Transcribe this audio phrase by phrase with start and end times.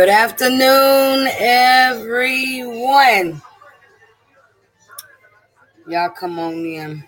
[0.00, 3.42] Good afternoon, everyone.
[5.86, 7.04] Y'all come on in.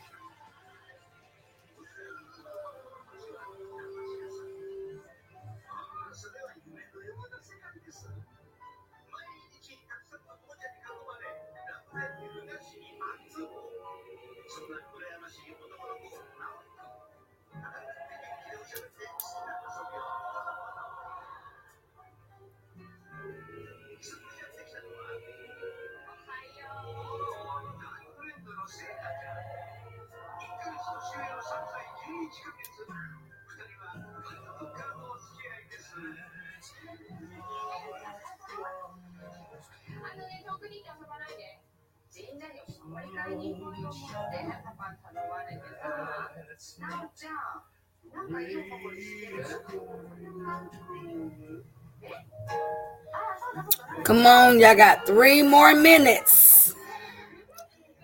[54.23, 56.77] Come on, y'all got three more minutes.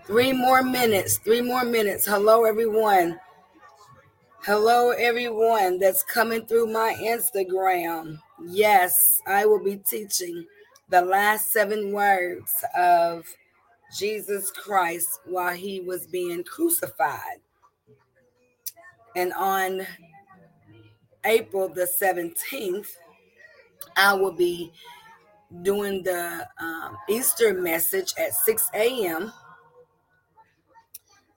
[0.05, 1.19] Three more minutes.
[1.19, 2.05] Three more minutes.
[2.07, 3.21] Hello, everyone.
[4.43, 8.19] Hello, everyone that's coming through my Instagram.
[8.45, 10.45] Yes, I will be teaching
[10.89, 13.25] the last seven words of
[13.97, 17.39] Jesus Christ while he was being crucified.
[19.15, 19.87] And on
[21.25, 22.89] April the 17th,
[23.97, 24.73] I will be
[25.63, 29.33] doing the um, Easter message at 6 a.m.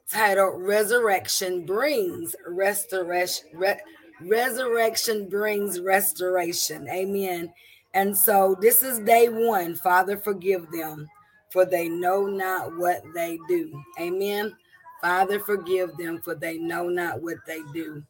[0.09, 3.47] titled Resurrection Brings Restoration.
[3.53, 3.79] Re-
[4.23, 6.87] Resurrection brings restoration.
[6.89, 7.51] Amen.
[7.93, 9.75] And so this is day one.
[9.75, 11.09] Father, forgive them,
[11.49, 13.81] for they know not what they do.
[13.99, 14.55] Amen.
[15.01, 18.03] Father, forgive them, for they know not what they do.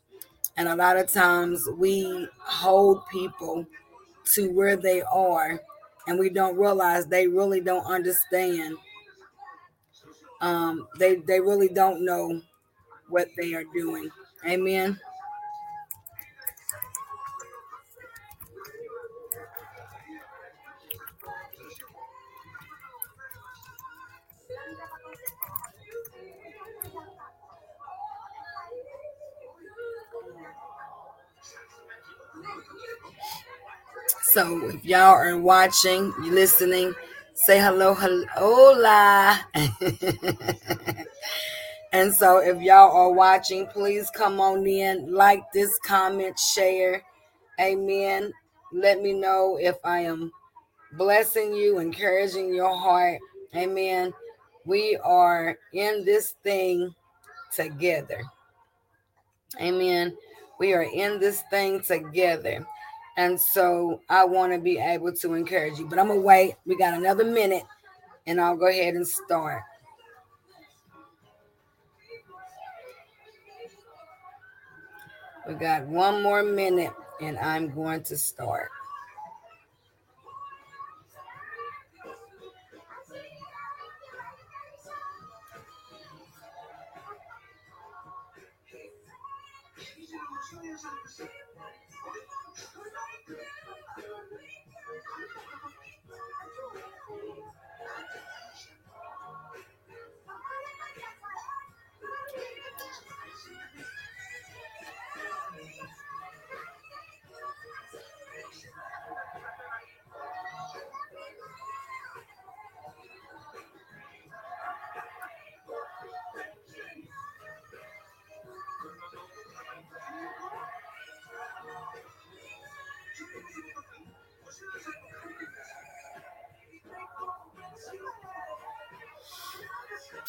[0.58, 3.66] And a lot of times we hold people
[4.34, 5.62] to where they are
[6.08, 8.78] and we don't realize they really don't understand.
[10.42, 12.42] Um, they they really don't know
[13.10, 14.10] what they are doing.
[14.48, 15.00] Amen.
[34.34, 36.94] So if y'all are watching, you listening,
[37.34, 39.46] say hello, hello, hola.
[41.92, 47.04] and so if y'all are watching, please come on in, like this, comment, share.
[47.60, 48.32] Amen.
[48.72, 50.32] Let me know if I am
[50.94, 53.20] blessing you, encouraging your heart.
[53.54, 54.14] Amen.
[54.64, 56.96] We are in this thing
[57.54, 58.22] together.
[59.60, 60.16] Amen.
[60.58, 62.66] We are in this thing together.
[63.18, 65.88] And so I want to be able to encourage you.
[65.88, 66.56] But I'm going to wait.
[66.66, 67.64] We got another minute
[68.26, 69.64] and I'll go ahead and start.
[75.48, 78.70] We got one more minute and I'm going to start.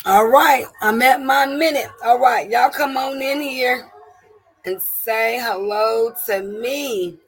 [0.05, 1.87] All right, I'm at my minute.
[2.05, 3.89] All right, y'all come on in here
[4.65, 7.19] and say hello to me.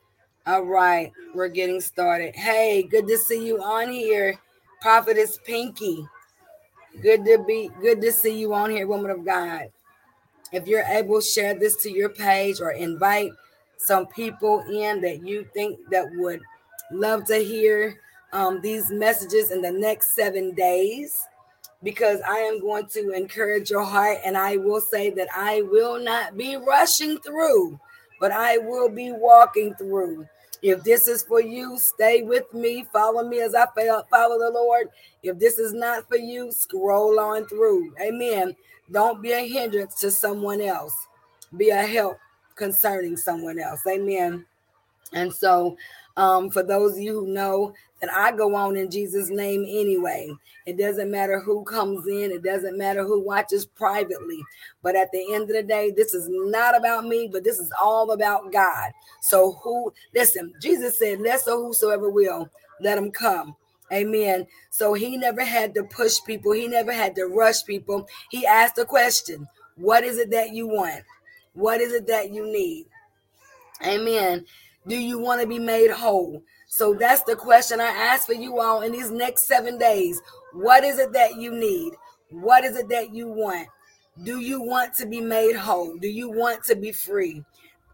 [0.48, 2.34] All right, we're getting started.
[2.34, 4.34] Hey, good to see you on here.
[4.80, 6.04] Prophetess Pinky.
[7.00, 9.68] Good to be good to see you on here, woman of God.
[10.50, 13.30] If you're able, share this to your page or invite
[13.76, 16.40] some people in that you think that would
[16.90, 18.00] love to hear
[18.32, 21.24] um, these messages in the next seven days
[21.84, 26.02] because I am going to encourage your heart and I will say that I will
[26.02, 27.78] not be rushing through,
[28.18, 30.26] but I will be walking through.
[30.62, 32.86] If this is for you, stay with me.
[32.90, 33.66] Follow me as I
[34.10, 34.88] follow the Lord.
[35.22, 37.94] If this is not for you, scroll on through.
[38.00, 38.56] Amen.
[38.90, 40.94] Don't be a hindrance to someone else.
[41.54, 42.18] Be a help
[42.56, 43.82] concerning someone else.
[43.86, 44.46] Amen.
[45.12, 45.76] And so,
[46.16, 50.32] um, for those of you who know that I go on in Jesus' name anyway,
[50.66, 54.42] it doesn't matter who comes in, it doesn't matter who watches privately.
[54.82, 57.72] But at the end of the day, this is not about me, but this is
[57.80, 58.92] all about God.
[59.20, 62.48] So, who, listen, Jesus said, Let so whosoever will,
[62.80, 63.56] let him come.
[63.92, 64.46] Amen.
[64.70, 68.08] So he never had to push people, he never had to rush people.
[68.30, 71.02] He asked a question What is it that you want?
[71.54, 72.86] What is it that you need?
[73.84, 74.46] Amen.
[74.86, 76.42] Do you want to be made whole?
[76.66, 80.20] So that's the question I ask for you all in these next seven days.
[80.52, 81.94] What is it that you need?
[82.30, 83.68] What is it that you want?
[84.24, 85.96] Do you want to be made whole?
[85.96, 87.42] Do you want to be free?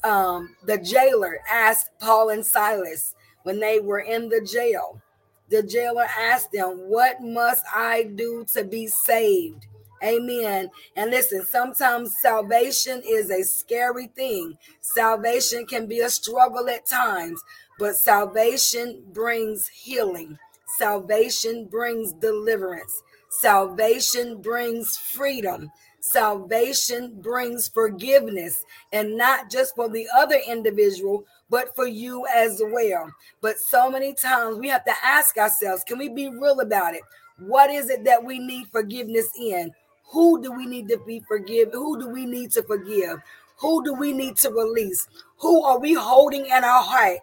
[0.03, 3.15] Um, the jailer asked Paul and Silas
[3.45, 5.01] when they were in the jail.
[5.49, 9.67] The jailer asked them, What must I do to be saved?
[10.03, 10.71] Amen.
[10.97, 14.57] And listen, sometimes salvation is a scary thing.
[14.81, 17.43] Salvation can be a struggle at times,
[17.79, 20.39] but salvation brings healing.
[20.79, 23.03] Salvation brings deliverance.
[23.29, 25.71] Salvation brings freedom.
[26.01, 33.13] Salvation brings forgiveness, and not just for the other individual, but for you as well.
[33.43, 37.03] But so many times we have to ask ourselves can we be real about it?
[37.39, 39.73] What is it that we need forgiveness in?
[40.11, 41.71] Who do we need to be forgive?
[41.73, 43.21] Who do we need to forgive?
[43.59, 45.07] Who do we need to release?
[45.39, 47.19] Who are we holding in our heart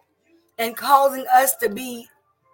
[0.58, 2.08] and causing us to be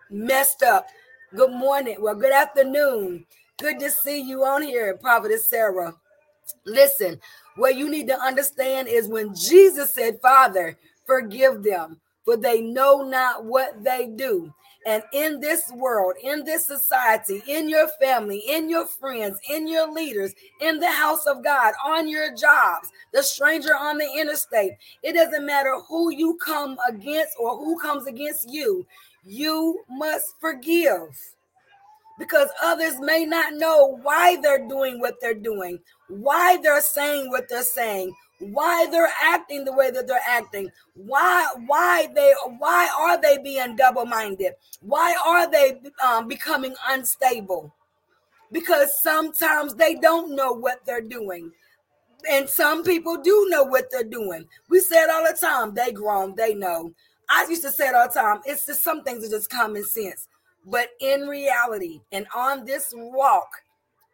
[0.10, 0.88] messed up?
[1.36, 1.98] Good morning.
[2.00, 3.26] Well, good afternoon.
[3.60, 5.94] Good to see you on here, Prophetess Sarah.
[6.66, 7.20] Listen,
[7.56, 13.04] what you need to understand is when Jesus said, Father, forgive them, for they know
[13.04, 14.54] not what they do.
[14.86, 19.92] And in this world, in this society, in your family, in your friends, in your
[19.92, 25.14] leaders, in the house of God, on your jobs, the stranger on the interstate, it
[25.14, 28.86] doesn't matter who you come against or who comes against you,
[29.26, 31.18] you must forgive
[32.20, 37.50] because others may not know why they're doing what they're doing, why they're saying what
[37.50, 38.14] they're saying,
[38.52, 43.76] why they're acting the way that they're acting why why they why are they being
[43.76, 47.74] double-minded why are they um, becoming unstable?
[48.52, 51.52] Because sometimes they don't know what they're doing
[52.30, 54.46] and some people do know what they're doing.
[54.70, 56.94] We say it all the time they grown they know.
[57.30, 59.84] I used to say it all the time it's just some things are just common
[59.84, 60.28] sense
[60.66, 63.50] but in reality and on this walk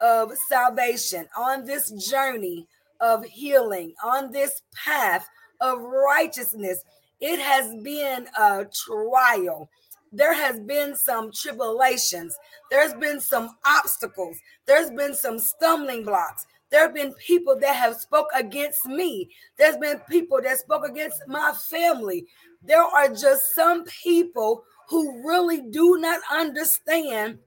[0.01, 2.67] of salvation on this journey
[2.99, 5.27] of healing, on this path
[5.61, 6.83] of righteousness.
[7.19, 9.69] It has been a trial.
[10.11, 12.35] There has been some tribulations.
[12.71, 14.37] There's been some obstacles.
[14.65, 16.45] There's been some stumbling blocks.
[16.71, 19.29] There have been people that have spoke against me.
[19.57, 22.25] There's been people that spoke against my family.
[22.63, 27.37] There are just some people who really do not understand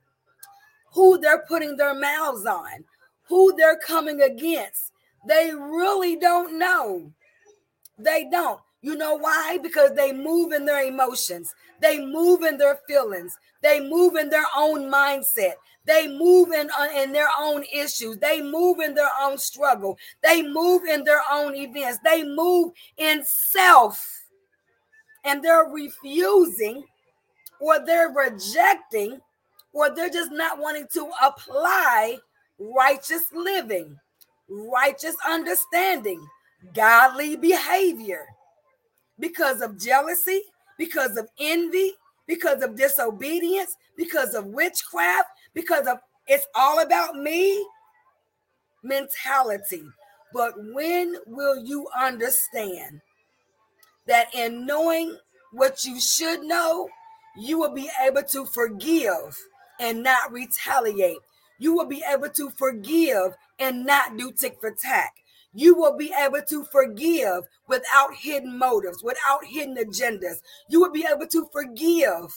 [0.93, 2.85] who they're putting their mouths on,
[3.25, 4.93] who they're coming against.
[5.27, 7.13] They really don't know.
[7.99, 8.61] They don't.
[8.81, 9.59] You know why?
[9.63, 11.53] Because they move in their emotions.
[11.81, 13.37] They move in their feelings.
[13.61, 15.55] They move in their own mindset.
[15.85, 18.19] They move in, uh, in their own issues.
[18.19, 19.99] They move in their own struggle.
[20.23, 21.99] They move in their own events.
[22.05, 24.25] They move in self.
[25.25, 26.85] And they're refusing
[27.63, 29.21] or they're rejecting
[29.73, 32.19] or they're just not wanting to apply
[32.59, 33.99] righteous living
[34.53, 36.27] righteous understanding,
[36.75, 38.27] godly behavior
[39.19, 40.43] because of jealousy,
[40.79, 41.95] because of envy,
[42.27, 47.67] because of disobedience, because of witchcraft, because of it's all about me
[48.83, 49.83] mentality.
[50.33, 53.01] But when will you understand
[54.07, 55.17] that in knowing
[55.53, 56.89] what you should know,
[57.37, 59.39] you will be able to forgive
[59.81, 61.19] and not retaliate?
[61.59, 65.15] You will be able to forgive and not do tick for tack.
[65.55, 70.41] You will be able to forgive without hidden motives, without hidden agendas.
[70.69, 72.35] You will be able to forgive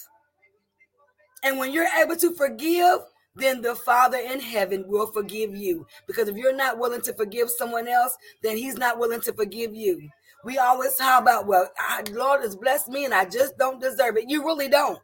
[1.43, 2.99] And when you're able to forgive,
[3.35, 5.87] then the Father in heaven will forgive you.
[6.07, 9.75] Because if you're not willing to forgive someone else, then He's not willing to forgive
[9.75, 10.09] you.
[10.45, 11.69] We always talk about, well,
[12.11, 14.29] Lord has blessed me and I just don't deserve it.
[14.29, 14.99] You really don't.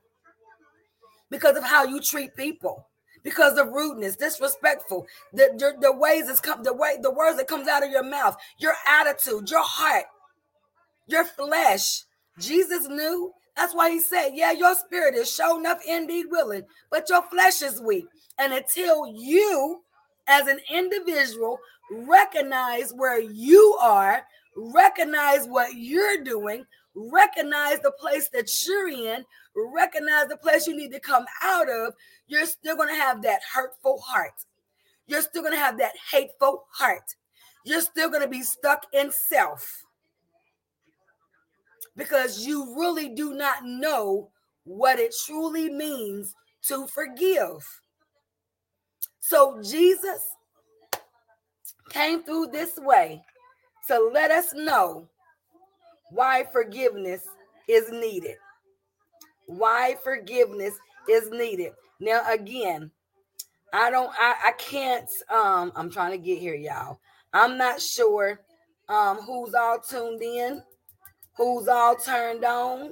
[1.30, 2.88] Because of how you treat people
[3.24, 7.48] because of rudeness, disrespectful, the, the, the ways it's come, the way the words that
[7.48, 10.06] comes out of your mouth, your attitude, your heart,
[11.08, 12.04] your flesh.
[12.40, 13.32] Jesus knew.
[13.56, 17.62] That's why he said, Yeah, your spirit is shown up indeed willing, but your flesh
[17.62, 18.06] is weak.
[18.40, 19.82] And until you,
[20.28, 21.60] as an individual,
[21.92, 24.24] recognize where you are,
[24.56, 26.66] recognize what you're doing,
[26.96, 31.94] recognize the place that you're in, recognize the place you need to come out of,
[32.28, 34.46] you're still going to have that hurtful heart.
[35.08, 37.16] You're still going to have that hateful heart.
[37.66, 39.84] You're still going to be stuck in self
[41.96, 44.30] because you really do not know
[44.64, 46.36] what it truly means
[46.68, 47.82] to forgive.
[49.20, 50.22] So Jesus
[51.90, 53.22] came through this way
[53.88, 55.08] to let us know
[56.12, 57.26] why forgiveness
[57.68, 58.36] is needed.
[59.48, 60.74] Why forgiveness
[61.10, 61.74] is needed.
[62.00, 62.92] Now, again,
[63.74, 67.00] I don't, I, I can't, um, I'm trying to get here, y'all.
[67.34, 68.42] I'm not sure
[68.90, 70.62] um who's all tuned in,
[71.38, 72.92] who's all turned on.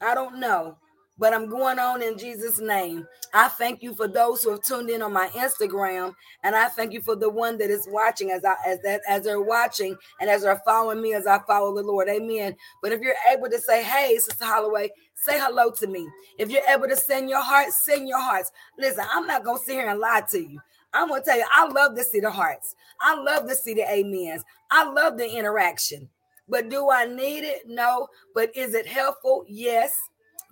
[0.00, 0.76] I don't know
[1.18, 3.06] but I'm going on in Jesus' name.
[3.34, 6.92] I thank you for those who have tuned in on my Instagram, and I thank
[6.92, 10.30] you for the one that is watching as I as that as they're watching and
[10.30, 12.08] as they're following me as I follow the Lord.
[12.08, 12.56] Amen.
[12.82, 16.08] But if you're able to say, "Hey, Sister Holloway," say hello to me.
[16.38, 18.50] If you're able to send your heart, send your hearts.
[18.78, 20.60] Listen, I'm not gonna sit here and lie to you.
[20.92, 22.74] I'm gonna tell you, I love to see the hearts.
[23.00, 24.44] I love to see the amens.
[24.70, 26.08] I love the interaction.
[26.48, 27.62] But do I need it?
[27.66, 28.08] No.
[28.34, 29.44] But is it helpful?
[29.48, 29.96] Yes.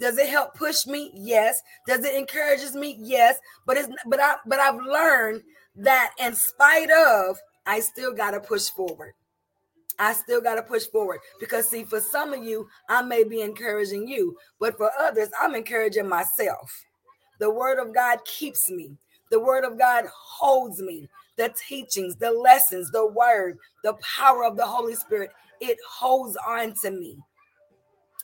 [0.01, 1.13] Does it help push me?
[1.15, 1.61] Yes.
[1.87, 2.97] Does it encourages me?
[2.99, 3.39] Yes.
[3.67, 5.43] But it's but I but I've learned
[5.77, 9.13] that in spite of, I still gotta push forward.
[9.99, 13.43] I still got to push forward because, see, for some of you, I may be
[13.43, 16.73] encouraging you, but for others, I'm encouraging myself.
[17.39, 18.97] The word of God keeps me,
[19.31, 21.07] the word of God holds me.
[21.37, 25.31] The teachings, the lessons, the word, the power of the Holy Spirit,
[25.61, 27.17] it holds on to me.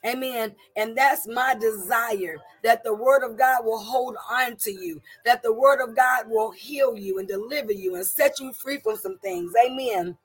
[0.05, 0.55] Amen.
[0.75, 5.43] And that's my desire that the word of God will hold on to you, that
[5.43, 8.97] the word of God will heal you and deliver you and set you free from
[8.97, 9.53] some things.
[9.65, 10.17] Amen.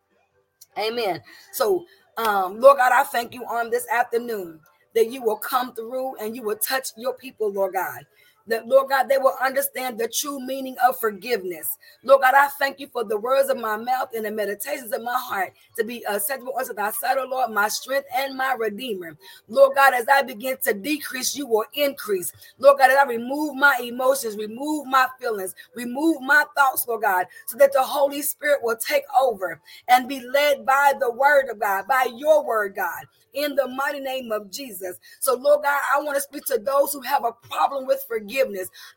[0.78, 1.20] Amen.
[1.52, 1.84] So,
[2.18, 4.60] um, Lord God, I thank you on this afternoon
[4.94, 8.04] that you will come through and you will touch your people, Lord God
[8.46, 11.78] that Lord God, they will understand the true meaning of forgiveness.
[12.02, 15.02] Lord God, I thank you for the words of my mouth and the meditations of
[15.02, 19.16] my heart to be acceptable unto thy sight, O Lord, my strength and my redeemer.
[19.48, 22.32] Lord God, as I begin to decrease, you will increase.
[22.58, 27.26] Lord God, as I remove my emotions, remove my feelings, remove my thoughts, Lord God,
[27.46, 31.60] so that the Holy Spirit will take over and be led by the word of
[31.60, 34.98] God, by your word, God in the mighty name of Jesus.
[35.20, 38.31] So, Lord God, I want to speak to those who have a problem with forgiveness.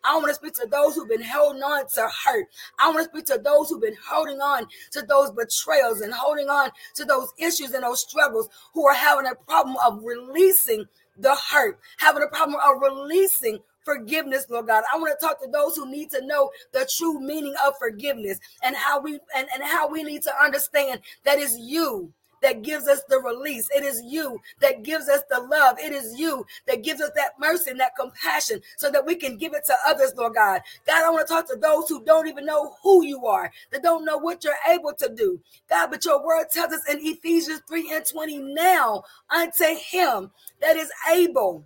[0.04, 2.48] I want to speak to those who've been holding on to hurt.
[2.80, 6.50] I want to speak to those who've been holding on to those betrayals and holding
[6.50, 10.86] on to those issues and those struggles who are having a problem of releasing
[11.18, 14.84] the hurt, having a problem of releasing forgiveness, Lord God.
[14.94, 18.40] I want to talk to those who need to know the true meaning of forgiveness
[18.64, 22.12] and how we and, and how we need to understand that is you
[22.46, 23.68] that gives us the release.
[23.76, 25.80] It is you that gives us the love.
[25.80, 29.36] It is you that gives us that mercy and that compassion so that we can
[29.36, 30.62] give it to others, Lord God.
[30.86, 33.82] God, I want to talk to those who don't even know who you are, that
[33.82, 35.42] don't know what you're able to do.
[35.68, 40.30] God, but your word tells us in Ephesians 3 and 20 now unto him
[40.62, 41.66] that is able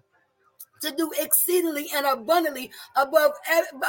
[0.82, 3.34] to do exceedingly and abundantly above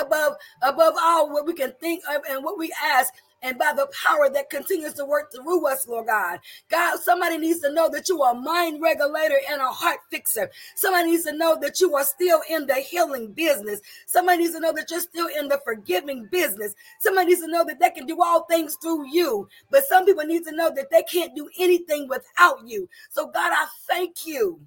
[0.01, 3.89] above above all what we can think of and what we ask and by the
[4.05, 6.41] power that continues to work through us, Lord God.
[6.71, 10.51] God, somebody needs to know that you are a mind regulator and a heart fixer.
[10.75, 13.81] Somebody needs to know that you are still in the healing business.
[14.07, 16.75] Somebody needs to know that you're still in the forgiving business.
[17.01, 19.49] Somebody needs to know that they can do all things through you.
[19.71, 22.89] But some people need to know that they can't do anything without you.
[23.11, 24.61] So, God, I thank you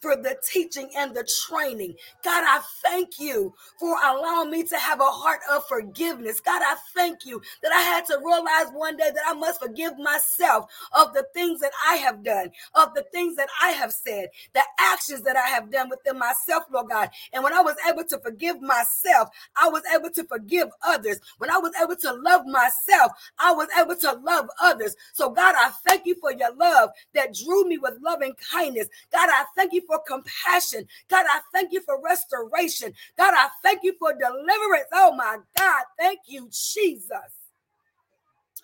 [0.00, 1.94] for the teaching and the training.
[2.24, 6.40] God, I thank you for allowing me to have a heart of forgiveness.
[6.40, 9.98] God, I thank you that I had to realize one day that I must forgive
[9.98, 14.28] myself of the things that I have done, of the things that I have said,
[14.54, 17.10] the actions that I have done within myself, Lord God.
[17.32, 19.28] And when I was able to forgive myself,
[19.60, 21.20] I was able to forgive others.
[21.38, 24.96] When I was able to love myself, I was able to love others.
[25.12, 28.88] So, God, I thank you for your love that drew me with loving kindness.
[29.12, 30.86] God, I thank you for compassion.
[31.08, 32.94] God, I thank you for restoration.
[33.16, 34.86] God, I thank you for deliverance.
[34.92, 37.32] Oh my God, thank you, Jesus.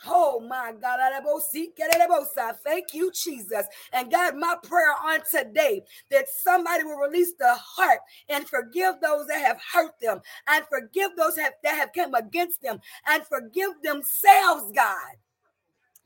[0.06, 1.00] Oh my God,
[2.64, 3.66] thank you, Jesus.
[3.92, 9.26] And God, my prayer on today that somebody will release the heart and forgive those
[9.28, 14.70] that have hurt them, and forgive those that have come against them, and forgive themselves,
[14.74, 15.16] God.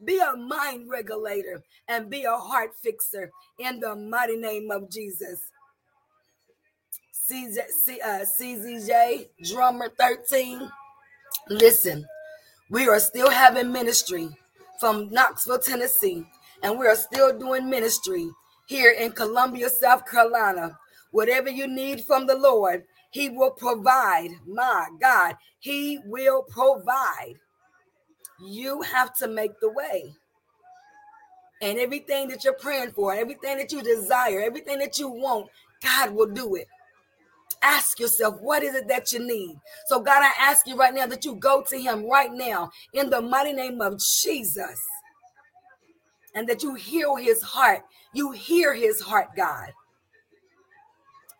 [0.05, 5.51] Be a mind regulator and be a heart fixer in the mighty name of Jesus.
[7.29, 7.59] CZ,
[8.03, 10.71] uh, CZJ, drummer 13.
[11.51, 12.07] Listen,
[12.71, 14.29] we are still having ministry
[14.81, 16.25] from Knoxville, Tennessee,
[16.63, 18.31] and we are still doing ministry
[18.67, 20.79] here in Columbia, South Carolina.
[21.11, 24.31] Whatever you need from the Lord, He will provide.
[24.47, 27.35] My God, He will provide.
[28.45, 30.15] You have to make the way.
[31.61, 35.49] And everything that you're praying for, everything that you desire, everything that you want,
[35.83, 36.69] God will do it
[37.63, 39.57] ask yourself, what is it that you need?
[39.87, 43.11] So, God, I ask you right now that you go to Him right now in
[43.11, 44.81] the mighty name of Jesus
[46.35, 47.83] and that you heal His heart.
[48.13, 49.73] You hear His heart, God.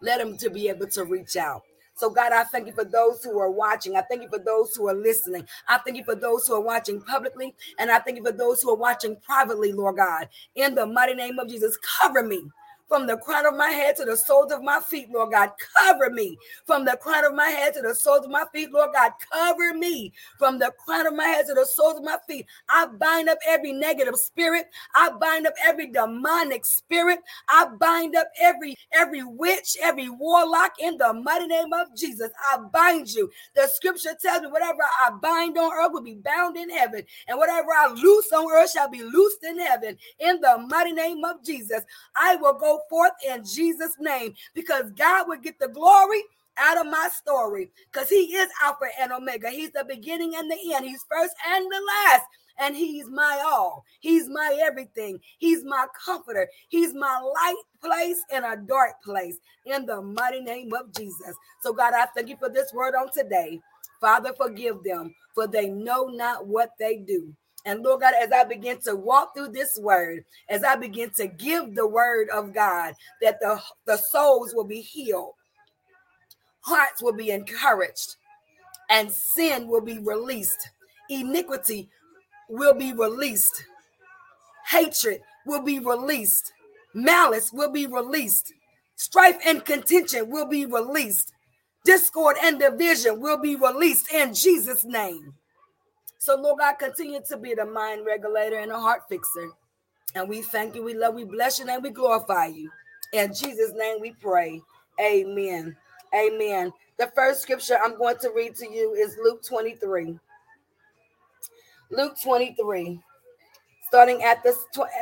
[0.01, 1.63] Let Him to be able to reach out.
[1.99, 3.97] So, God, I thank you for those who are watching.
[3.97, 5.47] I thank you for those who are listening.
[5.67, 7.57] I thank you for those who are watching publicly.
[7.79, 10.29] And I thank you for those who are watching privately, Lord God.
[10.55, 12.45] In the mighty name of Jesus, cover me
[12.89, 15.51] from the crown of my head to the soles of my feet, Lord God.
[15.79, 18.91] Cover me from the crown of my head to the soles of my feet, Lord
[18.95, 19.13] God.
[19.33, 22.47] Cover me from the crown of my head to the soles of my feet.
[22.69, 24.67] I bind up every negative spirit.
[24.95, 27.21] I bind up every demonic spirit.
[27.49, 32.31] I bind up every every witch, every warlock in the mighty name of Jesus.
[32.53, 33.31] I bind you.
[33.55, 37.39] The scripture tells me whatever I bind on earth will be bound in heaven, and
[37.39, 39.97] whatever I loose on earth shall be loosed in heaven.
[40.19, 41.83] In the mighty name of Jesus,
[42.17, 46.23] I will go forth in Jesus' name because God will get the glory
[46.59, 49.51] out of my story because he is Alpha and Omega.
[49.51, 50.85] He's the beginning and the end.
[50.85, 52.25] He's first and the last.
[52.61, 53.85] And he's my all.
[54.01, 55.21] He's my everything.
[55.39, 56.49] He's my comforter.
[56.69, 61.37] He's my light place in a dark place in the mighty name of Jesus.
[61.63, 63.61] So, God, I thank you for this word on today.
[64.01, 67.33] Father, forgive them, for they know not what they do.
[67.69, 71.27] And Lord God, as I begin to walk through this word, as I begin to
[71.27, 75.35] give the word of God, that the, the souls will be healed,
[76.61, 78.17] hearts will be encouraged,
[78.89, 80.71] and sin will be released,
[81.11, 81.91] iniquity
[82.49, 83.65] will be released,
[84.67, 86.55] hatred will be released,
[86.95, 88.51] malice will be released,
[88.97, 91.35] strife and contention will be released,
[91.85, 95.35] discord and division will be released in Jesus' name.
[96.19, 99.51] So, Lord God, continue to be the mind regulator and a heart fixer.
[100.15, 102.71] And we thank you, we love, we bless you, and we glorify you.
[103.13, 104.61] In Jesus' name we pray.
[105.01, 105.77] Amen.
[106.15, 106.73] Amen.
[106.99, 110.19] The first scripture I'm going to read to you is Luke 23.
[111.91, 113.01] Luke 23,
[113.87, 114.55] starting at the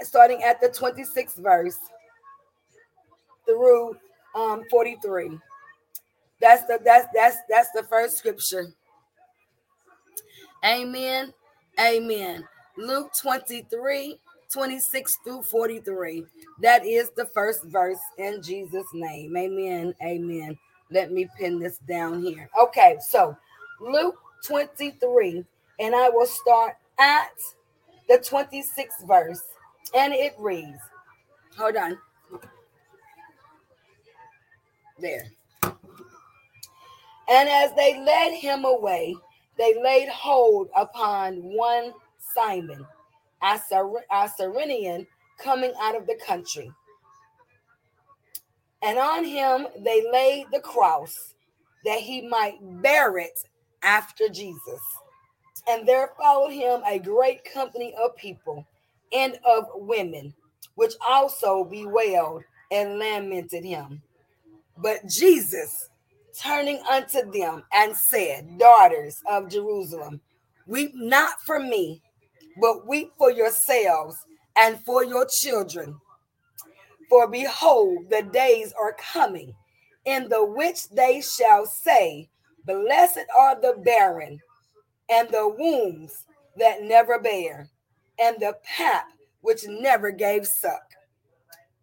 [0.02, 1.78] starting at the 26th verse
[3.46, 3.96] through
[4.36, 5.38] um 43.
[6.40, 8.66] That's the that's that's that's the first scripture.
[10.64, 11.32] Amen.
[11.80, 12.46] Amen.
[12.76, 14.18] Luke 23,
[14.52, 16.24] 26 through 43.
[16.60, 19.36] That is the first verse in Jesus' name.
[19.36, 19.94] Amen.
[20.02, 20.58] Amen.
[20.90, 22.48] Let me pin this down here.
[22.62, 23.36] Okay, so
[23.80, 25.44] Luke 23,
[25.80, 27.32] and I will start at
[28.08, 29.42] the 26th verse,
[29.94, 30.78] and it reads,
[31.58, 31.98] Hold on.
[34.98, 35.26] There.
[37.28, 39.16] And as they led him away,
[39.58, 41.92] they laid hold upon one
[42.34, 42.86] Simon,
[43.42, 43.58] a
[44.36, 45.06] Cyrenian,
[45.38, 46.70] coming out of the country.
[48.82, 51.34] And on him they laid the cross
[51.84, 53.38] that he might bear it
[53.82, 54.80] after Jesus.
[55.68, 58.66] And there followed him a great company of people
[59.12, 60.34] and of women,
[60.74, 64.02] which also bewailed and lamented him.
[64.76, 65.88] But Jesus,
[66.42, 70.20] turning unto them and said, Daughters of Jerusalem,
[70.66, 72.02] weep not for me,
[72.60, 74.16] but weep for yourselves
[74.56, 75.96] and for your children.
[77.08, 79.54] For behold, the days are coming
[80.04, 82.28] in the which they shall say,
[82.64, 84.40] Blessed are the barren,
[85.08, 87.68] and the wombs that never bear,
[88.18, 89.06] and the pap
[89.40, 90.82] which never gave suck.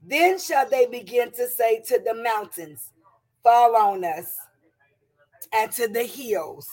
[0.06, 2.92] Then shall they begin to say to the mountains,
[3.44, 4.38] Fall on us,
[5.54, 6.68] and to the hills,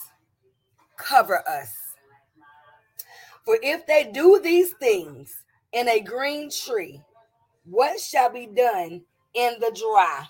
[0.97, 1.69] cover us.
[3.43, 5.35] For if they do these things
[5.73, 7.01] in a green tree,
[7.65, 9.01] what shall be done
[9.33, 10.25] in the dry.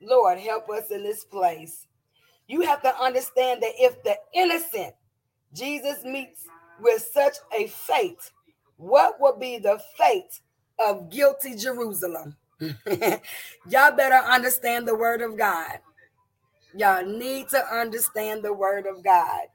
[0.00, 1.86] Lord, help us in this place.
[2.48, 4.94] You have to understand that if the innocent
[5.54, 6.46] Jesus meets
[6.80, 8.30] with such a fate,
[8.76, 10.40] what will be the fate
[10.78, 12.36] of guilty Jerusalem?
[13.68, 15.78] Y'all better understand the word of God.
[16.74, 19.46] Y'all need to understand the word of God.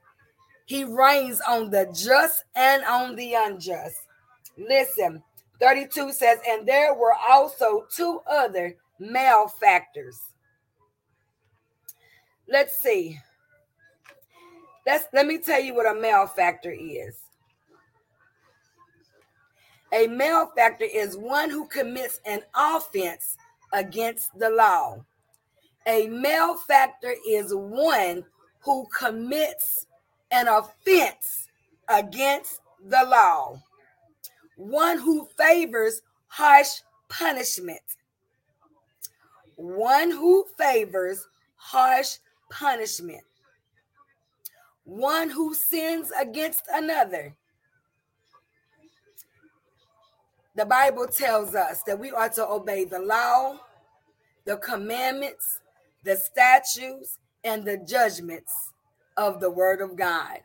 [0.66, 3.96] He reigns on the just and on the unjust.
[4.56, 5.22] Listen,
[5.60, 10.20] 32 says, and there were also two other malefactors.
[12.48, 13.18] Let's see.
[14.86, 17.21] Let's let me tell you what a malefactor is.
[19.92, 23.36] A malefactor is one who commits an offense
[23.72, 25.04] against the law.
[25.86, 28.24] A malefactor is one
[28.60, 29.86] who commits
[30.30, 31.48] an offense
[31.88, 33.60] against the law,
[34.56, 37.82] one who favors harsh punishment,
[39.56, 42.16] one who favors harsh
[42.50, 43.24] punishment,
[44.84, 47.34] one who sins against another.
[50.54, 53.58] The Bible tells us that we are to obey the law,
[54.44, 55.60] the commandments,
[56.04, 58.52] the statutes, and the judgments
[59.16, 60.40] of the word of God.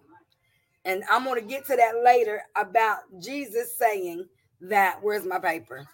[0.85, 4.25] And I'm going to get to that later about Jesus saying
[4.61, 5.85] that, where's my paper?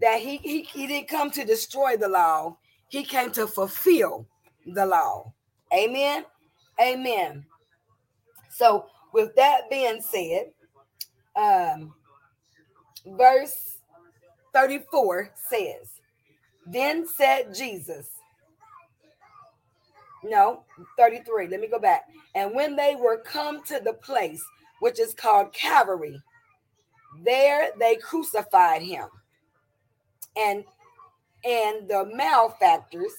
[0.00, 2.56] That he, he, he didn't come to destroy the law,
[2.88, 4.26] he came to fulfill
[4.66, 5.32] the law.
[5.72, 6.24] Amen.
[6.80, 7.44] Amen.
[8.50, 10.50] So, with that being said,
[11.36, 11.94] um,
[13.06, 13.78] verse
[14.52, 16.00] 34 says,
[16.66, 18.08] Then said Jesus,
[20.24, 20.64] no,
[20.96, 21.48] 33.
[21.48, 22.08] Let me go back.
[22.34, 24.42] And when they were come to the place
[24.80, 26.20] which is called Calvary,
[27.22, 29.08] there they crucified him.
[30.36, 30.64] And
[31.44, 33.12] and the malefactors,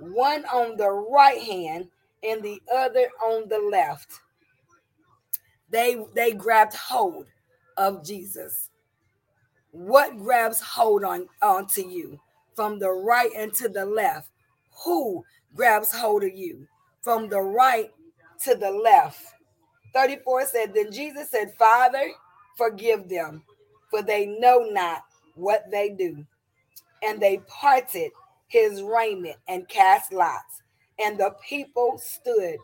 [0.00, 1.88] one on the right hand
[2.24, 4.20] and the other on the left.
[5.70, 7.26] They they grabbed hold
[7.76, 8.67] of Jesus.
[9.72, 12.18] What grabs hold on onto you
[12.54, 14.30] from the right and to the left?
[14.84, 16.66] Who grabs hold of you
[17.02, 17.90] from the right
[18.44, 19.34] to the left.
[19.94, 22.10] 34 said, Then Jesus said, Father,
[22.56, 23.42] forgive them,
[23.90, 25.04] for they know not
[25.34, 26.24] what they do.
[27.02, 28.10] And they parted
[28.48, 30.62] his raiment and cast lots.
[30.98, 32.56] And the people stood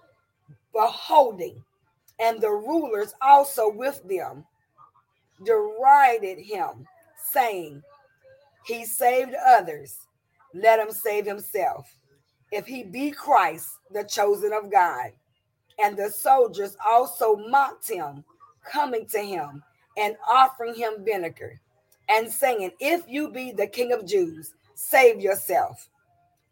[0.73, 1.63] beholding,
[2.19, 4.45] and the rulers also with them
[5.45, 6.87] derided him,
[7.33, 7.83] saying,
[8.67, 9.97] He saved others,
[10.55, 11.97] let him save himself
[12.55, 15.11] if he be Christ, the chosen of God.
[15.83, 18.25] And the soldiers also mocked him,
[18.65, 19.63] coming to him
[19.97, 21.61] and offering him vinegar,
[22.09, 25.89] and saying, If you be the king of Jews, save yourself.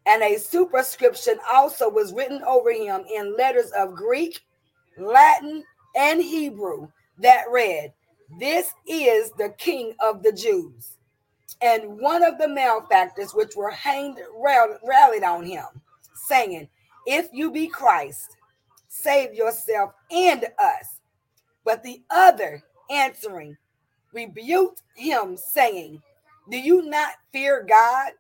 [0.07, 4.41] And a superscription also was written over him in letters of Greek,
[4.99, 5.63] Latin,
[5.97, 7.93] and Hebrew that read,
[8.39, 10.99] This is the king of the Jews.
[11.61, 15.67] And one of the malefactors which were hanged rallied on him
[16.27, 16.69] saying,
[17.07, 18.37] If you be Christ,
[18.89, 21.01] save yourself and us.
[21.65, 23.57] But the other answering
[24.13, 26.03] rebuked him, saying,
[26.51, 28.13] Do you not fear God,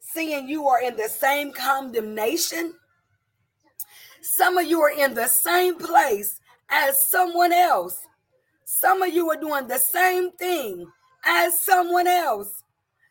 [0.00, 2.74] seeing you are in the same condemnation?
[4.22, 7.98] Some of you are in the same place as someone else.
[8.80, 10.86] Some of you are doing the same thing
[11.26, 12.64] as someone else.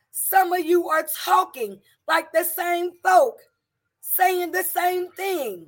[0.09, 3.35] Some of you are talking like the same folk
[4.01, 5.67] saying the same thing.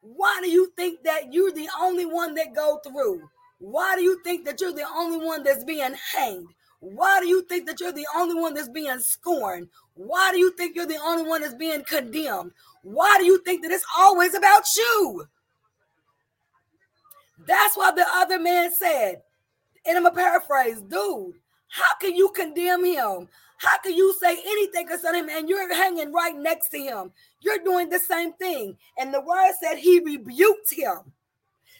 [0.00, 3.20] Why do you think that you're the only one that go through?
[3.58, 6.48] Why do you think that you're the only one that's being hanged?
[6.80, 9.68] Why do you think that you're the only one that's being scorned?
[9.92, 12.52] Why do you think you're the only one that's being condemned?
[12.82, 15.26] Why do you think that it's always about you?
[17.46, 19.22] That's what the other man said.
[19.86, 21.34] And I'm a paraphrase, dude,
[21.68, 23.28] how can you condemn him?
[23.58, 27.12] How can you say anything concerning him and you're hanging right next to him?
[27.40, 28.76] You're doing the same thing.
[28.98, 31.12] And the word said he rebuked him.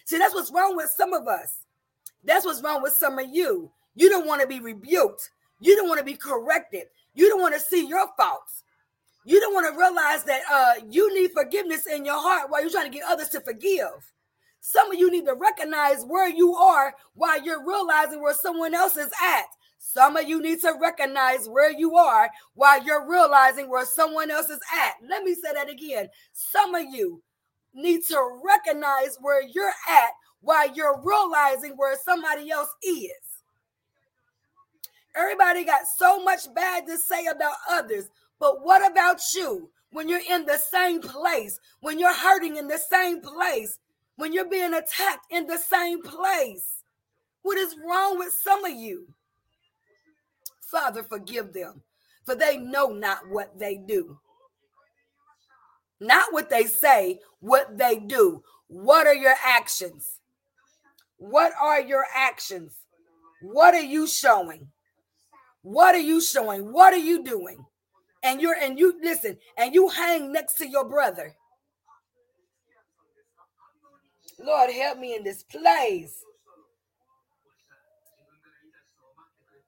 [0.05, 1.59] See, that's what's wrong with some of us.
[2.23, 3.69] That's what's wrong with some of you.
[3.95, 5.29] You don't want to be rebuked.
[5.59, 6.83] You don't want to be corrected.
[7.13, 8.63] You don't want to see your faults.
[9.25, 12.71] You don't want to realize that uh, you need forgiveness in your heart while you're
[12.71, 14.13] trying to get others to forgive.
[14.59, 18.97] Some of you need to recognize where you are while you're realizing where someone else
[18.97, 19.45] is at.
[19.77, 24.49] Some of you need to recognize where you are while you're realizing where someone else
[24.49, 24.95] is at.
[25.07, 26.09] Let me say that again.
[26.33, 27.21] Some of you
[27.73, 33.11] need to recognize where you're at while you're realizing where somebody else is.
[35.15, 38.09] Everybody got so much bad to say about others.
[38.39, 39.69] But what about you?
[39.91, 43.79] When you're in the same place, when you're hurting in the same place,
[44.17, 46.83] when you're being attacked in the same place.
[47.43, 49.07] What is wrong with some of you?
[50.59, 51.81] Father, forgive them,
[52.25, 54.19] for they know not what they do.
[56.01, 58.43] Not what they say, what they do.
[58.67, 60.19] What are your actions?
[61.17, 62.73] What are your actions?
[63.41, 64.67] What are you showing?
[65.61, 66.73] What are you showing?
[66.73, 67.65] What are you doing?
[68.23, 71.36] And you're and you listen, and you hang next to your brother.
[74.39, 76.23] Lord, help me in this place.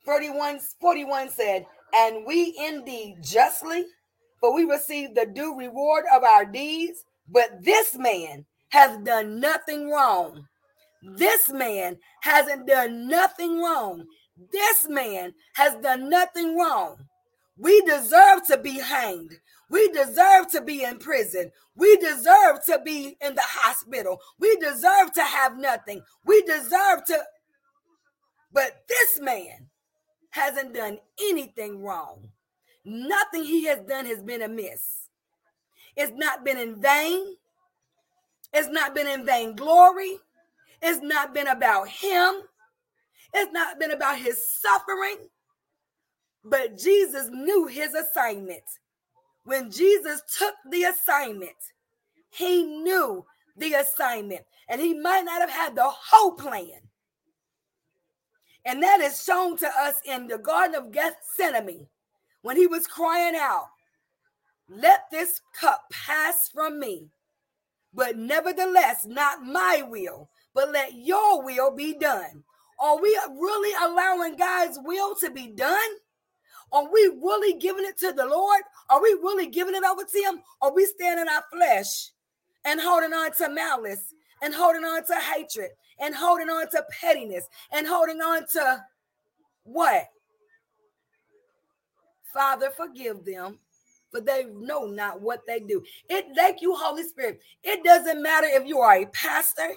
[0.06, 3.86] 41, 41 said, And we indeed justly,
[4.40, 9.90] for we receive the due reward of our deeds, but this man has done nothing
[9.90, 10.46] wrong.
[11.02, 14.06] This man hasn't done nothing wrong.
[14.52, 16.98] This man has done nothing wrong.
[17.60, 19.38] We deserve to be hanged.
[19.70, 21.52] We deserve to be in prison.
[21.76, 24.20] We deserve to be in the hospital.
[24.40, 26.02] We deserve to have nothing.
[26.26, 27.20] We deserve to.
[28.54, 29.68] But this man
[30.32, 32.30] hasn't done anything wrong.
[32.86, 35.10] Nothing he has done has been amiss.
[35.98, 37.36] It's not been in vain.
[38.54, 40.18] It's not been in vain glory.
[40.82, 42.36] It's not been about him.
[43.34, 45.28] It's not been about his suffering.
[46.44, 48.64] But Jesus knew his assignment.
[49.44, 51.58] When Jesus took the assignment,
[52.30, 53.26] he knew
[53.58, 54.46] the assignment.
[54.68, 56.82] And he might not have had the whole plan.
[58.66, 61.88] And that is shown to us in the Garden of Gethsemane
[62.42, 63.68] when he was crying out,
[64.70, 67.08] Let this cup pass from me.
[67.94, 72.44] But nevertheless, not my will, but let your will be done.
[72.80, 75.90] Are we really allowing God's will to be done?
[76.72, 78.62] Are we really giving it to the Lord?
[78.90, 80.42] Are we really giving it over to Him?
[80.62, 82.12] Are we standing our flesh
[82.66, 87.48] and holding on to malice and holding on to hatred and holding on to pettiness
[87.72, 88.84] and holding on to
[89.64, 90.10] what?
[92.34, 93.58] Father, forgive them,
[94.12, 95.84] for they know not what they do.
[96.10, 97.42] It thank you, Holy Spirit.
[97.64, 99.72] It doesn't matter if you are a pastor,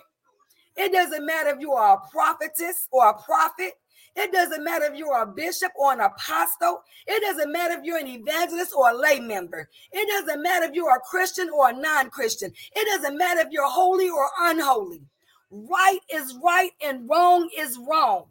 [0.76, 3.72] it doesn't matter if you are a prophetess or a prophet.
[4.14, 6.82] It doesn't matter if you're a bishop or an apostle.
[7.06, 9.68] It doesn't matter if you're an evangelist or a lay member.
[9.90, 12.52] It doesn't matter if you're a Christian or a non Christian.
[12.76, 15.02] It doesn't matter if you're holy or unholy.
[15.50, 18.26] Right is right and wrong is wrong.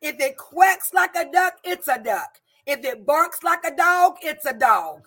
[0.00, 2.38] If it quacks like a duck, it's a duck.
[2.66, 5.02] If it barks like a dog, it's a dog.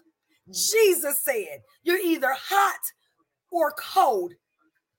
[0.52, 2.80] Jesus said, You're either hot
[3.52, 4.34] or cold.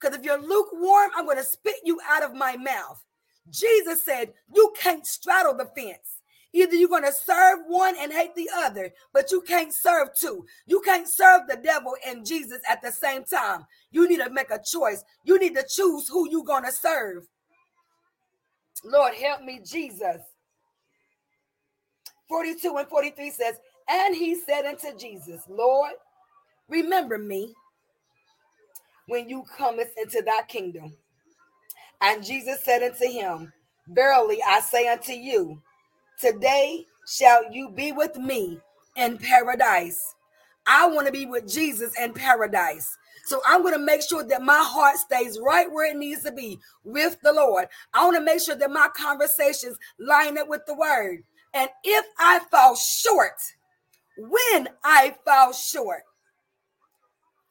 [0.01, 3.03] Because if you're lukewarm, I'm going to spit you out of my mouth.
[3.51, 6.23] Jesus said, You can't straddle the fence.
[6.53, 10.47] Either you're going to serve one and hate the other, but you can't serve two.
[10.67, 13.67] You can't serve the devil and Jesus at the same time.
[13.91, 15.05] You need to make a choice.
[15.25, 17.27] You need to choose who you're going to serve.
[18.85, 20.23] Lord, help me, Jesus.
[22.29, 23.57] 42 and 43 says,
[23.89, 25.93] And he said unto Jesus, Lord,
[26.69, 27.55] remember me
[29.09, 30.95] when you comest into thy kingdom.
[32.01, 33.53] And Jesus said unto him,
[33.89, 35.63] Verily I say unto you,
[36.21, 38.59] today shall you be with me
[38.97, 40.01] in paradise.
[40.67, 42.97] I want to be with Jesus in paradise.
[43.27, 46.33] So I'm going to make sure that my heart stays right where it needs to
[46.33, 47.67] be with the Lord.
[47.93, 51.23] I want to make sure that my conversations line up with the word.
[51.55, 53.41] And if I fall short,
[54.17, 56.03] when I fall short,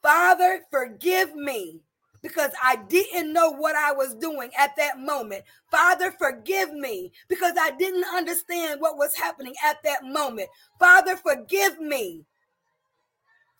[0.02, 1.82] Father, forgive me
[2.26, 5.44] because I didn't know what I was doing at that moment.
[5.70, 10.50] Father, forgive me because I didn't understand what was happening at that moment.
[10.80, 12.26] Father, forgive me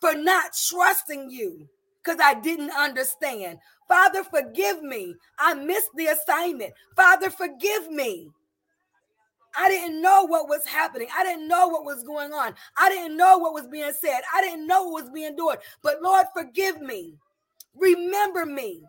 [0.00, 1.68] for not trusting you
[2.02, 3.60] because I didn't understand.
[3.86, 5.14] Father, forgive me.
[5.38, 6.74] I missed the assignment.
[6.96, 8.30] Father, forgive me.
[9.56, 11.06] I didn't know what was happening.
[11.16, 12.52] I didn't know what was going on.
[12.76, 14.22] I didn't know what was being said.
[14.34, 15.58] I didn't know what was being done.
[15.82, 17.14] But Lord, forgive me.
[17.78, 18.82] Remember me.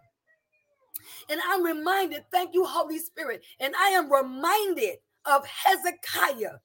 [1.30, 3.44] And I'm reminded, thank you, Holy Spirit.
[3.60, 6.60] And I am reminded of Hezekiah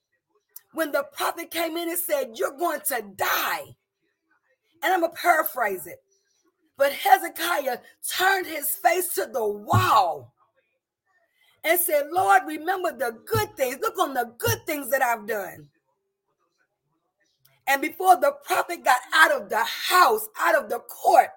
[0.73, 3.75] when the prophet came in and said, You're going to die.
[4.83, 5.99] And I'm going to paraphrase it.
[6.77, 7.77] But Hezekiah
[8.17, 10.33] turned his face to the wall
[11.63, 13.77] and said, Lord, remember the good things.
[13.81, 15.69] Look on the good things that I've done.
[17.67, 21.29] And before the prophet got out of the house, out of the court,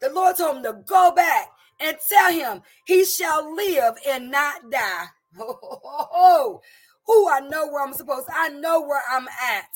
[0.00, 1.48] the Lord told him to go back
[1.80, 5.06] and tell him he shall live and not die.
[7.10, 9.70] Oh, I know where I'm supposed I know where I'm at.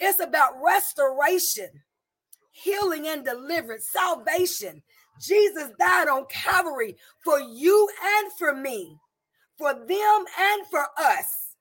[0.00, 1.68] It's about restoration,
[2.50, 4.82] healing and deliverance, salvation.
[5.20, 8.98] Jesus died on Calvary for you and for me,
[9.56, 11.54] for them and for us.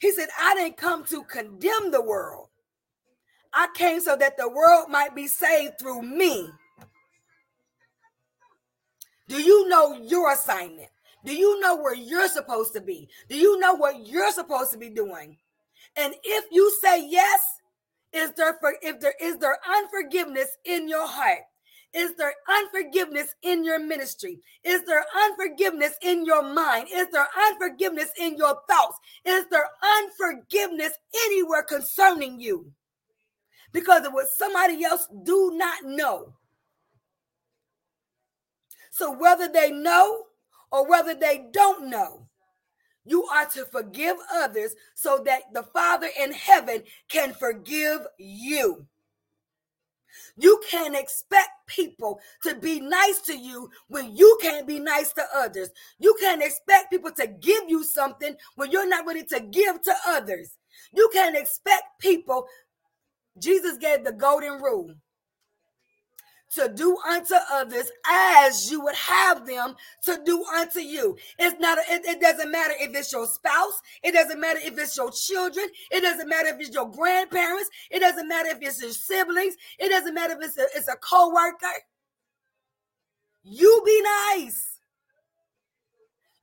[0.00, 2.48] He said, I didn't come to condemn the world.
[3.54, 6.50] I came so that the world might be saved through me.
[9.28, 10.90] Do you know your assignment?
[11.24, 13.08] Do you know where you're supposed to be?
[13.28, 15.38] Do you know what you're supposed to be doing?
[15.96, 17.40] And if you say yes,
[18.12, 21.42] is there for if there is there unforgiveness in your heart?
[21.94, 24.40] Is there unforgiveness in your ministry?
[24.64, 26.88] Is there unforgiveness in your mind?
[26.92, 28.98] Is there unforgiveness in your thoughts?
[29.24, 30.92] Is there unforgiveness
[31.26, 32.72] anywhere concerning you?
[33.74, 36.32] Because of what somebody else do not know.
[38.90, 40.22] So whether they know
[40.70, 42.28] or whether they don't know,
[43.04, 48.86] you are to forgive others so that the Father in heaven can forgive you.
[50.36, 55.24] You can't expect people to be nice to you when you can't be nice to
[55.34, 55.70] others.
[55.98, 59.94] You can't expect people to give you something when you're not ready to give to
[60.06, 60.56] others.
[60.92, 62.46] You can't expect people.
[63.38, 64.94] Jesus gave the golden rule
[66.54, 71.16] to do unto others as you would have them to do unto you.
[71.38, 74.96] It's not, it, it, doesn't matter if it's your spouse, it doesn't matter if it's
[74.96, 78.92] your children, it doesn't matter if it's your grandparents, it doesn't matter if it's your
[78.92, 81.66] siblings, it doesn't matter if it's a, it's a co worker.
[83.42, 84.02] You be
[84.36, 84.78] nice.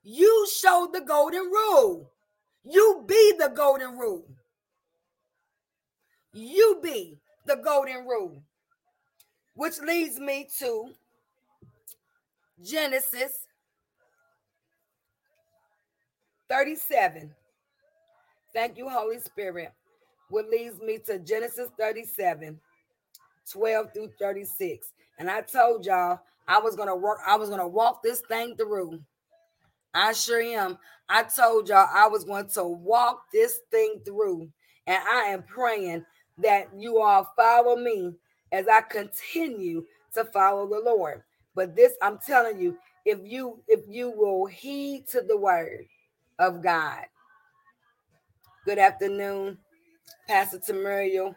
[0.04, 2.10] You show the golden rule.
[2.64, 4.26] You be the golden rule.
[6.32, 8.42] You be the golden rule.
[9.54, 10.90] Which leads me to
[12.62, 13.46] Genesis
[16.48, 17.30] 37.
[18.54, 19.72] Thank you, Holy Spirit.
[20.30, 22.58] What leads me to Genesis 37,
[23.50, 24.92] 12 through 36.
[25.18, 28.98] And I told y'all I was gonna work, I was gonna walk this thing through.
[29.94, 30.78] I sure am.
[31.08, 34.48] I told y'all I was going to walk this thing through.
[34.86, 36.04] And I am praying
[36.38, 38.14] that you all follow me
[38.52, 41.22] as I continue to follow the Lord.
[41.54, 45.86] But this, I'm telling you, if you if you will heed to the word
[46.38, 47.04] of God.
[48.64, 49.58] Good afternoon,
[50.28, 51.34] Pastor Tamuriel,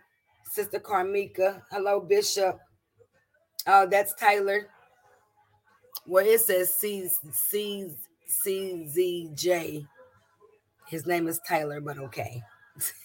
[0.51, 1.61] Sister Carmika.
[1.71, 2.59] Hello, Bishop.
[3.67, 4.67] Oh, that's Tyler.
[6.07, 7.91] Well, it says C C
[8.27, 9.85] C Z J.
[10.87, 12.43] His name is Tyler, but okay.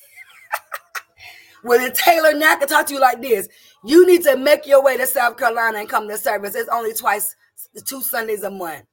[1.63, 3.49] When Taylor now can talk to you like this,
[3.85, 6.55] you need to make your way to South Carolina and come to service.
[6.55, 7.37] It's only twice,
[7.85, 8.85] two Sundays a month.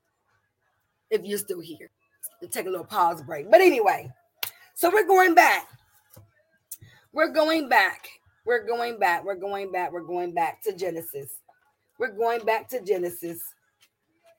[1.10, 1.90] If you're still here,
[2.52, 3.50] take a little pause break.
[3.50, 4.12] But anyway,
[4.76, 5.68] so we're going back.
[7.14, 8.08] We're going back.
[8.46, 9.24] We're going back.
[9.24, 9.92] We're going back.
[9.92, 11.32] We're going back to Genesis.
[11.98, 13.42] We're going back to Genesis.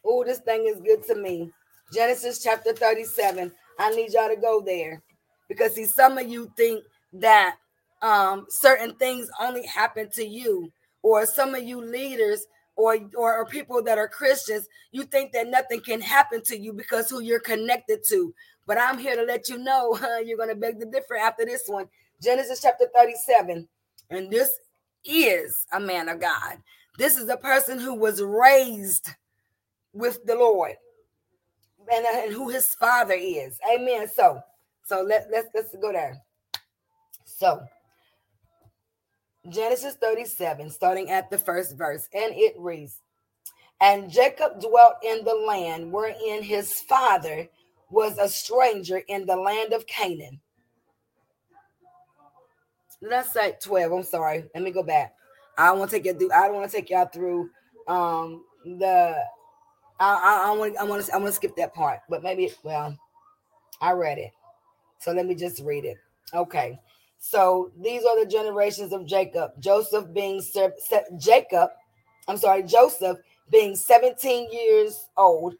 [0.05, 1.51] Oh, this thing is good to me.
[1.93, 3.51] Genesis chapter 37.
[3.79, 5.03] I need y'all to go there
[5.49, 7.57] because see, some of you think that
[8.03, 12.47] um, certain things only happen to you, or some of you leaders
[12.79, 16.73] or, or, or people that are Christians, you think that nothing can happen to you
[16.73, 18.33] because who you're connected to.
[18.67, 21.65] But I'm here to let you know you're going to beg the differ after this
[21.67, 21.87] one.
[22.23, 23.67] Genesis chapter 37.
[24.11, 24.51] And this
[25.05, 26.59] is a man of God.
[26.99, 29.11] This is a person who was raised
[29.93, 30.75] with the Lord
[31.93, 33.59] and, and who his father is.
[33.73, 34.09] Amen.
[34.09, 34.41] So,
[34.85, 36.21] so let, let's let's go there.
[37.25, 37.61] So
[39.49, 43.01] Genesis 37, starting at the first verse, and it reads
[43.81, 47.49] And Jacob dwelt in the land wherein his father
[47.91, 50.41] was a stranger in the land of Canaan.
[53.01, 53.93] Let's say 12.
[53.93, 54.45] I'm sorry.
[54.55, 55.15] Let me go back.
[55.57, 57.51] I want to take you through, I don't want to take y'all through
[57.87, 59.17] um the
[60.01, 62.97] I I want I want to I want to skip that part, but maybe well,
[63.81, 64.31] I read it.
[65.01, 65.97] So let me just read it.
[66.35, 66.79] Okay.
[67.19, 69.53] So these are the generations of Jacob.
[69.59, 70.41] Joseph being
[71.19, 71.71] Jacob,
[72.27, 73.19] I'm sorry, Joseph
[73.51, 75.55] being 17 years old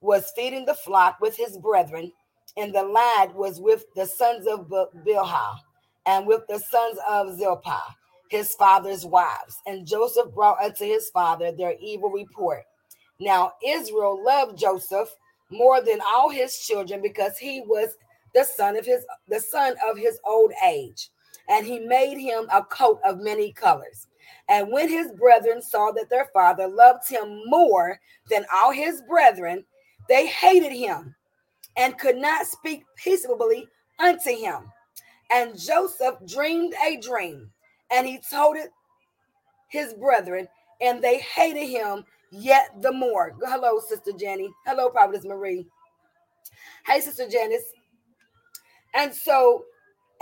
[0.00, 2.12] was feeding the flock with his brethren,
[2.56, 5.56] and the lad was with the sons of Bilhah
[6.06, 7.82] and with the sons of Zilpah,
[8.30, 9.56] his father's wives.
[9.66, 12.64] And Joseph brought unto his father their evil report.
[13.20, 15.08] Now Israel loved Joseph
[15.50, 17.90] more than all his children because he was
[18.34, 21.10] the son of his the son of his old age,
[21.48, 24.06] and he made him a coat of many colors.
[24.48, 27.98] And when his brethren saw that their father loved him more
[28.30, 29.64] than all his brethren,
[30.08, 31.14] they hated him
[31.76, 33.68] and could not speak peaceably
[33.98, 34.70] unto him.
[35.30, 37.50] And Joseph dreamed a dream,
[37.90, 38.70] and he told it
[39.68, 40.46] his brethren,
[40.80, 43.34] and they hated him yet the more.
[43.42, 44.50] Hello, Sister Jenny.
[44.66, 45.66] Hello, Prophetess Marie.
[46.86, 47.72] Hey, Sister Janice.
[48.94, 49.64] And so,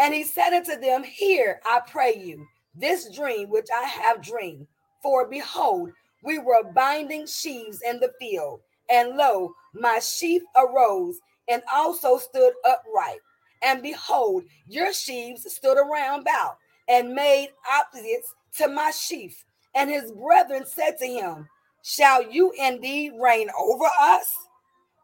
[0.01, 4.67] and he said unto them, Here, I pray you, this dream which I have dreamed.
[5.03, 5.91] For behold,
[6.23, 8.61] we were binding sheaves in the field,
[8.91, 11.19] and lo, my sheaf arose
[11.49, 13.19] and also stood upright.
[13.63, 16.59] And behold, your sheaves stood around about
[16.89, 19.45] and made opposites to my sheaf.
[19.75, 21.49] And his brethren said to him,
[21.83, 24.35] Shall you indeed reign over us?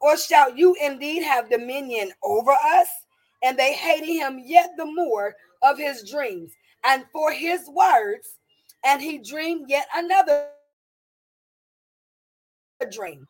[0.00, 2.88] Or shall you indeed have dominion over us?
[3.42, 6.52] And they hated him yet the more of his dreams
[6.84, 8.38] and for his words.
[8.84, 10.48] And he dreamed yet another
[12.90, 13.26] dream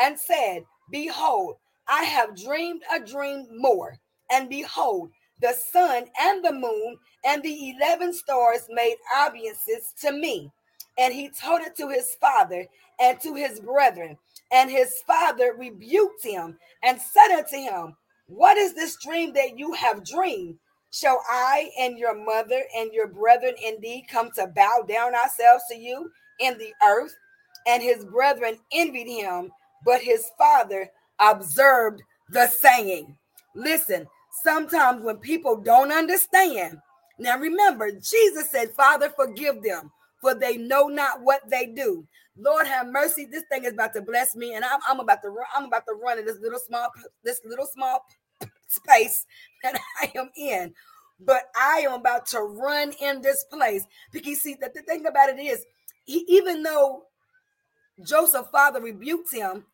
[0.00, 1.56] and said, Behold,
[1.88, 3.98] I have dreamed a dream more.
[4.30, 8.96] And behold, the sun and the moon and the 11 stars made
[9.26, 10.50] obeisances to me.
[10.98, 12.66] And he told it to his father
[13.00, 14.16] and to his brethren.
[14.52, 17.96] And his father rebuked him and said unto him,
[18.30, 20.56] What is this dream that you have dreamed?
[20.92, 25.76] Shall I and your mother and your brethren indeed come to bow down ourselves to
[25.76, 26.08] you
[26.38, 27.12] in the earth?
[27.66, 29.50] And his brethren envied him,
[29.84, 33.16] but his father observed the saying.
[33.56, 34.06] Listen,
[34.44, 36.78] sometimes when people don't understand,
[37.18, 42.06] now remember, Jesus said, Father, forgive them, for they know not what they do.
[42.36, 43.26] Lord have mercy.
[43.26, 45.86] This thing is about to bless me, and I'm, I'm about to run, I'm about
[45.86, 46.88] to run in this little small,
[47.24, 48.04] this little small
[48.68, 49.26] space
[49.62, 50.74] that I am in.
[51.22, 55.28] But I am about to run in this place because see that the thing about
[55.28, 55.64] it is,
[56.04, 57.04] he, even though
[58.02, 59.66] Joseph's father rebuked him,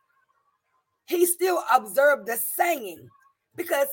[1.07, 3.09] he still observed the saying
[3.55, 3.86] because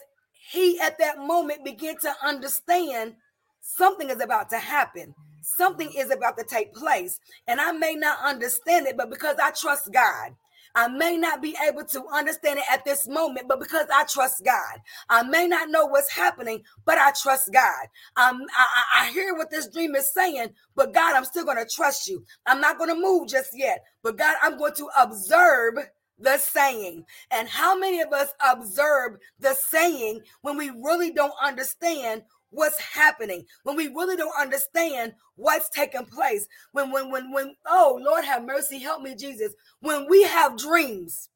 [0.52, 3.14] he at that moment began to understand
[3.62, 5.14] something is about to happen
[5.44, 9.52] something is about to take place and i may not understand it but because i
[9.52, 10.32] trust god
[10.76, 14.44] I may not be able to understand it at this moment, but because I trust
[14.44, 17.88] God, I may not know what's happening, but I trust God.
[18.16, 21.70] Um, I, I hear what this dream is saying, but God, I'm still going to
[21.70, 22.26] trust you.
[22.48, 25.76] I'm not going to move just yet, but God, I'm going to observe
[26.18, 27.06] the saying.
[27.30, 32.24] And how many of us observe the saying when we really don't understand
[32.54, 36.48] what's happening when we really don't understand what's taking place.
[36.72, 39.54] When when when when oh lord have mercy help me jesus.
[39.82, 41.30] When we have dreams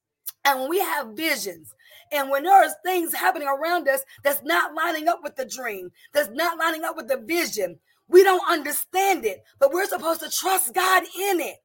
[0.45, 1.73] and when we have visions
[2.11, 6.29] and when there's things happening around us that's not lining up with the dream that's
[6.31, 10.73] not lining up with the vision we don't understand it but we're supposed to trust
[10.73, 11.57] god in it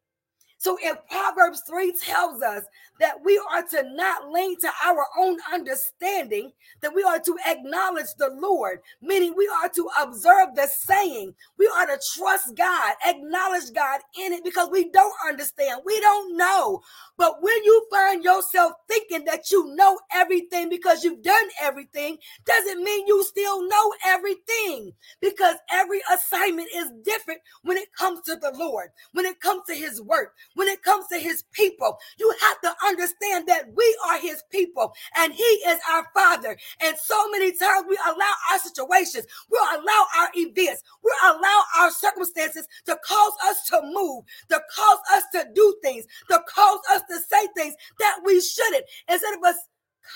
[0.63, 2.63] so if Proverbs 3 tells us
[3.01, 6.53] that we are to not lean to our own understanding,
[6.83, 11.35] that we are to acknowledge the Lord, meaning we are to observe the saying.
[11.59, 15.81] We are to trust God, acknowledge God in it because we don't understand.
[15.85, 16.81] We don't know.
[17.17, 22.85] But when you find yourself thinking that you know everything because you've done everything, doesn't
[22.85, 28.53] mean you still know everything because every assignment is different when it comes to the
[28.55, 31.98] Lord, when it comes to his work, when it comes to his people.
[32.18, 36.57] You have to understand that we are his people and he is our father.
[36.82, 41.90] And so many times we allow our situations, we allow our events, we allow our
[41.90, 47.03] circumstances to cause us to move, to cause us to do things, to cause us
[47.11, 48.84] to say things that we shouldn't.
[49.09, 49.57] Instead of us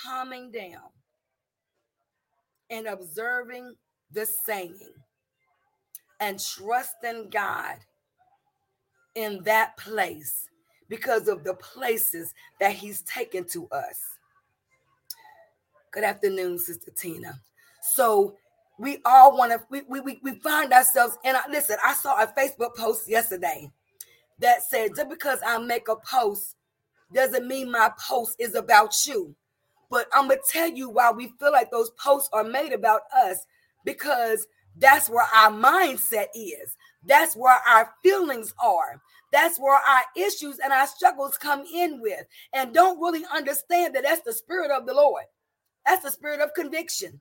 [0.03, 0.89] calming down
[2.69, 3.73] and observing
[4.11, 4.93] the saying
[6.19, 7.75] and trusting God
[9.17, 10.47] in that place
[10.89, 13.99] because of the places that he's taken to us.
[15.91, 17.33] Good afternoon, Sister Tina.
[17.81, 18.37] So
[18.77, 22.27] we all want to, we, we, we find ourselves, and I, listen, I saw a
[22.27, 23.71] Facebook post yesterday
[24.37, 26.55] that said, just because I make a post
[27.11, 29.35] doesn't mean my post is about you.
[29.89, 33.01] But I'm going to tell you why we feel like those posts are made about
[33.17, 33.39] us
[33.83, 34.45] because
[34.77, 36.75] that's where our mindset is.
[37.05, 39.01] That's where our feelings are.
[39.31, 44.03] That's where our issues and our struggles come in with, and don't really understand that
[44.03, 45.23] that's the spirit of the Lord.
[45.85, 47.19] That's the spirit of conviction.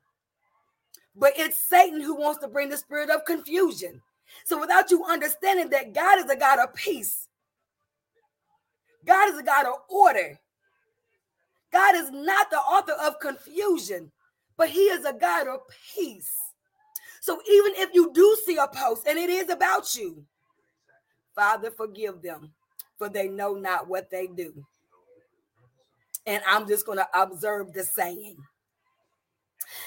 [1.14, 4.02] But it's Satan who wants to bring the spirit of confusion.
[4.44, 7.28] So without you understanding that God is a God of peace,
[9.04, 10.38] God is a God of order.
[11.72, 14.10] God is not the author of confusion,
[14.56, 15.60] but He is a God of
[15.94, 16.32] peace.
[17.26, 20.24] So even if you do see a post and it is about you,
[21.34, 22.52] Father, forgive them,
[22.98, 24.54] for they know not what they do.
[26.26, 28.36] and I'm just going to observe the saying.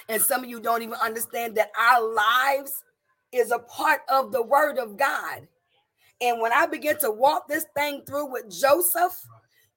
[0.10, 2.84] And some of you don't even understand that our lives
[3.32, 5.48] is a part of the word of God.
[6.22, 9.18] And when I begin to walk this thing through with Joseph,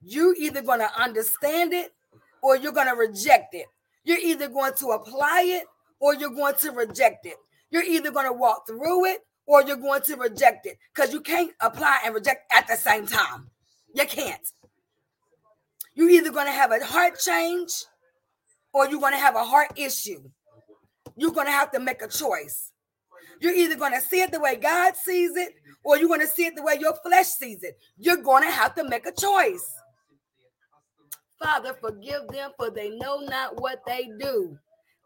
[0.03, 1.93] you're either going to understand it
[2.43, 3.67] or you're going to reject it.
[4.05, 5.65] You're either going to apply it
[6.01, 7.37] or you're going to reject it.
[7.73, 11.23] You're either going to walk through it or you're going to reject it because you
[11.23, 13.49] can't apply and reject at the same time.
[13.95, 14.47] You can't.
[15.95, 17.71] You're either going to have a heart change
[18.75, 20.23] or you're going to have a heart issue.
[21.17, 22.73] You're going to have to make a choice.
[23.41, 26.27] You're either going to see it the way God sees it or you're going to
[26.27, 27.79] see it the way your flesh sees it.
[27.97, 29.75] You're going to have to make a choice.
[31.43, 34.59] Father, forgive them for they know not what they do.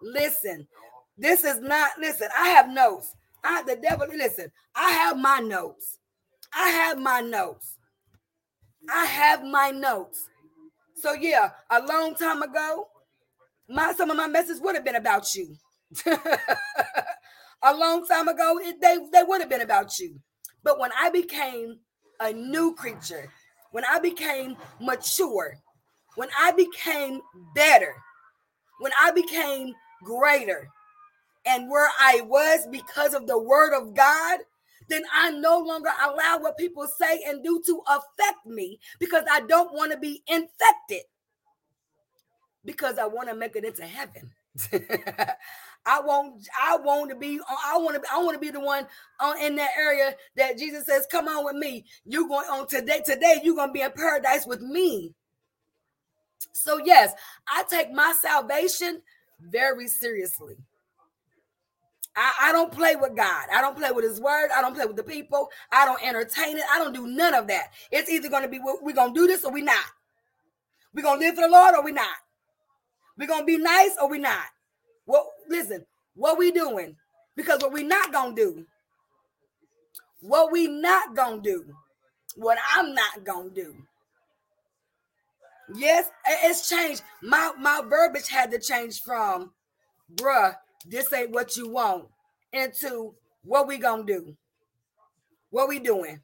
[0.02, 0.66] Listen,
[1.18, 3.14] this is not, listen, I have notes.
[3.42, 5.98] I the devil, listen, I have my notes.
[6.52, 7.76] I have my notes.
[8.90, 10.28] I have my notes.
[10.96, 12.88] So yeah, a long time ago,
[13.68, 15.56] my some of my messages would have been about you.
[16.06, 20.18] a long time ago, it, they, they would have been about you.
[20.62, 21.78] But when I became
[22.20, 23.28] a new creature,
[23.72, 25.58] when I became mature,
[26.16, 27.20] when I became
[27.54, 27.94] better,
[28.80, 30.68] when I became greater,
[31.46, 34.40] and where I was because of the word of God,
[34.88, 39.40] then I no longer allow what people say and do to affect me because I
[39.40, 41.02] don't want to be infected.
[42.64, 44.32] Because I want to make it into heaven.
[45.86, 48.88] I want I want to be I want to I want to be the one
[49.20, 51.84] on in that area that Jesus says, "Come on with me.
[52.04, 53.02] You're going on today.
[53.04, 55.14] Today you're going to be in paradise with me."
[56.52, 57.12] So yes,
[57.48, 59.02] I take my salvation
[59.40, 60.56] very seriously.
[62.16, 63.46] I, I, don't play with God.
[63.52, 64.48] I don't play with His Word.
[64.56, 65.50] I don't play with the people.
[65.70, 66.64] I don't entertain it.
[66.72, 67.72] I don't do none of that.
[67.92, 69.84] It's either going to be we're going to do this or we're not.
[70.94, 72.16] We're going to live for the Lord or we're not.
[73.18, 74.46] We're going to be nice or we're not.
[75.06, 76.96] Well, listen, what we doing?
[77.36, 78.66] Because what we not going to do,
[80.20, 81.64] what we not going to do,
[82.36, 83.74] what I'm not going to do.
[85.74, 87.02] Yes, it's changed.
[87.22, 89.50] My my verbiage had to change from
[90.14, 90.54] bruh
[90.88, 92.06] this ain't what you want
[92.52, 94.36] into what we gonna do
[95.50, 96.20] what we doing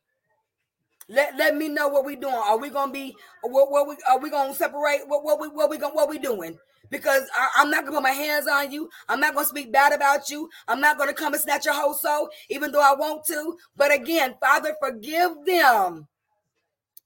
[1.09, 4.19] let, let me know what we doing are we gonna be what, what we are
[4.19, 6.57] we gonna separate what, what we what we gonna what we doing
[6.93, 8.89] because I, am not gonna put my hands on you.
[9.09, 10.49] I'm not gonna speak bad about you.
[10.69, 13.57] I'm not gonna come and snatch your whole soul, even though I want to.
[13.75, 16.07] But again, Father, forgive them,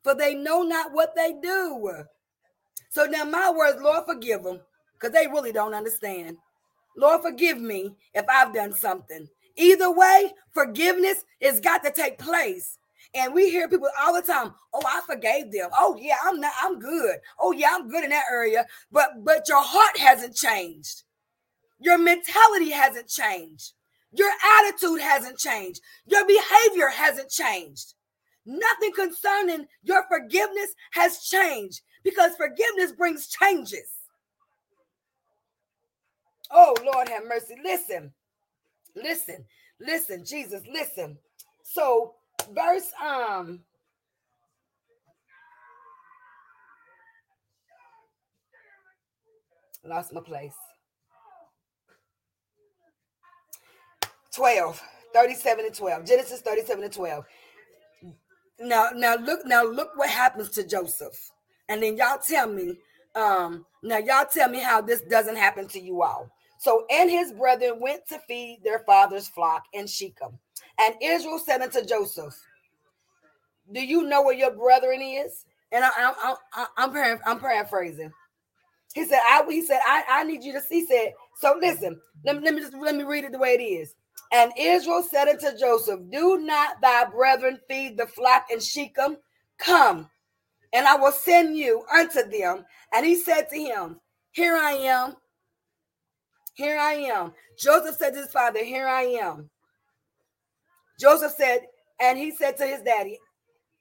[0.02, 2.02] for they know not what they do.
[2.90, 4.61] So now my words, Lord, forgive them,
[4.94, 6.36] because they really don't understand.
[6.97, 9.28] Lord, forgive me if I've done something.
[9.57, 12.78] Either way, forgiveness has got to take place.
[13.14, 15.70] And we hear people all the time, "Oh, I forgave them.
[15.78, 17.18] Oh, yeah, I'm not I'm good.
[17.38, 21.05] Oh, yeah, I'm good in that area." But but your heart hasn't changed.
[21.78, 23.72] Your mentality hasn't changed.
[24.12, 25.80] Your attitude hasn't changed.
[26.07, 27.94] Your behavior hasn't changed.
[28.44, 33.95] Nothing concerning your forgiveness has changed because forgiveness brings changes.
[36.51, 37.57] Oh, Lord have mercy.
[37.62, 38.12] Listen,
[38.94, 39.44] listen,
[39.80, 41.18] listen, Jesus, listen.
[41.62, 42.14] So,
[42.53, 43.61] verse um
[49.84, 50.55] lost my place.
[54.36, 54.82] 12
[55.14, 57.24] 37 and 12 genesis 37 and 12
[58.61, 61.30] now now look now look what happens to joseph
[61.70, 62.76] and then y'all tell me
[63.14, 67.32] um now y'all tell me how this doesn't happen to you all so, and his
[67.32, 70.38] brethren went to feed their father's flock in Shechem.
[70.80, 72.34] And Israel said unto Joseph,
[73.72, 75.44] Do you know where your brethren is?
[75.72, 76.36] And I,
[76.76, 78.12] I'm, paraphr- I'm paraphrasing.
[78.94, 80.80] He said, I, he said, I, I need you to see.
[80.80, 83.50] He said, so listen, let me, let me just let me read it the way
[83.50, 83.94] it is.
[84.32, 89.18] And Israel said unto Joseph, Do not thy brethren feed the flock in Shechem?
[89.59, 90.09] Come,
[90.72, 92.64] and I will send you unto them.
[92.94, 94.00] And he said to him,
[94.32, 95.16] Here I am.
[96.57, 97.32] Here I am.
[97.59, 99.50] Joseph said to his father, Here I am.
[100.98, 101.61] Joseph said,
[102.00, 103.18] and he said to his daddy,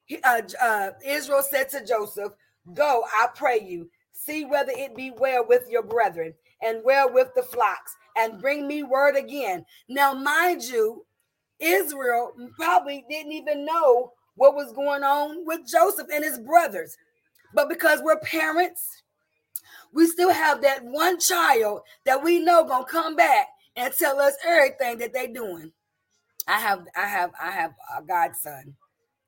[0.06, 2.34] he, uh, uh, Israel said to Joseph,
[2.74, 7.30] Go, I pray you, see whether it be well with your brethren and well with
[7.36, 9.66] the flocks, and bring me word again.
[9.88, 11.06] Now, mind you,
[11.60, 16.98] Israel probably didn't even know what was going on with Joseph and his brothers.
[17.54, 19.04] But because we're parents,
[19.96, 24.36] we still have that one child that we know gonna come back and tell us
[24.46, 25.72] everything that they doing.
[26.48, 28.76] I have, I have, I have a godson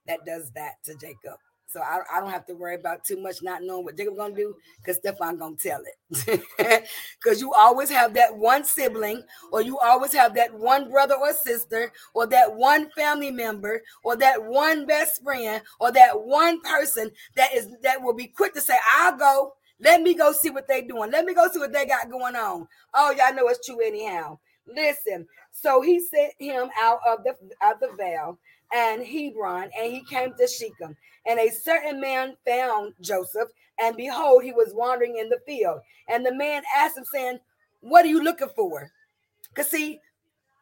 [0.05, 1.39] that does that to Jacob.
[1.69, 4.35] So I, I don't have to worry about too much not knowing what Jacob gonna
[4.35, 6.43] do because Stefan gonna tell it.
[7.21, 11.33] Because you always have that one sibling, or you always have that one brother or
[11.33, 17.11] sister, or that one family member, or that one best friend, or that one person
[17.35, 19.53] that is that will be quick to say, I'll go.
[19.79, 21.11] Let me go see what they doing.
[21.11, 22.67] Let me go see what they got going on.
[22.93, 24.39] Oh, y'all know it's true anyhow.
[24.65, 27.31] Listen, so he sent him out of the
[27.65, 28.37] of the vale
[28.73, 30.95] and Hebron, and he came to Shechem.
[31.25, 33.49] And a certain man found Joseph,
[33.79, 35.79] and behold, he was wandering in the field.
[36.07, 37.39] And the man asked him, saying,
[37.81, 38.91] What are you looking for?
[39.49, 39.99] Because see,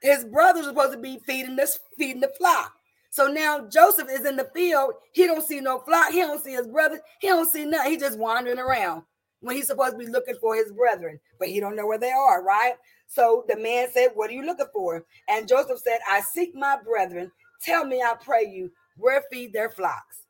[0.02, 2.74] his brothers were supposed to be feeding this, feeding the flock.
[3.16, 4.92] So now Joseph is in the field.
[5.14, 6.12] He don't see no flock.
[6.12, 7.00] He don't see his brothers.
[7.22, 7.92] He don't see nothing.
[7.94, 9.04] He just wandering around
[9.40, 12.12] when he's supposed to be looking for his brethren, but he don't know where they
[12.12, 12.74] are, right?
[13.08, 15.06] So the man said, What are you looking for?
[15.30, 17.32] And Joseph said, I seek my brethren.
[17.64, 20.24] Tell me, I pray you, where feed their flocks?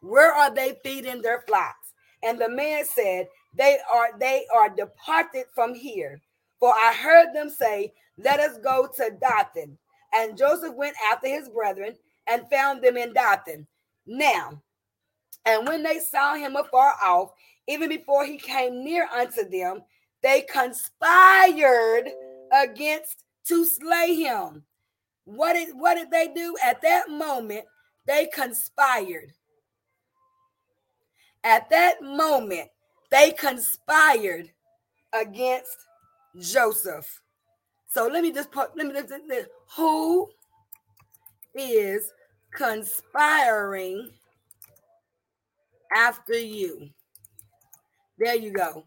[0.00, 1.92] Where are they feeding their flocks?
[2.24, 6.20] And the man said, They are they are departed from here.
[6.58, 9.78] For I heard them say, Let us go to Dothan.
[10.12, 11.94] And Joseph went after his brethren
[12.26, 13.66] and found them in Dothan.
[14.06, 14.62] Now,
[15.44, 17.32] and when they saw him afar off,
[17.68, 19.82] even before he came near unto them,
[20.22, 22.10] they conspired
[22.52, 24.62] against to slay him.
[25.24, 27.64] What did what did they do at that moment?
[28.06, 29.32] They conspired.
[31.44, 32.68] At that moment,
[33.10, 34.50] they conspired
[35.12, 35.76] against
[36.40, 37.20] Joseph.
[37.88, 39.12] So let me just put let me just,
[39.76, 40.28] who
[41.54, 42.12] is
[42.52, 44.10] conspiring
[45.94, 46.90] after you.
[48.18, 48.84] There you go.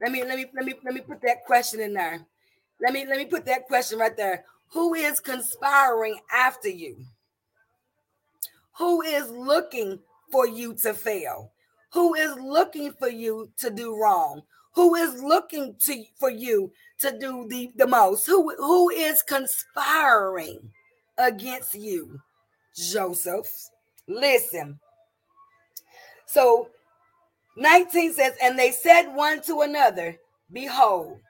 [0.00, 2.20] Let me let me let me let me put that question in there.
[2.80, 4.44] Let me let me put that question right there.
[4.72, 6.96] Who is conspiring after you?
[8.78, 10.00] Who is looking
[10.32, 11.52] for you to fail?
[11.92, 14.42] Who is looking for you to do wrong?
[14.74, 18.26] Who is looking to for you to do the, the most?
[18.26, 20.72] Who who is conspiring
[21.18, 22.20] against you?
[22.76, 23.50] Joseph.
[24.08, 24.78] Listen.
[26.26, 26.68] So
[27.56, 30.18] 19 says, and they said one to another,
[30.52, 31.20] Behold,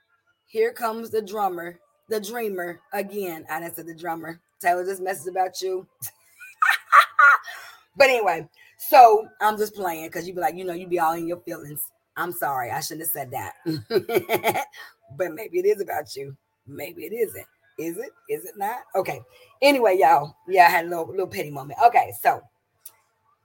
[0.46, 1.78] here comes the drummer,
[2.08, 3.46] the dreamer again.
[3.50, 4.40] I didn't say the drummer.
[4.60, 5.86] Taylor, this message about you.
[7.96, 11.14] but anyway, so I'm just playing because you'd be like, you know, you'd be all
[11.14, 11.90] in your feelings.
[12.16, 14.66] I'm sorry, I shouldn't have said that.
[15.16, 16.36] but maybe it is about you.
[16.66, 17.46] Maybe it isn't.
[17.78, 18.10] Is it?
[18.28, 18.80] Is it not?
[18.94, 19.20] Okay.
[19.62, 20.36] Anyway, y'all.
[20.48, 21.78] Yeah, I had a little, little pity moment.
[21.84, 22.40] Okay, so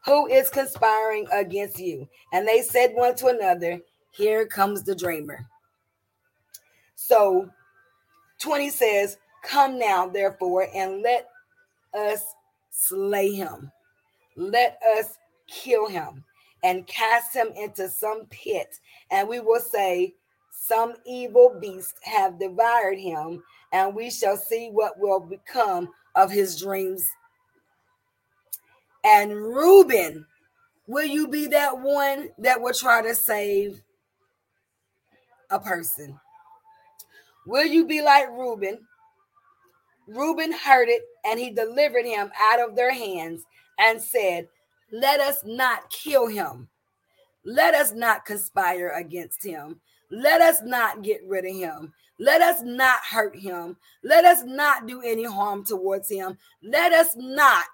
[0.06, 2.08] who is conspiring against you?
[2.34, 3.80] And they said one to another,
[4.12, 5.48] Here comes the dreamer.
[6.96, 7.50] So
[8.40, 11.30] 20 says, Come now, therefore, and let
[11.94, 12.24] us
[12.72, 13.72] slay him.
[14.36, 15.18] Let us
[15.48, 16.24] kill him
[16.64, 18.80] and cast him into some pit.
[19.12, 20.14] And we will say,
[20.52, 26.60] Some evil beast have devoured him, and we shall see what will become of his
[26.60, 27.08] dreams
[29.04, 30.26] and Reuben,
[30.88, 33.82] will you be that one that will try to save
[35.50, 36.20] a person?
[37.48, 38.80] Will you be like Reuben?
[40.08, 43.44] Reuben heard it and he delivered him out of their hands
[43.78, 44.48] and said,
[44.92, 46.68] Let us not kill him.
[47.46, 49.80] Let us not conspire against him.
[50.12, 51.93] Let us not get rid of him.
[52.18, 53.78] Let us not hurt him.
[54.03, 56.38] Let us not do any harm towards him.
[56.62, 57.68] Let us not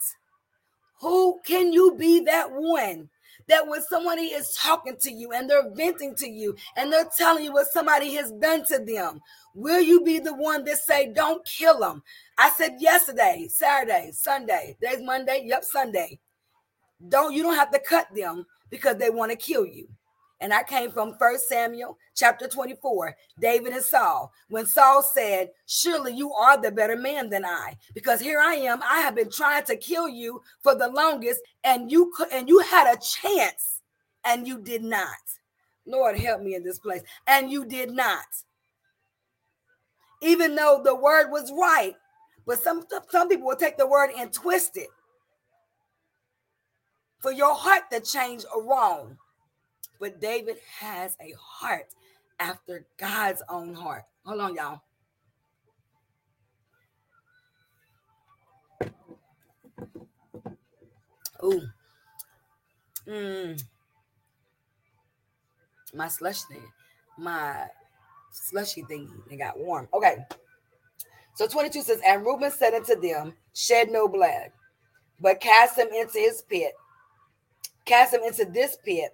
[1.00, 3.10] who can you be that one?
[3.48, 7.44] That when somebody is talking to you and they're venting to you and they're telling
[7.44, 9.20] you what somebody has done to them,
[9.54, 12.02] will you be the one that say, Don't kill them?
[12.40, 16.20] I said yesterday, Saturday, Sunday, today's Monday, yep, Sunday.
[17.08, 19.88] Don't you don't have to cut them because they want to kill you.
[20.46, 24.32] And I came from First Samuel chapter 24, David and Saul.
[24.48, 28.80] When Saul said, Surely you are the better man than I, because here I am.
[28.84, 32.60] I have been trying to kill you for the longest, and you could and you
[32.60, 33.82] had a chance,
[34.24, 35.08] and you did not.
[35.88, 37.02] Lord help me in this place.
[37.26, 38.28] And you did not.
[40.22, 41.96] Even though the word was right,
[42.46, 44.90] but some, some people will take the word and twist it
[47.20, 49.18] for your heart to change a wrong.
[50.00, 51.88] But David has a heart
[52.40, 54.04] after God's own heart.
[54.26, 54.82] Hold on, y'all.
[61.44, 61.62] Ooh.
[63.08, 63.64] Mm.
[65.94, 66.64] My slush thing,
[67.18, 67.68] my
[68.32, 69.88] slushy thingy, It got warm.
[69.94, 70.18] Okay.
[71.36, 74.52] So 22 says, And Reuben said unto them, Shed no blood,
[75.20, 76.74] but cast him into his pit
[77.86, 79.12] cast him into this pit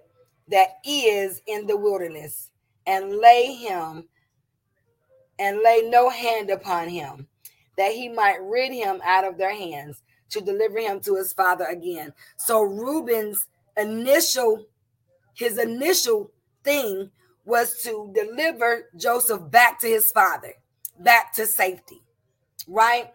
[0.52, 2.50] that is in the wilderness,
[2.86, 4.04] and lay him
[5.38, 7.26] and lay no hand upon him,
[7.76, 11.64] that he might rid him out of their hands to deliver him to his father
[11.64, 12.12] again.
[12.36, 14.66] So Reuben's initial
[15.34, 16.30] his initial
[16.62, 17.10] thing
[17.44, 20.54] was to deliver Joseph back to his father,
[21.00, 22.02] back to safety.
[22.68, 23.12] Right?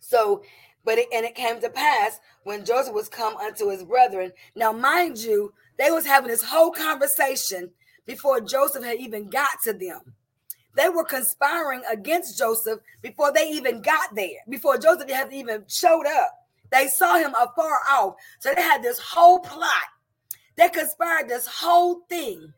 [0.00, 0.42] So,
[0.84, 4.32] but it, and it came to pass when Joseph was come unto his brethren.
[4.54, 7.70] Now, mind you, they was having this whole conversation
[8.06, 10.00] before Joseph had even got to them.
[10.74, 16.06] They were conspiring against Joseph before they even got there, before Joseph had even showed
[16.06, 16.32] up.
[16.70, 18.14] They saw him afar off.
[18.40, 19.68] So they had this whole plot.
[20.56, 22.52] They conspired this whole thing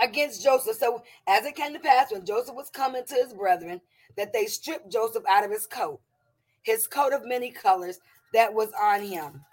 [0.00, 0.76] against Joseph.
[0.76, 3.80] So as it came to pass, when Joseph was coming to his brethren,
[4.16, 6.00] that they stripped Joseph out of his coat,
[6.62, 8.00] his coat of many colors
[8.34, 9.44] that was on him.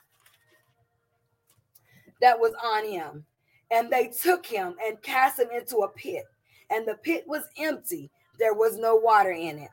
[2.21, 3.25] That was on him.
[3.71, 6.25] And they took him and cast him into a pit
[6.69, 8.09] and the pit was empty.
[8.39, 9.69] There was no water in it.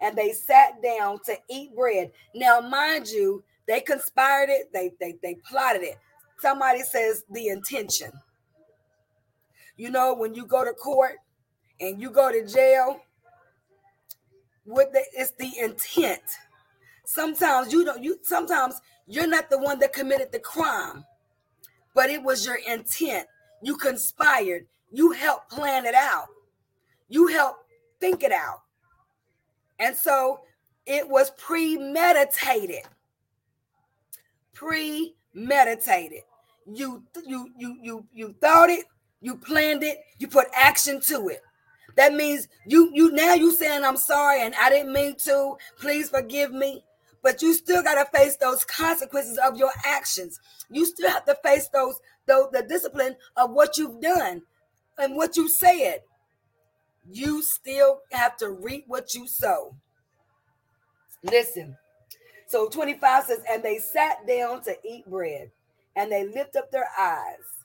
[0.00, 2.10] And they sat down to eat bread.
[2.34, 5.98] Now, mind you, they conspired it, they, they, they plotted it.
[6.40, 8.10] Somebody says the intention.
[9.76, 11.16] You know, when you go to court
[11.80, 13.00] and you go to jail,
[14.64, 16.22] what the, it's the intent.
[17.04, 21.04] Sometimes you don't you sometimes you're not the one that committed the crime,
[21.94, 23.26] but it was your intent.
[23.62, 24.66] You conspired.
[24.90, 26.26] You helped plan it out.
[27.08, 27.64] You helped
[28.00, 28.62] think it out.
[29.78, 30.40] And so
[30.86, 32.82] it was premeditated.
[34.54, 36.22] Premeditated.
[36.72, 38.86] You you you you you thought it,
[39.20, 41.40] you planned it, you put action to it.
[41.96, 45.56] That means you you now you saying I'm sorry and I didn't mean to.
[45.78, 46.84] Please forgive me.
[47.22, 50.40] But you still got to face those consequences of your actions.
[50.70, 54.42] You still have to face those, those the discipline of what you've done
[54.98, 56.00] and what you said,
[57.10, 59.76] you still have to reap what you sow.
[61.22, 61.76] Listen.
[62.46, 65.50] So 25 says, and they sat down to eat bread,
[65.96, 67.64] and they lift up their eyes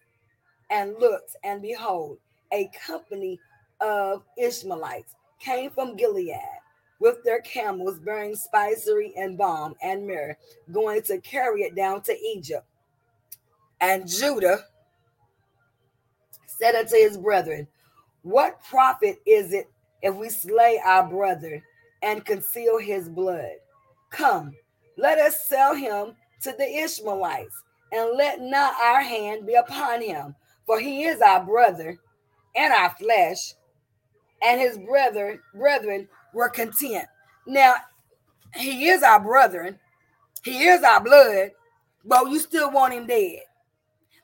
[0.69, 2.19] and looked, and behold,
[2.53, 3.39] a company
[3.81, 6.56] of Ishmaelites came from Gilead
[6.99, 10.35] with their camels bearing spicery and balm and myrrh,
[10.71, 12.65] going to carry it down to Egypt.
[13.79, 14.65] And Judah
[16.47, 17.67] said unto his brethren,
[18.23, 19.69] What profit is it
[20.01, 21.63] if we slay our brother
[22.01, 23.57] and conceal his blood?
[24.09, 24.53] Come,
[24.97, 30.35] let us sell him to the Ishmaelites, and let not our hand be upon him,
[30.65, 31.97] for he is our brother
[32.55, 33.53] and our flesh.
[34.43, 36.07] And his brother, brethren
[36.37, 37.05] were content.
[37.45, 37.75] Now,
[38.55, 39.79] he is our brethren,
[40.43, 41.51] he is our blood,
[42.05, 43.41] but you still want him dead.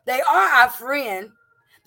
[0.05, 1.31] They are our friend,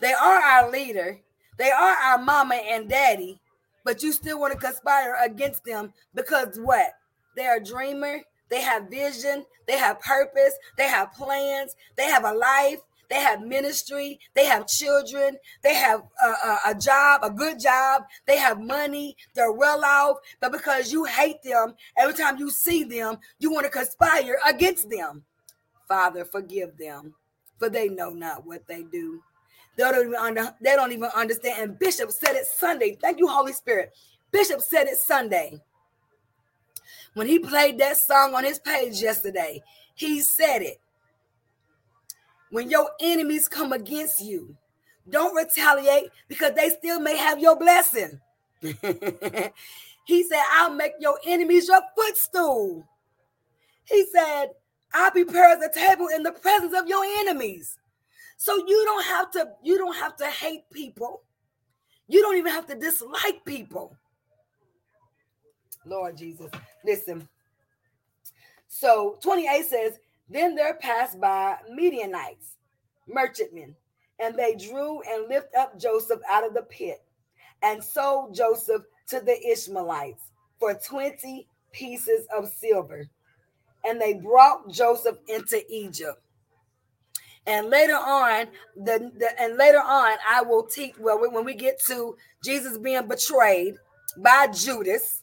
[0.01, 1.21] they are our leader.
[1.59, 3.41] They are our mama and daddy,
[3.85, 6.89] but you still want to conspire against them because what?
[7.35, 8.21] They're a dreamer.
[8.51, 9.45] They have vision.
[9.67, 10.55] They have purpose.
[10.77, 11.75] They have plans.
[11.97, 12.81] They have a life.
[13.09, 14.19] They have ministry.
[14.35, 15.37] They have children.
[15.63, 18.05] They have a, a, a, job, a good job.
[18.27, 19.17] They have money.
[19.35, 20.19] They're well off.
[20.41, 24.91] But because you hate them, every time you see them, you want to conspire against
[24.91, 25.25] them.
[25.89, 27.15] Father, forgive them,
[27.59, 29.23] for they know not what they do.
[29.77, 31.63] They don't even under, they don't even understand.
[31.63, 32.97] And Bishop said it Sunday.
[33.01, 33.93] Thank you, Holy Spirit.
[34.33, 35.61] Bishop said it Sunday.
[37.15, 39.63] When he played that song on his page yesterday,
[39.95, 40.81] he said it.
[42.51, 44.57] When your enemies come against you,
[45.09, 48.21] don't retaliate because they still may have your blessing.
[48.61, 52.87] he said, I'll make your enemies your footstool.
[53.85, 54.51] He said,
[54.95, 57.77] I'll prepare the table in the presence of your enemies.
[58.37, 61.23] So you don't have to you don't have to hate people.
[62.09, 63.97] You don't even have to dislike people.
[65.85, 66.51] Lord Jesus.
[66.85, 67.29] Listen.
[68.69, 69.99] So 28 says,
[70.29, 72.57] Then there passed by Midianites,
[73.07, 73.75] merchantmen,
[74.19, 77.03] and they drew and lift up Joseph out of the pit
[77.63, 83.09] and sold Joseph to the Ishmaelites for 20 pieces of silver.
[83.85, 86.21] And they brought Joseph into Egypt.
[87.47, 90.95] And later on, the, the and later on, I will teach.
[90.99, 93.77] Well, when we get to Jesus being betrayed
[94.19, 95.23] by Judas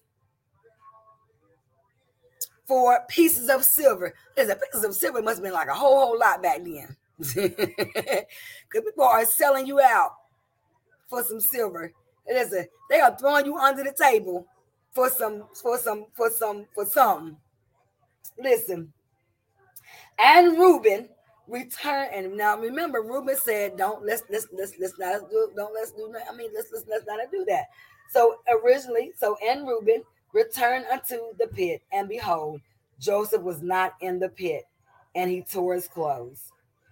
[2.65, 6.19] for pieces of silver, there's pieces of silver must have been like a whole whole
[6.19, 8.25] lot back then, because
[8.71, 10.11] people are selling you out
[11.09, 11.91] for some silver.
[12.27, 14.47] Listen, they are throwing you under the table
[14.91, 17.37] for some for some for some for some.
[18.39, 18.93] Listen,
[20.17, 21.09] and Reuben
[21.47, 25.91] returned, and now remember Reuben said don't let's let's let's let's not do don't let's
[25.91, 27.65] do I mean let's let's let's not do that.
[28.09, 30.03] So originally, so and Reuben
[30.33, 32.59] returned unto the pit, and behold,
[32.99, 34.63] Joseph was not in the pit,
[35.15, 36.51] and he tore his clothes.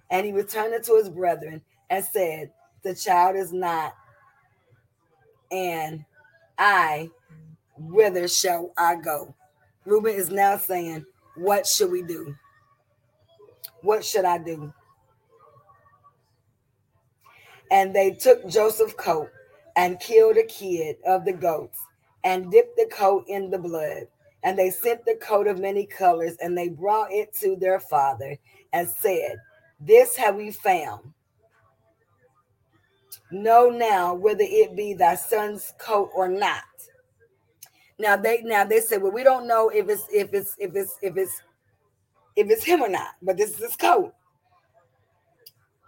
[0.09, 2.51] And he returned unto his brethren and said,
[2.83, 3.93] The child is not,
[5.51, 6.05] and
[6.57, 7.09] I,
[7.77, 9.33] whither shall I go?
[9.85, 12.35] Reuben is now saying, What should we do?
[13.81, 14.71] What should I do?
[17.71, 19.29] And they took Joseph's coat
[19.77, 21.79] and killed a kid of the goats
[22.23, 24.07] and dipped the coat in the blood.
[24.43, 28.37] And they sent the coat of many colors and they brought it to their father
[28.73, 29.37] and said,
[29.79, 31.13] This have we found.
[33.31, 36.63] Know now whether it be thy son's coat or not.
[37.99, 40.97] Now they now they said, Well, we don't know if it's if it's if it's
[41.01, 41.41] if it's
[42.35, 44.13] if it's him or not, but this is his coat.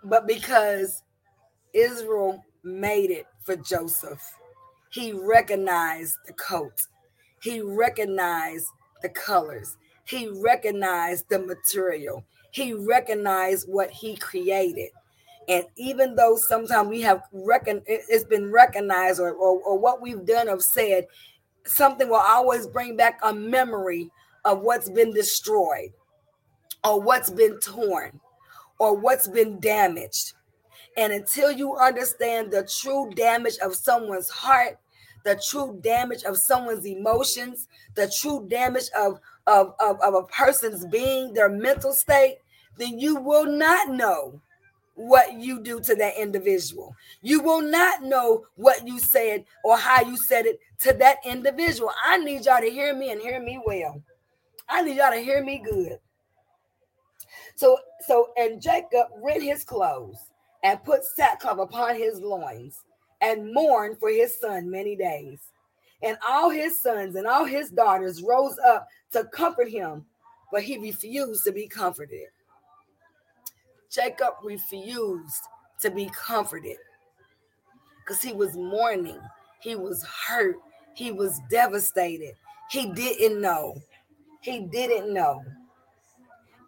[0.03, 1.01] But because
[1.73, 4.21] Israel made it for Joseph,
[4.93, 6.79] he recognized the coat,
[7.41, 8.67] he recognized
[9.01, 9.75] the colors,
[10.05, 14.89] he recognized the material, he recognized what he created.
[15.49, 20.47] And even though sometimes we have it's been recognized or, or, or what we've done
[20.47, 21.07] or said,
[21.65, 24.09] something will always bring back a memory
[24.45, 25.89] of what's been destroyed
[26.83, 28.19] or what's been torn
[28.79, 30.33] or what's been damaged.
[30.97, 34.77] And until you understand the true damage of someone's heart,
[35.23, 40.85] the true damage of someone's emotions, the true damage of, of, of, of a person's
[40.85, 42.39] being, their mental state,
[42.77, 44.41] then you will not know
[44.95, 46.95] what you do to that individual.
[47.21, 51.91] You will not know what you said or how you said it to that individual.
[52.05, 54.01] I need y'all to hear me and hear me well.
[54.69, 55.97] I need y'all to hear me good.
[57.55, 60.17] So, so, and Jacob rent his clothes
[60.63, 62.83] and put sackcloth upon his loins
[63.23, 65.39] and mourned for his son many days.
[66.03, 70.05] And all his sons and all his daughters rose up to comfort him,
[70.51, 72.27] but he refused to be comforted.
[73.89, 75.43] Jacob refused
[75.79, 76.77] to be comforted
[77.99, 79.19] because he was mourning,
[79.61, 80.57] he was hurt,
[80.93, 82.33] he was devastated.
[82.69, 83.81] He didn't know.
[84.41, 85.43] He didn't know.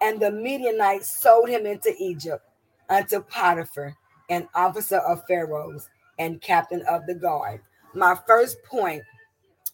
[0.01, 2.43] And the Midianites sold him into Egypt
[2.89, 3.95] unto Potiphar,
[4.29, 7.61] an officer of Pharaoh's and captain of the guard.
[7.93, 9.03] My first point,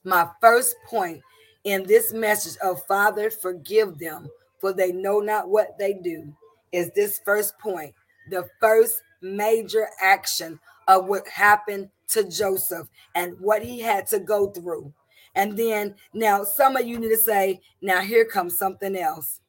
[0.04, 1.22] my first point
[1.64, 4.30] in this message of Father, forgive them,
[4.60, 6.34] for they know not what they do,
[6.72, 7.94] is this first point.
[8.30, 14.50] The first major action of what happened to Joseph and what he had to go
[14.52, 14.94] through.
[15.36, 19.39] And then now some of you need to say, now here comes something else.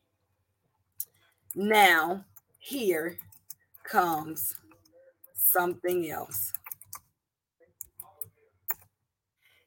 [1.54, 2.24] Now
[2.58, 3.18] here
[3.84, 4.54] comes
[5.34, 6.52] something else.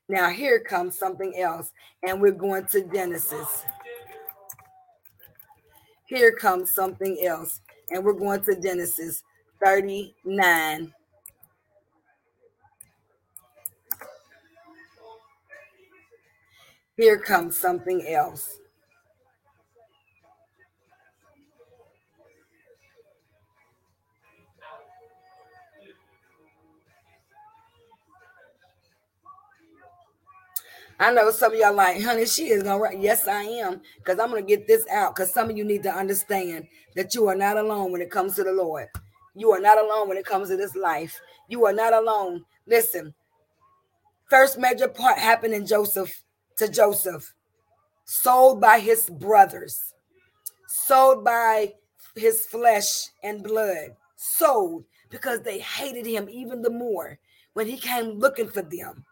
[0.07, 1.71] Now, here comes something else,
[2.03, 3.65] and we're going to Genesis.
[6.05, 9.23] Here comes something else, and we're going to Genesis
[9.63, 10.93] 39.
[16.97, 18.59] Here comes something else.
[30.99, 32.99] I know some of y'all like, honey, she is gonna write.
[32.99, 35.15] Yes, I am, because I'm gonna get this out.
[35.15, 38.35] Because some of you need to understand that you are not alone when it comes
[38.35, 38.87] to the Lord.
[39.35, 41.19] You are not alone when it comes to this life.
[41.49, 42.45] You are not alone.
[42.65, 43.13] Listen,
[44.29, 46.23] first major part happened in Joseph
[46.57, 47.33] to Joseph,
[48.05, 49.93] sold by his brothers,
[50.67, 51.73] sold by
[52.15, 57.19] his flesh and blood, sold because they hated him even the more
[57.53, 59.05] when he came looking for them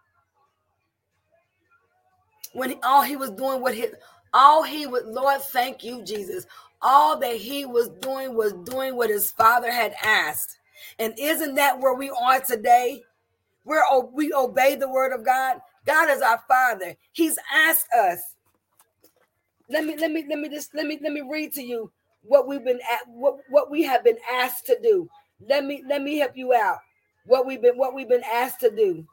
[2.53, 3.93] when all he was doing what his
[4.33, 6.45] all he would Lord thank you Jesus.
[6.81, 10.57] All that he was doing was doing what his father had asked.
[10.99, 13.03] And isn't that where we are today?
[13.65, 15.57] We're we obey the word of God.
[15.85, 16.95] God is our father.
[17.11, 18.19] He's asked us.
[19.69, 21.91] Let me let me let me just let me let me read to you
[22.23, 25.09] what we've been at what what we have been asked to do.
[25.47, 26.79] Let me let me help you out.
[27.25, 29.05] What we've been what we've been asked to do.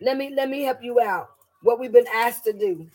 [0.00, 1.30] Let me let me help you out
[1.62, 2.86] what we've been asked to do.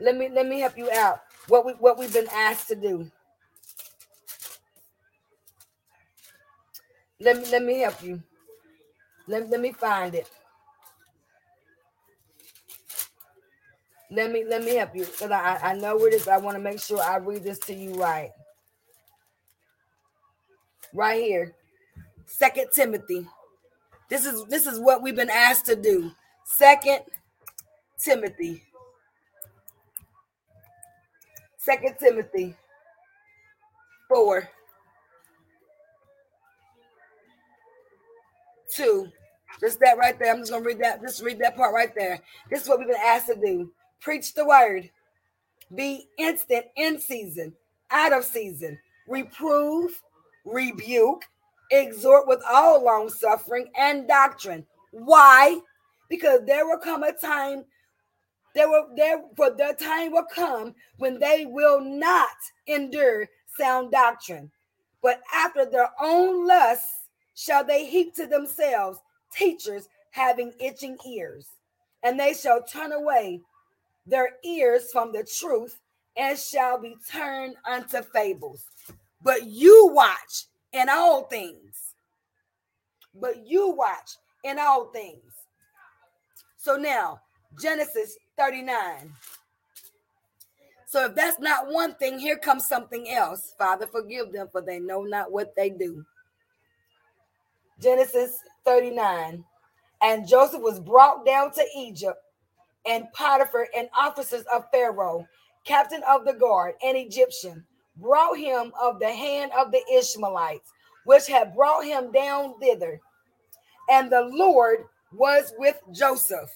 [0.00, 1.20] Let me let me help you out.
[1.48, 3.10] What we what we've been asked to do.
[7.20, 8.22] Let me let me help you.
[9.28, 10.28] Let, let me find it.
[14.10, 16.28] Let me let me help you because I, I know where this.
[16.28, 18.30] I want to make sure I read this to you right.
[20.94, 21.54] Right here.
[22.30, 23.26] Second Timothy.
[24.08, 26.12] This is this is what we've been asked to do.
[26.44, 27.00] Second
[27.98, 28.62] Timothy.
[31.58, 32.56] Second Timothy
[34.08, 34.48] 4
[38.74, 39.08] 2
[39.60, 40.32] just that right there.
[40.32, 42.20] I'm just gonna read that just read that part right there.
[42.48, 43.70] This is what we've been asked to do.
[44.00, 44.88] Preach the word.
[45.74, 47.54] Be instant in season
[47.90, 48.78] out of season.
[49.08, 50.00] Reprove
[50.44, 51.24] rebuke
[51.70, 54.66] exhort with all long suffering and doctrine.
[54.92, 55.60] Why?
[56.08, 57.64] Because there will come a time
[58.54, 64.50] there will there for the time will come when they will not endure sound doctrine,
[65.02, 68.98] but after their own lusts shall they heap to themselves
[69.32, 71.46] teachers having itching ears,
[72.02, 73.40] and they shall turn away
[74.06, 75.78] their ears from the truth
[76.16, 78.64] and shall be turned unto fables.
[79.22, 81.94] But you watch in all things.
[83.14, 85.32] But you watch in all things.
[86.56, 87.20] So now,
[87.60, 89.12] Genesis 39.
[90.86, 93.54] So if that's not one thing, here comes something else.
[93.56, 96.04] Father, forgive them, for they know not what they do.
[97.80, 99.44] Genesis 39.
[100.02, 102.18] And Joseph was brought down to Egypt,
[102.86, 105.26] and Potiphar and officers of Pharaoh,
[105.64, 107.64] captain of the guard, an Egyptian,
[108.00, 110.72] brought him of the hand of the Ishmaelites,
[111.04, 113.00] which had brought him down thither.
[113.90, 116.50] And the Lord was with Joseph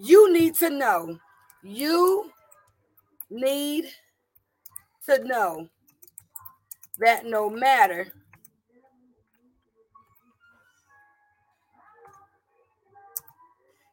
[0.00, 1.18] you need to know,
[1.62, 2.30] you
[3.30, 3.86] need
[5.06, 5.68] to know
[6.98, 8.12] that no matter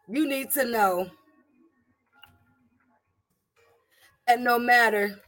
[0.08, 1.10] you need to know
[4.28, 5.20] that no matter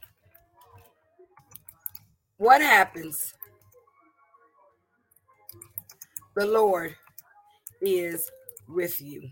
[2.37, 3.33] what happens,
[6.35, 6.95] the Lord
[7.81, 8.29] is
[8.67, 9.29] with you.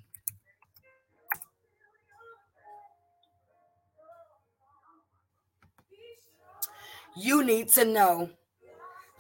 [7.16, 8.30] you need to know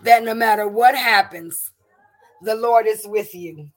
[0.03, 1.71] that no matter what happens,
[2.41, 3.69] the Lord is with you.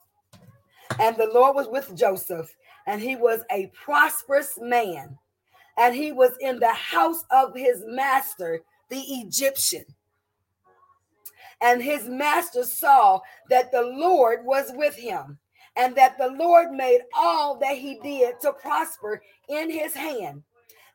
[0.99, 2.53] And the Lord was with Joseph,
[2.85, 5.17] and he was a prosperous man,
[5.77, 9.85] and he was in the house of his master, the Egyptian.
[11.61, 15.39] And his master saw that the Lord was with him,
[15.75, 20.43] and that the Lord made all that he did to prosper in his hand.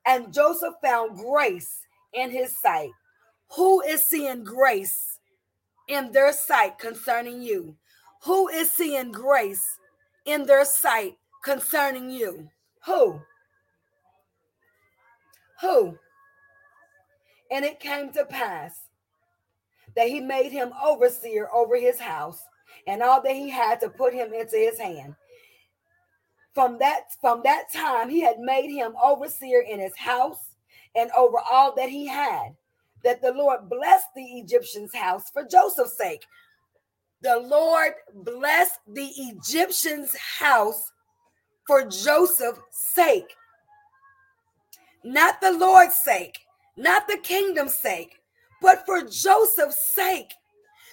[0.07, 1.81] And Joseph found grace
[2.15, 2.91] in his sight
[3.57, 5.19] who is seeing grace
[5.89, 7.77] in their sight concerning you?
[8.25, 9.65] Who is seeing grace
[10.25, 12.49] in their sight concerning you?
[12.87, 13.21] Who?
[15.61, 15.99] Who?
[17.51, 18.84] And it came to pass
[19.97, 22.43] that he made him overseer over his house
[22.87, 25.15] and all that he had to put him into his hand.
[26.55, 30.55] From that from that time he had made him overseer in his house
[30.95, 32.55] and over all that he had
[33.03, 36.25] that the Lord blessed the Egyptian's house for Joseph's sake.
[37.23, 40.91] The Lord blessed the Egyptian's house
[41.67, 43.35] for Joseph's sake.
[45.03, 46.39] Not the Lord's sake,
[46.77, 48.21] not the kingdom's sake,
[48.61, 50.33] but for Joseph's sake.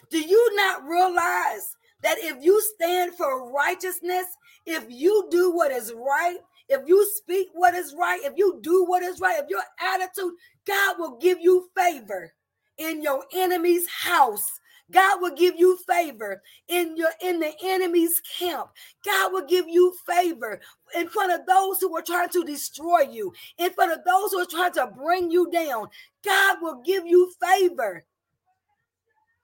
[0.09, 4.25] Do you not realize that if you stand for righteousness,
[4.65, 6.37] if you do what is right,
[6.69, 10.33] if you speak what is right, if you do what is right, if your attitude,
[10.65, 12.33] God will give you favor
[12.77, 14.59] in your enemy's house.
[14.91, 18.69] God will give you favor in your in the enemy's camp.
[19.05, 20.59] God will give you favor
[20.95, 24.39] in front of those who are trying to destroy you, in front of those who
[24.39, 25.87] are trying to bring you down.
[26.23, 28.03] God will give you favor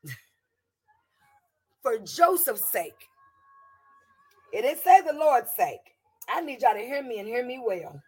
[1.82, 3.08] for Joseph's sake.
[4.54, 5.80] It didn't say the Lord's sake.
[6.30, 8.02] I need y'all to hear me and hear me well.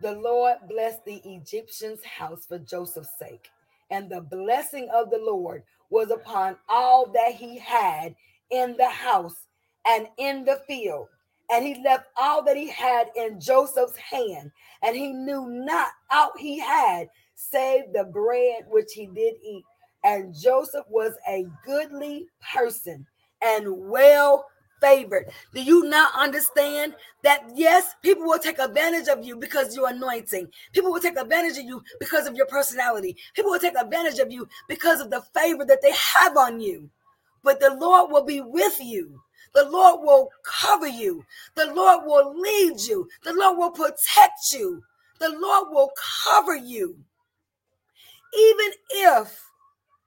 [0.00, 3.48] The Lord blessed the Egyptian's house for Joseph's sake,
[3.90, 8.14] and the blessing of the Lord was upon all that he had
[8.50, 9.46] in the house
[9.86, 11.08] and in the field.
[11.50, 14.50] And he left all that he had in Joseph's hand,
[14.82, 19.64] and he knew not out he had save the bread which he did eat.
[20.04, 23.06] And Joseph was a goodly person
[23.42, 24.46] and well
[24.80, 25.30] favored.
[25.54, 30.48] Do you not understand that yes, people will take advantage of you because you're anointing.
[30.72, 33.16] People will take advantage of you because of your personality.
[33.34, 36.90] People will take advantage of you because of the favor that they have on you.
[37.42, 39.20] But the Lord will be with you.
[39.54, 41.24] The Lord will cover you.
[41.54, 43.08] The Lord will lead you.
[43.22, 44.82] The Lord will protect you.
[45.20, 45.90] The Lord will
[46.24, 46.96] cover you.
[48.36, 49.44] Even if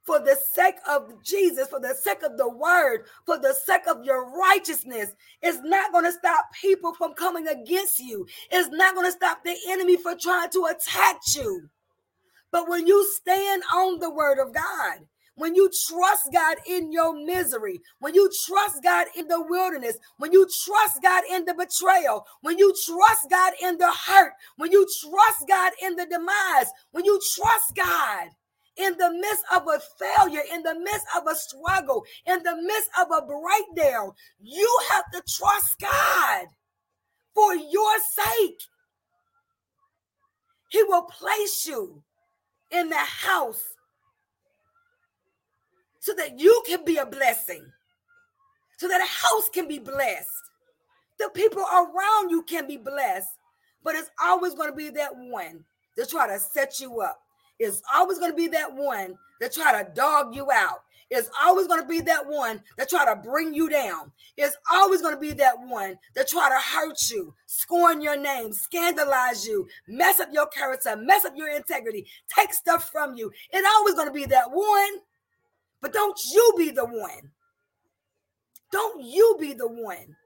[0.08, 4.02] for the sake of Jesus, for the sake of the word, for the sake of
[4.04, 5.14] your righteousness.
[5.42, 8.26] It's not going to stop people from coming against you.
[8.50, 11.68] It's not going to stop the enemy from trying to attack you.
[12.50, 15.00] But when you stand on the word of God,
[15.38, 20.32] when you trust God in your misery, when you trust God in the wilderness, when
[20.32, 24.86] you trust God in the betrayal, when you trust God in the hurt, when you
[25.00, 28.28] trust God in the demise, when you trust God,
[28.76, 32.88] in the midst of a failure, in the midst of a struggle, in the midst
[33.00, 36.46] of a breakdown, you have to trust God
[37.34, 38.60] for your sake.
[40.70, 42.02] He will place you
[42.70, 43.64] in the house
[46.08, 47.62] so that you can be a blessing,
[48.78, 50.30] so that a house can be blessed.
[51.18, 53.28] The people around you can be blessed,
[53.84, 55.64] but it's always going to be that one
[55.98, 57.20] to try to set you up
[57.58, 60.78] It's always going to be that one that try to dog you out.
[61.10, 64.10] It's always going to be that one that try to bring you down.
[64.38, 68.54] It's always going to be that one that try to hurt you, scorn your name,
[68.54, 73.30] scandalize you, mess up your character, mess up your integrity, take stuff from you.
[73.52, 75.00] It's always going to be that one.
[75.80, 77.30] But don't you be the one.
[78.72, 80.16] Don't you be the one.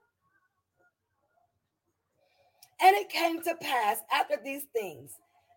[2.80, 5.12] And it came to pass after these things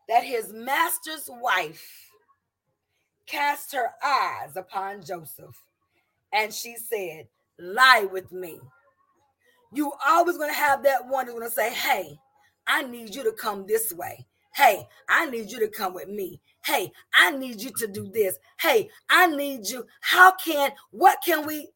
[0.07, 2.11] that his master's wife
[3.25, 5.55] cast her eyes upon Joseph
[6.31, 7.27] and she said,
[7.57, 8.59] Lie with me.
[9.73, 12.19] You always going to have that one that's going to say, Hey,
[12.67, 14.25] I need you to come this way.
[14.55, 16.39] Hey, I need you to come with me.
[16.65, 18.37] Hey, I need you to do this.
[18.59, 19.85] Hey, I need you.
[20.01, 21.69] How can, what can we?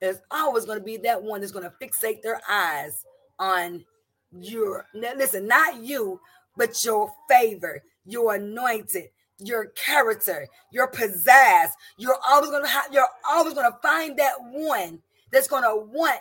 [0.00, 3.04] There's always going to be that one that's going to fixate their eyes
[3.38, 3.84] on
[4.32, 6.20] your, listen, not you,
[6.56, 9.08] but your favor, your anointed,
[9.38, 11.70] your character, your pizzazz.
[11.96, 15.00] You're always gonna have, you're always gonna find that one
[15.32, 16.20] that's gonna want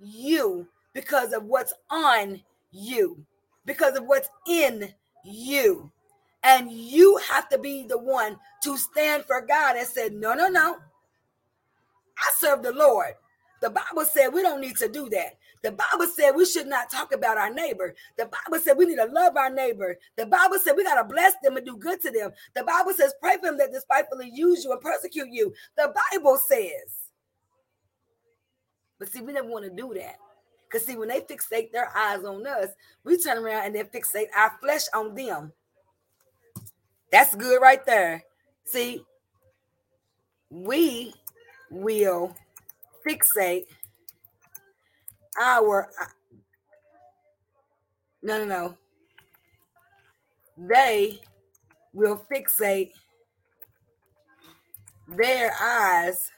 [0.00, 2.40] you because of what's on
[2.70, 3.24] you,
[3.64, 4.92] because of what's in
[5.24, 5.90] you.
[6.42, 10.48] And you have to be the one to stand for God and say, No, no,
[10.48, 10.76] no.
[12.18, 13.14] I serve the Lord.
[13.60, 15.38] The Bible said we don't need to do that.
[15.62, 17.94] The Bible said we should not talk about our neighbor.
[18.18, 19.96] The Bible said we need to love our neighbor.
[20.16, 22.32] The Bible said we got to bless them and do good to them.
[22.54, 25.54] The Bible says pray for them that despitefully use you and persecute you.
[25.78, 27.08] The Bible says.
[28.98, 30.16] But see, we never want to do that.
[30.74, 32.70] Because see, when they fixate their eyes on us,
[33.04, 35.52] we turn around and then fixate our flesh on them.
[37.12, 38.24] That's good right there.
[38.64, 39.04] See,
[40.50, 41.14] we
[41.70, 42.34] will
[43.08, 43.66] fixate
[45.40, 45.88] our
[48.22, 48.76] no no no
[50.56, 51.20] they
[51.92, 52.90] will fixate
[55.08, 56.32] their eyes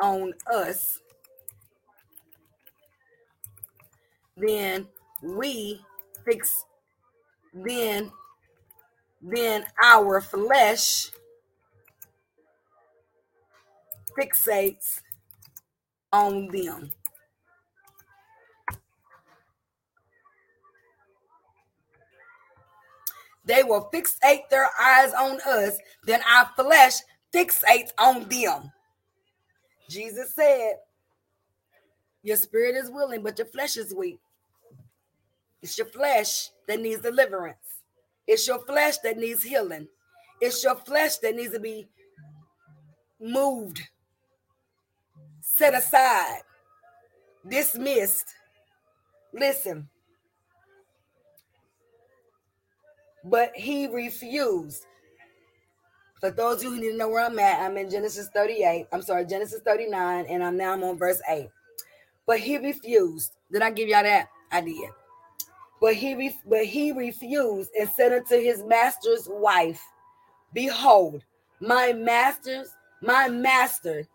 [0.00, 0.98] on us
[4.36, 4.86] then
[5.22, 5.80] we
[6.24, 6.64] fix
[7.52, 8.10] then
[9.22, 11.10] then our flesh
[14.18, 15.00] fixates
[16.12, 16.90] on them.
[23.46, 25.76] They will fixate their eyes on us,
[26.06, 26.94] then our flesh
[27.34, 28.72] fixates on them.
[29.88, 30.74] Jesus said,
[32.22, 34.18] Your spirit is willing, but your flesh is weak.
[35.62, 37.56] It's your flesh that needs deliverance.
[38.26, 39.88] It's your flesh that needs healing.
[40.40, 41.88] It's your flesh that needs to be
[43.20, 43.80] moved
[45.56, 46.40] set aside,
[47.48, 48.26] dismissed.
[49.32, 49.88] Listen.
[53.24, 54.86] But he refused.
[56.20, 58.86] For those of you who need to know where I'm at, I'm in Genesis 38.
[58.92, 61.48] I'm sorry, Genesis 39, and I'm now I'm on verse 8.
[62.26, 63.32] But he refused.
[63.52, 64.28] Did I give y'all that?
[64.50, 64.90] I did.
[65.80, 69.82] But he but he refused and said unto his master's wife,
[70.54, 71.22] Behold,
[71.60, 72.70] my master's
[73.02, 74.06] my master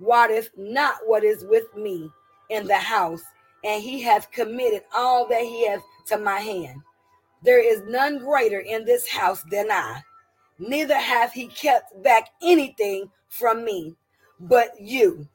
[0.00, 2.10] wotteth not what is with me
[2.48, 3.22] in the house,
[3.64, 6.80] and he hath committed all that he hath to my hand.
[7.42, 10.02] There is none greater in this house than I,
[10.58, 13.94] neither hath he kept back anything from me,
[14.40, 15.28] but you,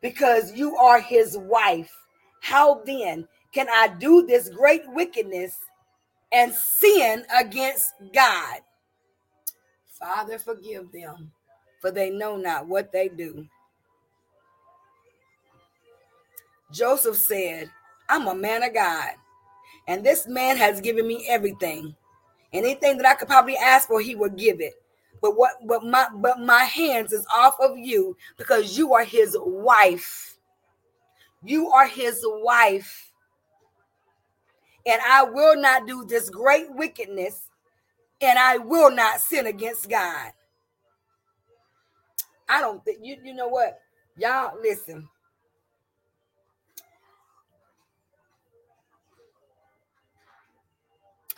[0.00, 1.92] because you are his wife.
[2.40, 5.56] How then can I do this great wickedness
[6.32, 8.60] and sin against God?
[9.98, 11.32] Father, forgive them
[11.80, 13.46] for they know not what they do.
[16.72, 17.70] Joseph said,
[18.08, 19.12] I'm a man of God,
[19.86, 21.94] and this man has given me everything.
[22.52, 24.74] Anything that I could probably ask for, he would give it.
[25.20, 29.36] But what but my but my hands is off of you because you are his
[29.40, 30.38] wife.
[31.42, 33.12] You are his wife.
[34.86, 37.48] And I will not do this great wickedness,
[38.20, 40.32] and I will not sin against God.
[42.48, 43.80] I don't think you you know what?
[44.16, 45.08] Y'all listen.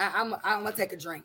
[0.01, 1.25] I, I'm I'm gonna take a drink.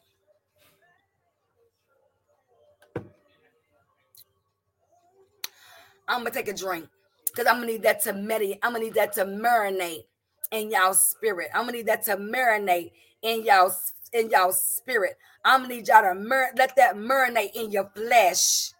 [6.07, 6.87] I'm gonna take a drink
[7.27, 8.59] because I'm gonna need that to meditate.
[8.63, 10.05] I'm gonna need that to marinate
[10.51, 11.49] in y'all spirit.
[11.55, 12.91] I'm gonna need that to marinate
[13.23, 13.73] in y'all
[14.13, 15.17] in y'all spirit.
[15.45, 18.71] I'm gonna need y'all to mer- let that marinate in your flesh.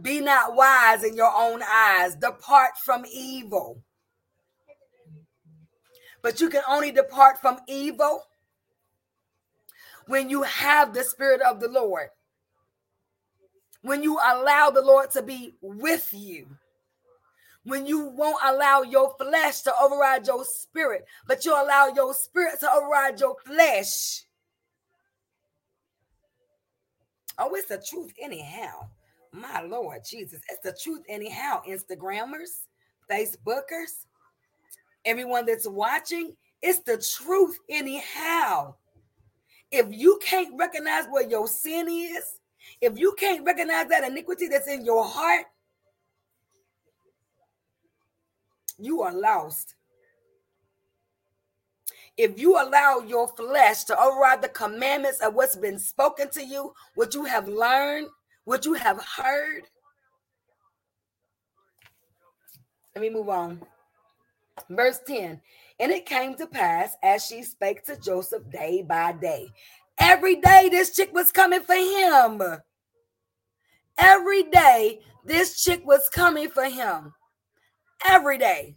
[0.00, 2.16] Be not wise in your own eyes.
[2.16, 3.82] Depart from evil.
[6.26, 8.24] But you can only depart from evil
[10.08, 12.08] when you have the spirit of the Lord
[13.86, 16.48] when you allow the Lord to be with you,
[17.62, 22.58] when you won't allow your flesh to override your spirit, but you allow your spirit
[22.60, 24.24] to override your flesh.
[27.38, 28.88] Oh, it's the truth, anyhow.
[29.32, 31.62] My Lord Jesus, it's the truth, anyhow.
[31.68, 32.66] Instagrammers,
[33.08, 34.06] Facebookers,
[35.06, 38.74] everyone that's watching, it's the truth, anyhow.
[39.70, 42.40] If you can't recognize where your sin is,
[42.80, 45.46] if you can't recognize that iniquity that's in your heart,
[48.78, 49.74] you are lost.
[52.16, 56.72] If you allow your flesh to override the commandments of what's been spoken to you,
[56.94, 58.08] what you have learned,
[58.44, 59.64] what you have heard,
[62.94, 63.60] let me move on.
[64.70, 65.40] Verse 10
[65.78, 69.48] And it came to pass as she spake to Joseph day by day.
[69.98, 72.42] Every day, this chick was coming for him.
[73.98, 77.14] Every day, this chick was coming for him.
[78.06, 78.76] Every day.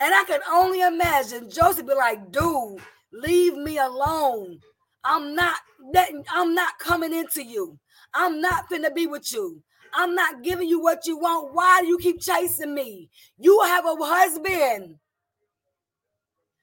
[0.00, 2.78] And I can only imagine Joseph be like, dude,
[3.12, 4.58] leave me alone.
[5.04, 5.56] I'm not
[5.92, 7.78] letting, I'm not coming into you.
[8.14, 9.62] I'm not finna be with you.
[9.94, 11.54] I'm not giving you what you want.
[11.54, 13.10] Why do you keep chasing me?
[13.38, 14.96] You have a husband.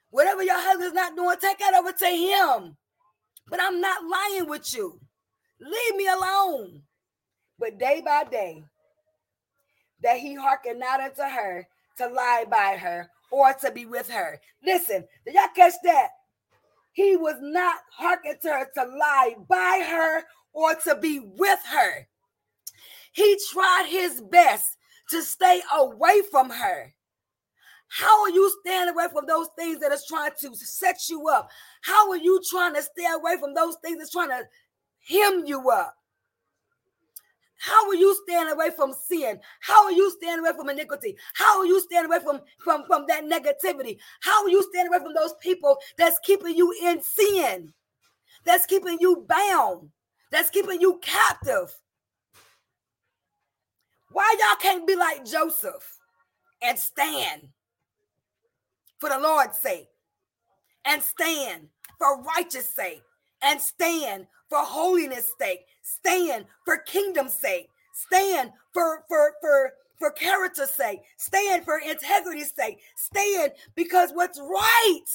[0.09, 2.75] Whatever your husband's not doing, take that over to him.
[3.47, 4.99] But I'm not lying with you.
[5.59, 6.81] Leave me alone.
[7.59, 8.63] But day by day,
[10.01, 14.39] that he hearkened not unto her to lie by her or to be with her.
[14.65, 16.09] Listen, did y'all catch that?
[16.93, 20.23] He was not hearkening to her to lie by her
[20.53, 22.07] or to be with her.
[23.11, 24.77] He tried his best
[25.11, 26.93] to stay away from her.
[27.89, 31.49] How are you staying away from those things that is trying to set you up?
[31.81, 34.43] How are you trying to stay away from those things that's trying to
[35.07, 35.95] hem you up?
[37.57, 39.39] How are you staying away from sin?
[39.59, 41.17] How are you staying away from iniquity?
[41.33, 43.97] How are you staying away from, from, from that negativity?
[44.21, 47.73] How are you staying away from those people that's keeping you in sin?
[48.45, 49.89] That's keeping you bound?
[50.31, 51.75] That's keeping you captive?
[54.11, 55.99] Why y'all can't be like Joseph
[56.61, 57.49] and stand?
[58.99, 59.87] for the Lord's sake,
[60.85, 63.01] and stand for righteous sake,
[63.41, 70.71] and stand for holiness sake, stand for kingdom's sake, stand for for for for character's
[70.71, 75.05] sake, stand for integrity's sake, stand because what's right.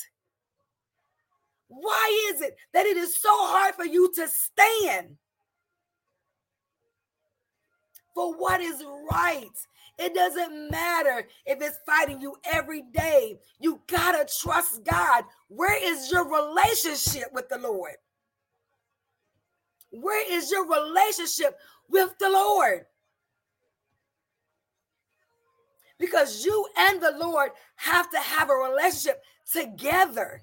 [1.68, 5.16] Why is it that it is so hard for you to stand
[8.14, 9.50] for what is right?
[9.98, 13.38] It doesn't matter if it's fighting you every day.
[13.60, 15.24] You got to trust God.
[15.48, 17.94] Where is your relationship with the Lord?
[19.90, 21.56] Where is your relationship
[21.88, 22.86] with the Lord?
[25.98, 29.22] Because you and the Lord have to have a relationship
[29.52, 30.42] together.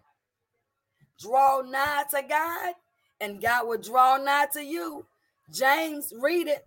[1.20, 2.74] Draw nigh to God,
[3.20, 5.06] and God will draw nigh to you.
[5.52, 6.66] James, read it.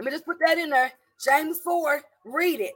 [0.00, 0.90] Let me just put that in there.
[1.22, 2.72] James 4, read it.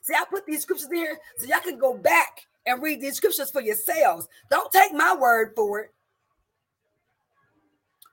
[0.00, 3.16] See, I put these scriptures in here so y'all can go back and read these
[3.16, 4.26] scriptures for yourselves.
[4.50, 5.90] Don't take my word for it.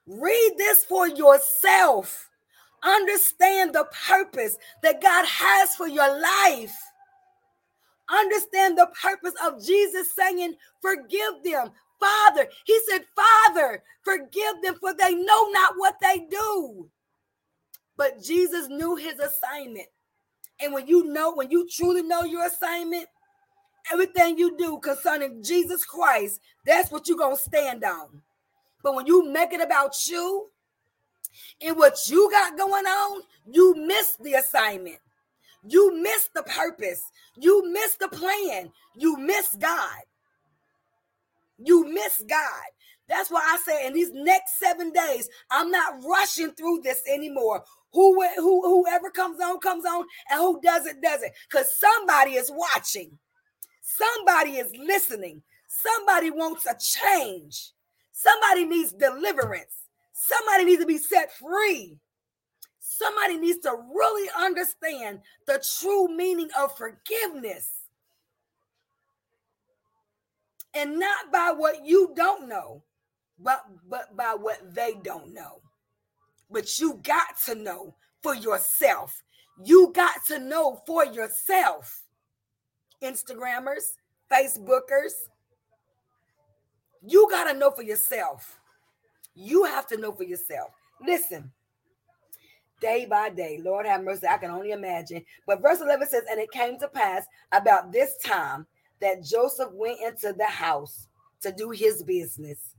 [0.06, 2.30] Read this for yourself.
[2.84, 6.78] Understand the purpose that God has for your life.
[8.10, 14.94] Understand the purpose of Jesus saying, Forgive them, Father, he said, Father, forgive them for
[14.94, 16.90] they know not what they do.
[17.98, 19.88] But Jesus knew his assignment.
[20.60, 23.08] And when you know, when you truly know your assignment,
[23.92, 28.22] everything you do concerning Jesus Christ, that's what you're going to stand on.
[28.82, 30.50] But when you make it about you
[31.62, 35.00] and what you got going on, you miss the assignment.
[35.66, 37.04] You miss the purpose.
[37.38, 38.72] You miss the plan.
[38.96, 40.02] You miss God.
[41.58, 42.64] You miss God.
[43.08, 47.64] That's why I say in these next seven days, I'm not rushing through this anymore.
[47.94, 53.18] Who, who whoever comes on comes on, and who doesn't doesn't, because somebody is watching,
[53.82, 57.72] somebody is listening, somebody wants a change,
[58.12, 61.98] somebody needs deliverance, somebody needs to be set free.
[62.86, 67.72] Somebody needs to really understand the true meaning of forgiveness.
[70.76, 72.84] And not by what you don't know,
[73.40, 75.62] but, but by what they don't know.
[76.54, 79.22] But you got to know for yourself.
[79.66, 82.04] You got to know for yourself.
[83.02, 83.98] Instagrammers,
[84.32, 85.14] Facebookers,
[87.06, 88.60] you got to know for yourself.
[89.36, 90.70] You have to know for yourself.
[91.06, 91.52] Listen,
[92.80, 93.60] day by day.
[93.62, 94.28] Lord have mercy.
[94.28, 95.26] I can only imagine.
[95.46, 98.68] But verse 11 says, And it came to pass about this time
[99.02, 101.08] that Joseph went into the house
[101.42, 102.76] to do his business.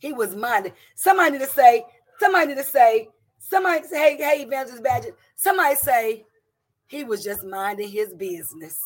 [0.00, 0.72] He was minded.
[0.96, 1.84] Somebody to say,
[2.22, 3.08] somebody to say,
[3.38, 5.16] somebody say, hey, hey, Evangelist Badger.
[5.34, 6.24] Somebody say,
[6.86, 8.78] he was just minding his business.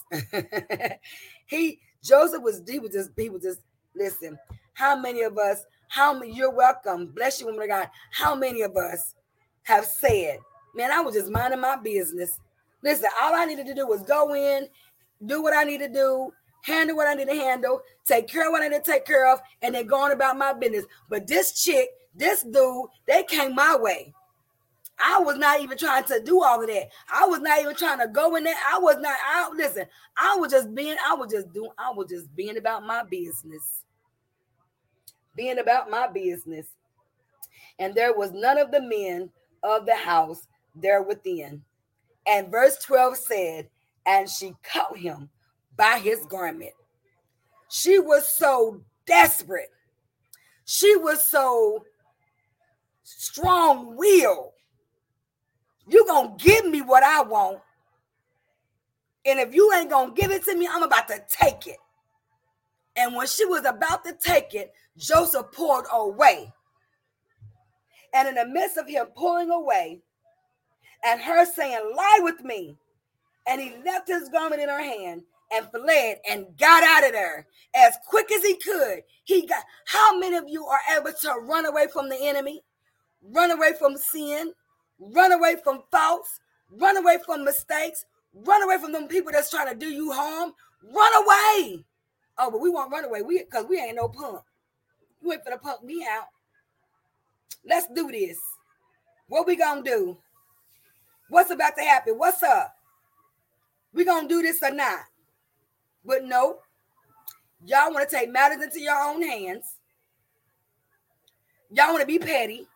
[1.46, 3.60] he Joseph was he was just he was just
[3.94, 4.38] listen.
[4.74, 5.64] How many of us?
[5.88, 6.32] How many?
[6.32, 7.06] You're welcome.
[7.06, 7.90] Bless you, woman of God.
[8.12, 9.14] How many of us
[9.64, 10.38] have said,
[10.74, 12.38] man, I was just minding my business.
[12.82, 14.68] Listen, all I needed to do was go in,
[15.24, 16.32] do what I need to do,
[16.62, 19.32] handle what I need to handle, take care of what I need to take care
[19.32, 20.84] of, and then go on about my business.
[21.08, 24.12] But this chick, this dude, they came my way.
[24.98, 26.88] I was not even trying to do all of that.
[27.12, 28.54] I was not even trying to go in there.
[28.72, 29.16] I was not.
[29.24, 29.84] I listen.
[30.16, 30.96] I was just being.
[31.06, 31.70] I was just doing.
[31.78, 33.82] I was just being about my business.
[35.36, 36.66] Being about my business.
[37.78, 39.28] And there was none of the men
[39.62, 41.62] of the house there within.
[42.26, 43.68] And verse 12 said,
[44.06, 45.28] And she caught him
[45.76, 46.72] by his garment.
[47.68, 49.70] She was so desperate.
[50.64, 51.84] She was so
[53.06, 54.52] strong will.
[55.86, 57.60] You're going to give me what I want.
[59.24, 61.78] And if you ain't going to give it to me, I'm about to take it.
[62.96, 66.52] And when she was about to take it, Joseph pulled away.
[68.14, 70.00] And in the midst of him pulling away
[71.04, 72.76] and her saying, Lie with me,
[73.46, 75.22] and he left his garment in her hand
[75.52, 79.00] and fled and got out of there as quick as he could.
[79.24, 82.62] He got how many of you are able to run away from the enemy,
[83.22, 84.52] run away from sin,
[84.98, 86.40] run away from faults,
[86.70, 90.52] run away from mistakes, run away from them people that's trying to do you harm?
[90.82, 91.84] Run away.
[92.38, 93.22] Oh, but we won't run away.
[93.22, 94.42] We because we ain't no punk.
[95.22, 96.26] You ain't finna punk me out.
[97.64, 98.38] Let's do this.
[99.28, 100.18] What we gonna do?
[101.28, 102.14] What's about to happen?
[102.14, 102.74] What's up?
[103.92, 105.00] We gonna do this or not?
[106.04, 106.58] But no,
[107.64, 109.64] y'all want to take matters into your own hands.
[111.70, 112.66] Y'all want to be petty.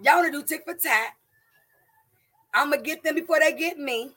[0.00, 1.14] Y'all want to do tick for tat.
[2.54, 4.12] I'm gonna get them before they get me.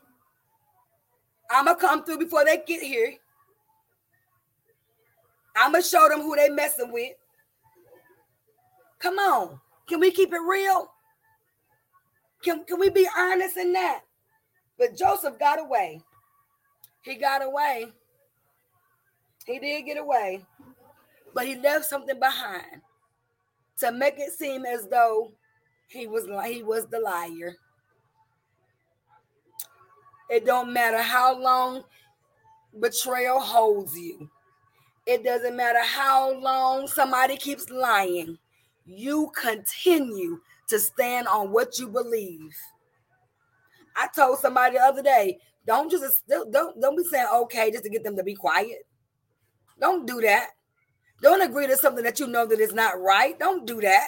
[1.49, 3.15] I'm gonna come through before they get here.
[5.55, 7.13] I'm gonna show them who they messing with.
[8.99, 9.59] Come on.
[9.87, 10.91] Can we keep it real?
[12.43, 14.01] Can, can we be honest in that?
[14.77, 16.01] But Joseph got away.
[17.01, 17.87] He got away.
[19.45, 20.45] He did get away.
[21.33, 22.81] But he left something behind
[23.79, 25.31] to make it seem as though
[25.91, 27.55] he was he was the liar.
[30.29, 31.83] It don't matter how long
[32.79, 34.29] betrayal holds you.
[35.05, 38.37] It doesn't matter how long somebody keeps lying
[38.85, 42.55] you continue to stand on what you believe.
[43.95, 47.89] I told somebody the other day, don't just don't don't be saying okay just to
[47.89, 48.85] get them to be quiet.
[49.79, 50.49] Don't do that.
[51.21, 53.37] Don't agree to something that you know that is not right.
[53.37, 54.07] Don't do that.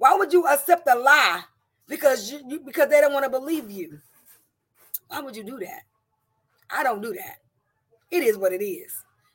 [0.00, 1.42] Why would you accept a lie
[1.86, 4.00] because you, you because they don't want to believe you?
[5.08, 5.82] Why would you do that?
[6.70, 7.36] I don't do that.
[8.10, 8.90] It is what it is.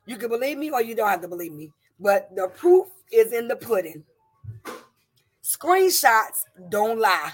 [0.07, 1.71] You can believe me or you don't have to believe me.
[1.99, 4.05] But the proof is in the pudding.
[5.43, 7.33] Screenshots don't lie.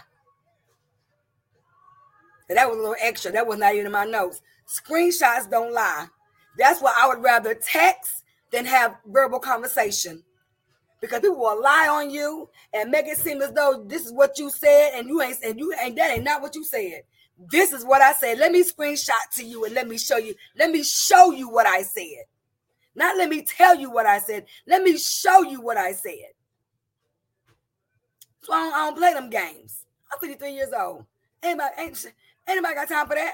[2.50, 3.32] That was a little extra.
[3.32, 4.42] That was not even in my notes.
[4.68, 6.08] Screenshots don't lie.
[6.58, 10.22] That's why I would rather text than have verbal conversation.
[11.02, 14.38] Because people will lie on you and make it seem as though this is what
[14.38, 17.02] you said and you ain't and you ain't that ain't not what you said.
[17.52, 18.38] This is what I said.
[18.38, 20.36] Let me screenshot to you and let me show you.
[20.56, 22.26] Let me show you what I said.
[22.94, 24.46] Not let me tell you what I said.
[24.68, 26.34] Let me show you what I said.
[28.42, 29.86] So I don't, I don't play them games.
[30.12, 31.06] I'm 53 years old.
[31.42, 32.14] Anybody, ain't,
[32.48, 33.34] anybody got time for that?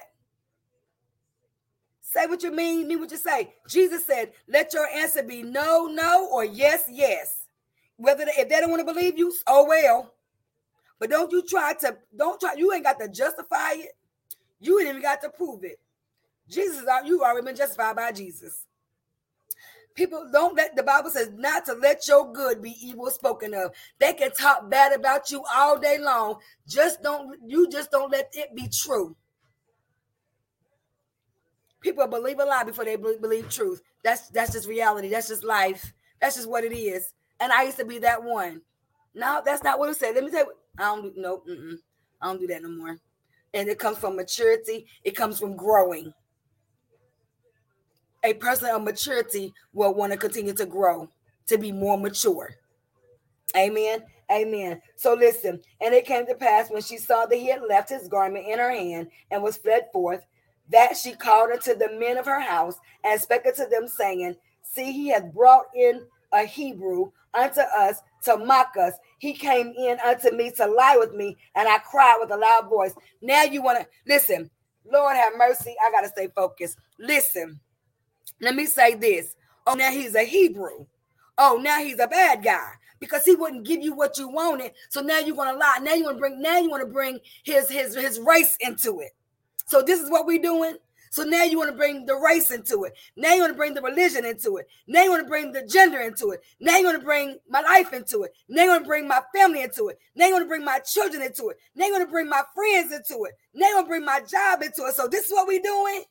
[2.01, 3.53] Say what you mean, mean what you say.
[3.67, 7.36] Jesus said, let your answer be no, no, or yes, yes.
[7.97, 10.13] Whether they, if they don't want to believe you, oh well.
[10.99, 13.91] But don't you try to, don't try, you ain't got to justify it.
[14.59, 15.79] You ain't even got to prove it.
[16.49, 18.65] Jesus, you already been justified by Jesus.
[19.97, 23.71] People don't let the Bible says not to let your good be evil spoken of.
[23.97, 26.35] They can talk bad about you all day long.
[26.67, 29.15] Just don't you just don't let it be true.
[31.81, 33.81] People believe a lie before they believe truth.
[34.03, 35.09] That's that's just reality.
[35.09, 35.93] That's just life.
[36.21, 37.11] That's just what it is.
[37.39, 38.61] And I used to be that one.
[39.13, 40.15] No, that's not what it said.
[40.15, 40.53] Let me tell you.
[40.77, 41.41] I don't do no.
[42.21, 42.97] I don't do that no more.
[43.53, 44.87] And it comes from maturity.
[45.03, 46.13] It comes from growing
[48.23, 51.09] a person of maturity will want to continue to grow,
[51.47, 52.55] to be more mature.
[53.55, 54.03] Amen.
[54.29, 54.81] Amen.
[54.97, 58.09] So listen, and it came to pass when she saw that he had left his
[58.09, 60.25] garment in her hand and was fled forth,
[60.69, 64.91] that she called unto the men of her house and spake unto them, saying, See,
[64.91, 66.01] he hath brought in
[66.33, 68.93] a Hebrew unto us to mock us.
[69.19, 72.69] He came in unto me to lie with me, and I cried with a loud
[72.69, 72.93] voice.
[73.21, 74.49] Now you want to listen,
[74.91, 75.75] Lord have mercy.
[75.85, 76.77] I got to stay focused.
[76.99, 77.59] Listen,
[78.41, 79.35] let me say this.
[79.65, 80.85] Oh, now he's a Hebrew.
[81.37, 84.71] Oh, now he's a bad guy because he wouldn't give you what you wanted.
[84.89, 85.79] So now you're gonna lie.
[85.81, 86.41] Now you want to bring.
[86.41, 89.11] Now you want to bring his his his race into it.
[89.67, 90.77] So this is what we're doing.
[91.09, 92.93] So now you want to bring the race into it.
[93.15, 94.67] Now you want to bring the religion into it.
[94.87, 96.41] Now you want to bring the gender into it.
[96.59, 98.33] Now you want to bring my life into it.
[98.49, 99.99] Now you want to bring my family into it.
[100.15, 101.57] Now you want to bring my children into it.
[101.75, 103.33] Now you want to bring my friends into it.
[103.53, 104.95] Now you want to bring my job into it.
[104.95, 106.03] So this is what we're doing.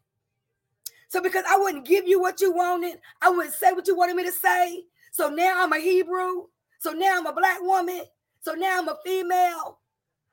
[1.09, 4.17] So because I wouldn't give you what you wanted, I wouldn't say what you wanted
[4.17, 4.85] me to say.
[5.13, 6.47] So now I'm a Hebrew.
[6.79, 8.03] So now I'm a black woman.
[8.41, 9.79] So now I'm a female.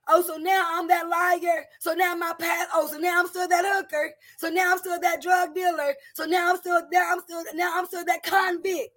[0.08, 1.66] Oh, so now I'm that liar.
[1.80, 2.70] So now my past.
[2.74, 4.12] Oh, so now I'm still that hooker.
[4.38, 5.96] So now I'm still that drug dealer.
[6.14, 7.12] So now I'm still there.
[7.12, 8.90] I'm still now I'm still that convict.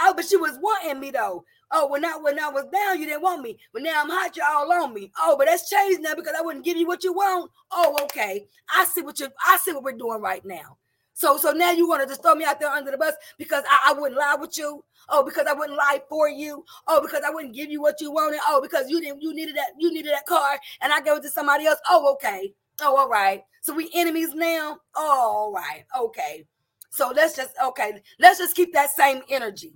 [0.00, 1.44] Oh, but she was wanting me though.
[1.70, 3.58] Oh, when I when I was down, you didn't want me.
[3.72, 5.10] But now I'm hot, you're all on me.
[5.18, 7.50] Oh, but that's changed now because I wouldn't give you what you want.
[7.72, 8.46] Oh, okay.
[8.74, 10.78] I see what you I see what we're doing right now.
[11.16, 13.64] So so now you want to just throw me out there under the bus because
[13.66, 14.84] I, I wouldn't lie with you.
[15.08, 16.62] Oh, because I wouldn't lie for you.
[16.86, 18.40] Oh, because I wouldn't give you what you wanted.
[18.46, 21.22] Oh, because you didn't you needed that you needed that car and I gave it
[21.22, 21.78] to somebody else.
[21.88, 22.52] Oh, okay.
[22.82, 23.42] Oh, all right.
[23.62, 24.78] So we enemies now.
[24.94, 25.86] Oh, all right.
[25.98, 26.44] Okay.
[26.90, 28.02] So let's just okay.
[28.20, 29.72] Let's just keep that same energy.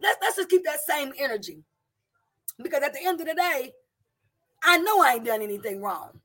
[0.00, 1.64] Let's let's just keep that same energy.
[2.62, 3.72] Because at the end of the day,
[4.62, 6.18] I know I ain't done anything wrong.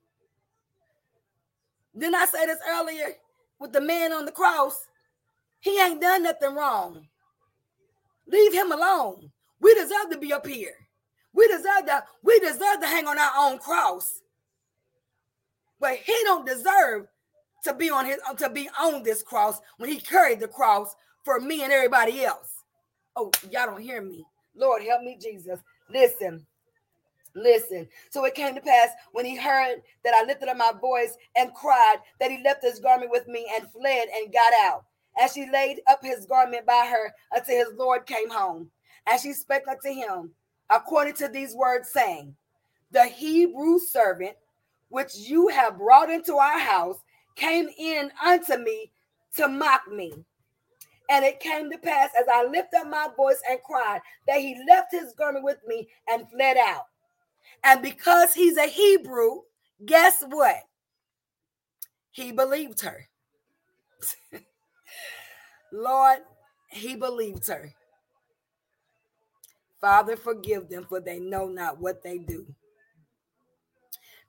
[1.97, 3.07] Didn't I say this earlier?
[3.61, 4.87] With the man on the cross,
[5.59, 7.07] he ain't done nothing wrong.
[8.27, 9.31] Leave him alone.
[9.59, 10.73] We deserve to be up here.
[11.33, 14.21] We deserve to, we deserve to hang on our own cross.
[15.79, 17.07] But he don't deserve
[17.63, 20.95] to be on his uh, to be on this cross when he carried the cross
[21.23, 22.63] for me and everybody else.
[23.15, 24.25] Oh, y'all don't hear me.
[24.55, 25.59] Lord help me, Jesus.
[25.89, 26.45] Listen,
[27.33, 31.15] Listen, so it came to pass when he heard that I lifted up my voice
[31.35, 34.85] and cried that he left his garment with me and fled and got out.
[35.21, 38.69] As she laid up his garment by her until his Lord came home.
[39.07, 40.31] And she spake unto him,
[40.69, 42.35] according to these words, saying,
[42.91, 44.35] The Hebrew servant
[44.89, 46.97] which you have brought into our house
[47.35, 48.91] came in unto me
[49.37, 50.13] to mock me.
[51.09, 54.61] And it came to pass as I lifted up my voice and cried that he
[54.67, 56.85] left his garment with me and fled out.
[57.63, 59.41] And because he's a Hebrew,
[59.85, 60.57] guess what?
[62.11, 63.07] He believed her.
[65.71, 66.19] Lord,
[66.69, 67.73] he believed her.
[69.79, 72.45] Father, forgive them, for they know not what they do.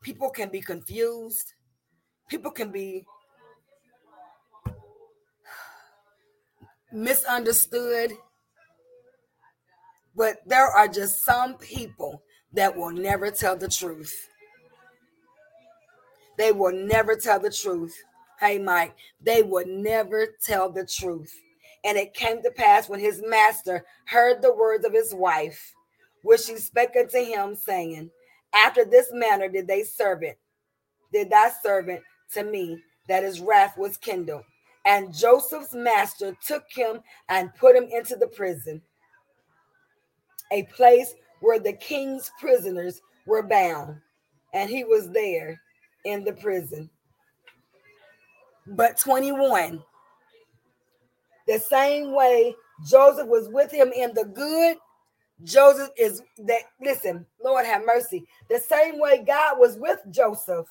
[0.03, 1.55] People can be confused.
[2.29, 3.05] People can be
[6.93, 8.13] misunderstood.
[10.15, 12.23] But there are just some people
[12.55, 14.29] that will never tell the truth.
[16.39, 17.97] They will never tell the truth.
[18.41, 21.33] Hey, Mike, they will never tell the truth.
[21.85, 25.75] And it came to pass when his master heard the words of his wife,
[26.23, 28.11] which she spake unto him, saying,
[28.55, 30.39] After this manner did they serve it,
[31.13, 32.03] did thy servant
[32.33, 34.43] to me, that his wrath was kindled.
[34.85, 38.83] And Joseph's master took him and put him into the prison,
[40.51, 44.01] a place where the king's prisoners were bound.
[44.55, 45.61] And he was there
[46.05, 46.89] in the prison.
[48.67, 49.83] But 21,
[51.47, 52.55] the same way
[52.87, 54.77] Joseph was with him in the good,
[55.45, 56.63] Joseph is that.
[56.81, 58.25] Listen, Lord have mercy.
[58.49, 60.67] The same way God was with Joseph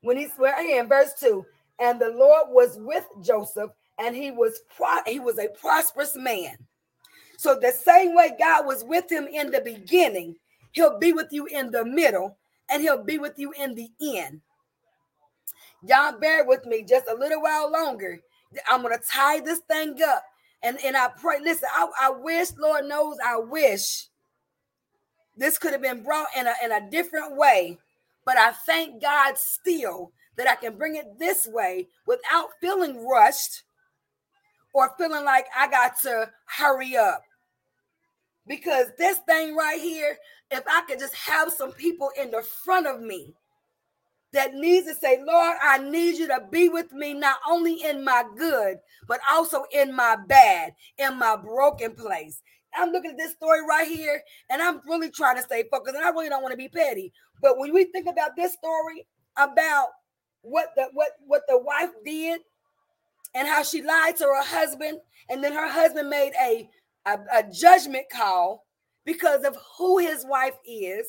[0.00, 1.44] when he's right here in verse 2
[1.82, 6.56] and the Lord was with Joseph, and he was pro- he was a prosperous man.
[7.42, 10.36] So the same way God was with him in the beginning,
[10.70, 12.36] he'll be with you in the middle,
[12.70, 14.40] and he'll be with you in the end.
[15.84, 18.20] Y'all bear with me just a little while longer.
[18.70, 20.22] I'm gonna tie this thing up.
[20.62, 24.06] And, and I pray, listen, I, I wish, Lord knows, I wish
[25.36, 27.76] this could have been brought in a, in a different way.
[28.24, 33.64] But I thank God still that I can bring it this way without feeling rushed
[34.72, 37.24] or feeling like I got to hurry up.
[38.46, 40.16] Because this thing right here,
[40.50, 43.34] if I could just have some people in the front of me
[44.32, 48.04] that needs to say, Lord, I need you to be with me not only in
[48.04, 52.40] my good, but also in my bad, in my broken place.
[52.74, 56.04] I'm looking at this story right here, and I'm really trying to stay focused, and
[56.04, 57.12] I really don't want to be petty.
[57.42, 59.06] But when we think about this story
[59.36, 59.88] about
[60.40, 62.40] what the what what the wife did
[63.34, 64.98] and how she lied to her husband
[65.28, 66.68] and then her husband made a,
[67.06, 68.64] a, a judgment call
[69.04, 71.06] because of who his wife is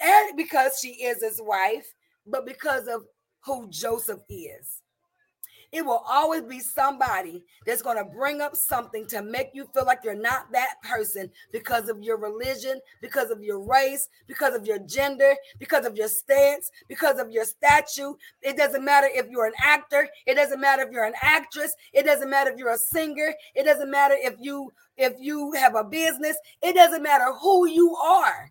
[0.00, 1.86] and because she is his wife
[2.26, 3.04] but because of
[3.44, 4.77] who joseph is
[5.72, 9.84] it will always be somebody that's going to bring up something to make you feel
[9.84, 14.66] like you're not that person because of your religion, because of your race, because of
[14.66, 18.14] your gender, because of your stance, because of your statue.
[18.42, 22.04] It doesn't matter if you're an actor, it doesn't matter if you're an actress, it
[22.04, 25.84] doesn't matter if you're a singer, it doesn't matter if you if you have a
[25.84, 28.50] business, it doesn't matter who you are.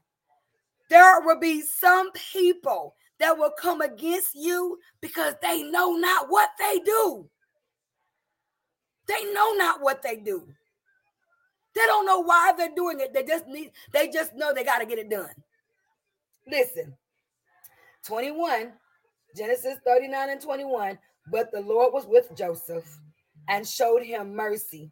[0.89, 6.49] There will be some people that will come against you because they know not what
[6.59, 7.29] they do.
[9.07, 10.47] They know not what they do.
[11.73, 13.13] They don't know why they're doing it.
[13.13, 15.29] They just need, they just know they got to get it done.
[16.49, 16.95] Listen,
[18.05, 18.73] 21,
[19.35, 20.97] Genesis 39 and 21.
[21.31, 22.85] But the Lord was with Joseph
[23.49, 24.91] and showed him mercy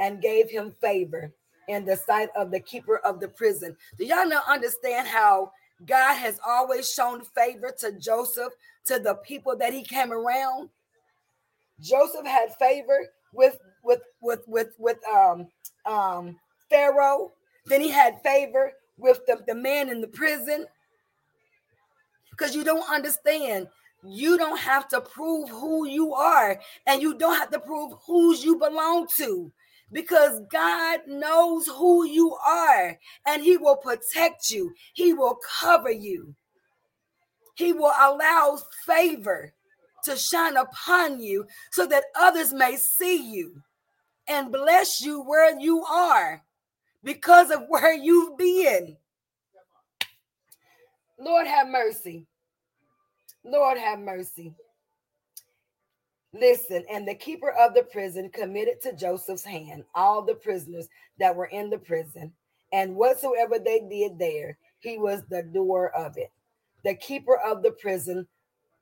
[0.00, 1.32] and gave him favor
[1.68, 3.76] in the sight of the keeper of the prison.
[3.98, 5.52] Do y'all not understand how
[5.86, 8.52] God has always shown favor to Joseph,
[8.86, 10.68] to the people that he came around.
[11.80, 12.98] Joseph had favor
[13.32, 15.48] with with with with with um
[15.86, 16.38] um
[16.70, 17.32] Pharaoh.
[17.66, 20.66] Then he had favor with the, the man in the prison.
[22.30, 23.68] Because you don't understand,
[24.04, 28.44] you don't have to prove who you are, and you don't have to prove whose
[28.44, 29.52] you belong to
[29.94, 36.34] because God knows who you are and He will protect you, He will cover you,
[37.54, 39.54] He will allow favor
[40.02, 43.62] to shine upon you so that others may see you
[44.26, 46.42] and bless you where you are
[47.04, 48.96] because of where you've been.
[51.20, 52.26] Lord have mercy.
[53.44, 54.54] Lord have mercy.
[56.34, 60.88] Listen, and the keeper of the prison committed to Joseph's hand all the prisoners
[61.20, 62.32] that were in the prison,
[62.72, 66.32] and whatsoever they did there, he was the doer of it.
[66.82, 68.26] The keeper of the prison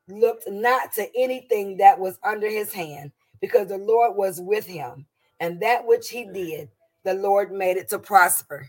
[0.09, 3.13] looked not to anything that was under his hand,
[3.43, 5.05] because the Lord was with him,
[5.39, 6.71] and that which he did,
[7.05, 8.67] the Lord made it to prosper.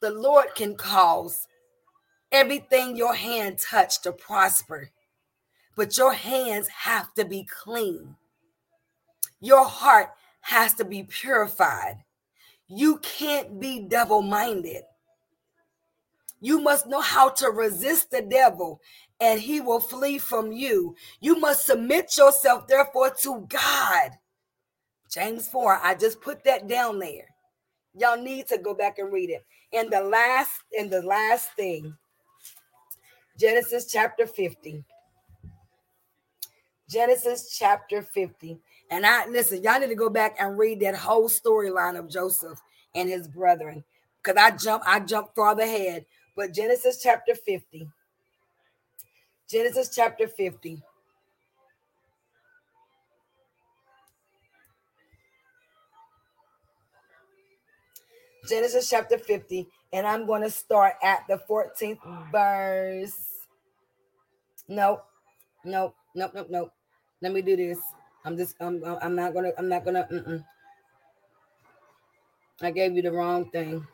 [0.00, 1.46] The Lord can cause
[2.32, 4.90] everything your hand touched to prosper
[5.78, 8.16] but your hands have to be clean.
[9.38, 10.10] Your heart
[10.40, 12.02] has to be purified.
[12.66, 14.82] You can't be double minded.
[16.40, 18.80] You must know how to resist the devil
[19.20, 20.96] and he will flee from you.
[21.20, 24.10] You must submit yourself, therefore, to God.
[25.08, 27.26] James 4, I just put that down there.
[27.94, 29.46] Y'all need to go back and read it.
[29.72, 31.96] And the last, and the last thing,
[33.38, 34.84] Genesis chapter 50.
[36.88, 38.58] Genesis chapter 50.
[38.90, 42.60] And I listen, y'all need to go back and read that whole storyline of Joseph
[42.94, 43.84] and his brethren.
[44.22, 46.06] Because I jump, I jump farther ahead.
[46.36, 47.88] But Genesis chapter 50.
[49.48, 50.82] Genesis chapter 50.
[58.48, 61.98] Genesis chapter 50, and I'm going to start at the 14th
[62.32, 63.44] verse.
[64.68, 65.04] Nope,
[65.66, 66.72] nope, Nope, nope, nope.
[67.20, 67.78] Let me do this.
[68.24, 70.44] I'm just, I'm, I'm not gonna, I'm not gonna, mm-mm.
[72.60, 73.86] I gave you the wrong thing.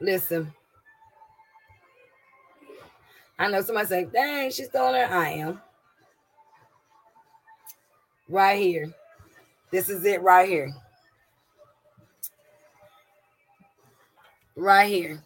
[0.00, 0.52] Listen.
[3.38, 5.06] I know somebody say, dang, she's still her.
[5.10, 5.60] I am.
[8.28, 8.92] Right here.
[9.70, 10.72] This is it right here.
[14.56, 15.22] Right here.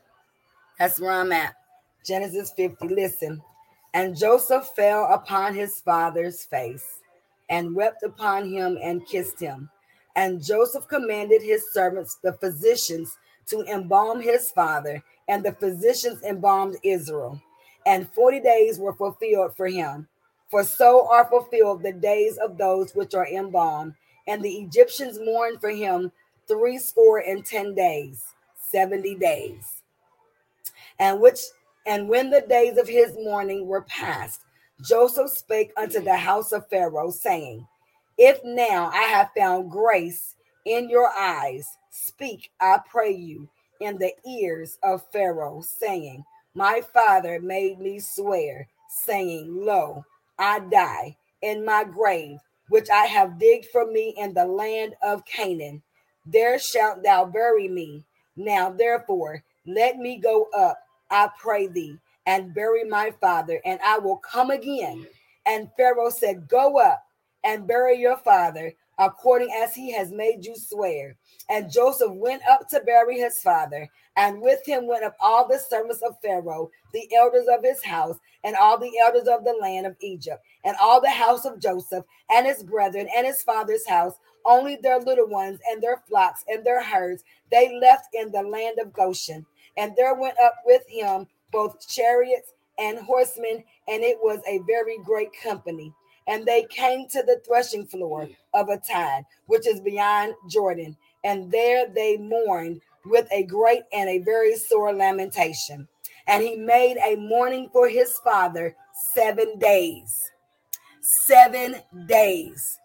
[0.78, 1.54] That's where I'm at.
[2.04, 2.88] Genesis 50.
[2.88, 3.42] Listen.
[3.98, 7.00] And Joseph fell upon his father's face
[7.50, 9.70] and wept upon him and kissed him.
[10.14, 13.18] And Joseph commanded his servants, the physicians,
[13.48, 17.42] to embalm his father, and the physicians embalmed Israel.
[17.86, 20.06] And 40 days were fulfilled for him.
[20.48, 23.94] For so are fulfilled the days of those which are embalmed.
[24.28, 26.12] And the Egyptians mourned for him
[26.46, 28.26] three score and ten days,
[28.70, 29.82] 70 days.
[31.00, 31.40] And which
[31.88, 34.42] and when the days of his mourning were past,
[34.86, 37.66] Joseph spake unto the house of Pharaoh, saying,
[38.18, 40.36] if now I have found grace
[40.66, 43.48] in your eyes, speak, I pray you,
[43.80, 46.24] in the ears of Pharaoh, saying,
[46.54, 48.68] My father made me swear,
[49.06, 50.04] saying, Lo,
[50.38, 52.38] I die in my grave,
[52.70, 55.82] which I have digged for me in the land of Canaan.
[56.26, 58.04] There shalt thou bury me.
[58.36, 60.78] Now, therefore, let me go up,
[61.10, 65.06] I pray thee, and bury my father, and I will come again.
[65.46, 67.04] And Pharaoh said, Go up
[67.44, 71.16] and bury your father according as he has made you swear.
[71.48, 75.58] And Joseph went up to bury his father, and with him went up all the
[75.58, 79.86] servants of Pharaoh, the elders of his house, and all the elders of the land
[79.86, 84.14] of Egypt, and all the house of Joseph, and his brethren, and his father's house,
[84.44, 88.78] only their little ones, and their flocks, and their herds, they left in the land
[88.80, 89.46] of Goshen.
[89.78, 94.98] And there went up with him both chariots and horsemen, and it was a very
[95.04, 95.94] great company
[96.28, 100.96] and they came to the threshing floor of Atad, which is beyond Jordan.
[101.24, 105.88] And there they mourned with a great and a very sore lamentation.
[106.26, 108.76] And he made a mourning for his father
[109.14, 110.14] seven days.
[111.26, 111.76] Seven
[112.06, 112.78] days.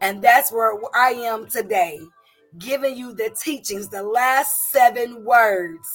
[0.00, 1.98] And that's where I am today,
[2.58, 5.88] giving you the teachings, the last seven words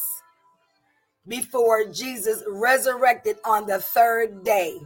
[1.28, 4.78] before Jesus resurrected on the third day.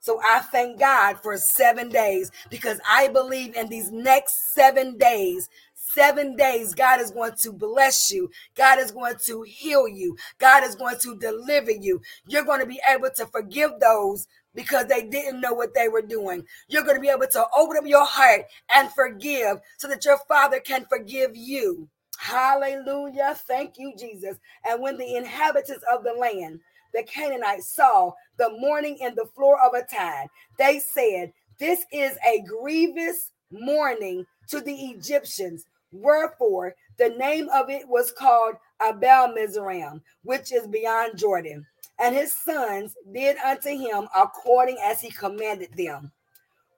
[0.00, 5.48] So I thank God for seven days because I believe in these next seven days,
[5.74, 8.30] seven days, God is going to bless you.
[8.54, 10.16] God is going to heal you.
[10.38, 12.00] God is going to deliver you.
[12.28, 16.02] You're going to be able to forgive those because they didn't know what they were
[16.02, 16.44] doing.
[16.68, 20.18] You're going to be able to open up your heart and forgive so that your
[20.28, 21.88] Father can forgive you.
[22.18, 23.36] Hallelujah.
[23.46, 24.38] Thank you, Jesus.
[24.68, 26.60] And when the inhabitants of the land,
[26.94, 30.28] the Canaanites saw the mourning in the floor of Atad.
[30.58, 35.66] They said, This is a grievous mourning to the Egyptians.
[35.92, 41.66] Wherefore, the name of it was called Abel Mizraim, which is beyond Jordan.
[41.98, 46.12] And his sons did unto him according as he commanded them.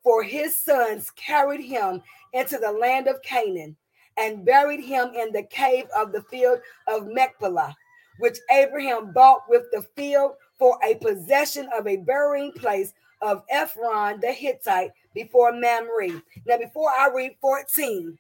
[0.03, 3.77] For his sons carried him into the land of Canaan
[4.16, 7.77] and buried him in the cave of the field of Machpelah
[8.19, 12.93] which Abraham bought with the field for a possession of a burying place
[13.23, 16.23] of Ephron the Hittite before Mamre.
[16.47, 18.19] Now, before I read 14,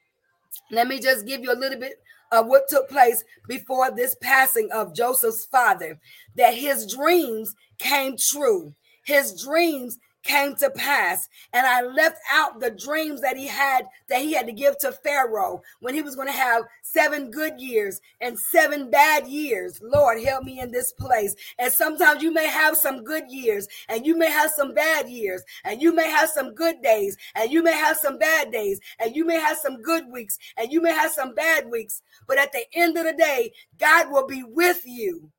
[0.70, 2.00] let me just give you a little bit
[2.32, 5.98] of what took place before this passing of Joseph's father,
[6.36, 8.74] that his dreams came true.
[9.04, 14.20] His dreams came to pass and i left out the dreams that he had that
[14.20, 18.00] he had to give to pharaoh when he was going to have seven good years
[18.20, 19.80] and seven bad years.
[19.82, 21.34] Lord help me in this place.
[21.58, 25.42] And sometimes you may have some good years and you may have some bad years
[25.64, 29.14] and you may have some good days and you may have some bad days and
[29.14, 32.02] you may have some good weeks and you may have some bad weeks.
[32.26, 35.30] But at the end of the day god will be with you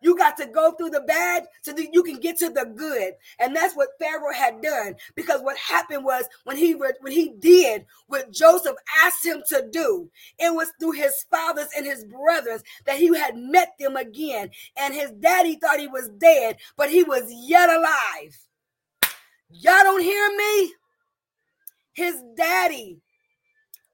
[0.00, 3.14] you got to go through the bad so that you can get to the good.
[3.38, 4.94] And that's what Pharaoh had done.
[5.14, 10.10] Because what happened was when he when he did what Joseph asked him to do,
[10.38, 14.50] it was through his fathers and his brothers that he had met them again.
[14.76, 18.38] And his daddy thought he was dead, but he was yet alive.
[19.50, 20.72] Y'all don't hear me?
[21.94, 23.00] His daddy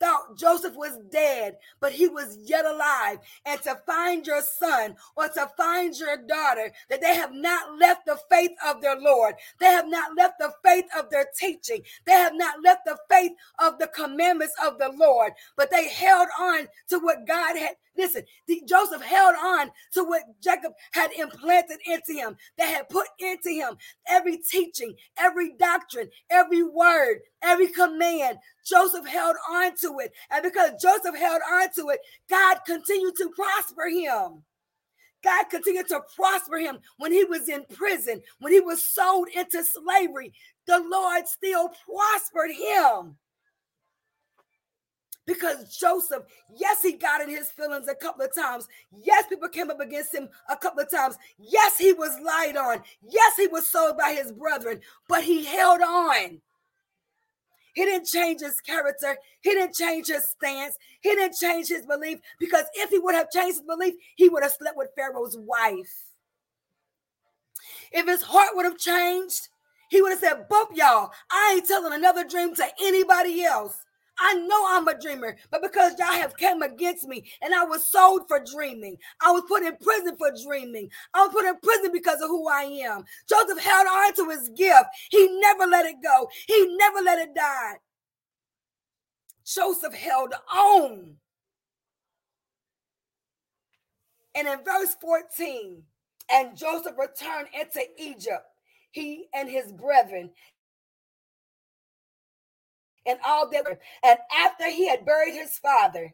[0.00, 3.18] thought Joseph was dead, but he was yet alive.
[3.46, 8.06] And to find your son or to find your daughter, that they have not left
[8.06, 12.12] the faith of their Lord, they have not left the faith of their teaching, they
[12.12, 16.68] have not left the faith of the commandments of the Lord, but they held on
[16.88, 22.12] to what God had Listen, the, Joseph held on to what Jacob had implanted into
[22.12, 23.76] him, that had put into him
[24.08, 28.38] every teaching, every doctrine, every word, every command.
[28.65, 30.12] Joseph held on to it.
[30.31, 34.43] And because Joseph held on to it, God continued to prosper him.
[35.23, 39.65] God continued to prosper him when he was in prison, when he was sold into
[39.65, 40.32] slavery.
[40.66, 43.16] The Lord still prospered him
[45.27, 46.24] because Joseph,
[46.55, 48.69] yes, he got in his feelings a couple of times.
[49.03, 51.16] Yes, people came up against him a couple of times.
[51.39, 52.82] Yes, he was lied on.
[53.03, 56.41] Yes, he was sold by his brethren, but he held on.
[57.74, 59.16] He didn't change his character.
[59.40, 60.76] He didn't change his stance.
[61.01, 64.42] He didn't change his belief because if he would have changed his belief, he would
[64.42, 65.92] have slept with Pharaoh's wife.
[67.92, 69.48] If his heart would have changed,
[69.90, 73.84] he would have said, Both y'all, I ain't telling another dream to anybody else.
[74.19, 77.86] I know I'm a dreamer, but because y'all have came against me and I was
[77.86, 80.91] sold for dreaming, I was put in prison for dreaming.
[81.15, 83.05] I was put in prison because of who I am.
[83.28, 84.85] Joseph held on to his gift.
[85.11, 86.28] He never let it go.
[86.47, 87.74] He never let it die.
[89.45, 91.16] Joseph held on.
[94.36, 95.82] And in verse 14,
[96.32, 98.45] and Joseph returned into Egypt,
[98.91, 100.31] he and his brethren,
[103.06, 103.66] and all that.
[104.02, 106.12] And after he had buried his father,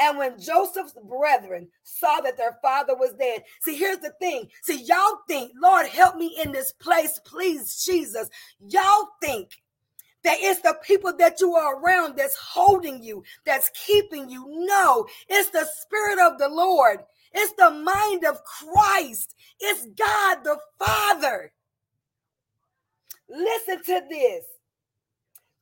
[0.00, 4.48] and when Joseph's brethren saw that their father was dead, see, here's the thing.
[4.62, 8.28] See, y'all think, Lord, help me in this place, please, Jesus.
[8.60, 9.60] Y'all think
[10.22, 14.44] that it's the people that you are around that's holding you, that's keeping you.
[14.48, 17.00] No, it's the Spirit of the Lord,
[17.32, 21.52] it's the mind of Christ, it's God the Father.
[23.28, 24.44] Listen to this.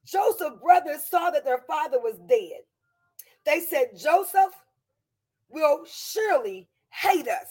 [0.06, 2.62] Joseph's brothers saw that their father was dead.
[3.44, 4.54] They said, Joseph
[5.48, 7.46] will surely hate us.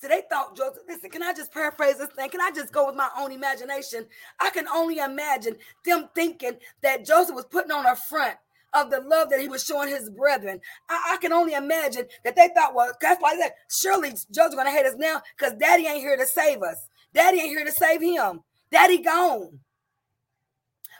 [0.00, 2.28] So they thought Joseph, listen, can I just paraphrase this thing?
[2.28, 4.06] Can I just go with my own imagination?
[4.40, 8.36] I can only imagine them thinking that Joseph was putting on a front
[8.72, 10.60] of the love that he was showing his brethren.
[10.88, 14.72] I, I can only imagine that they thought, well, that's why that surely Joseph's gonna
[14.72, 16.88] hate us now because daddy ain't here to save us.
[17.14, 18.40] Daddy ain't here to save him.
[18.72, 19.60] Daddy gone.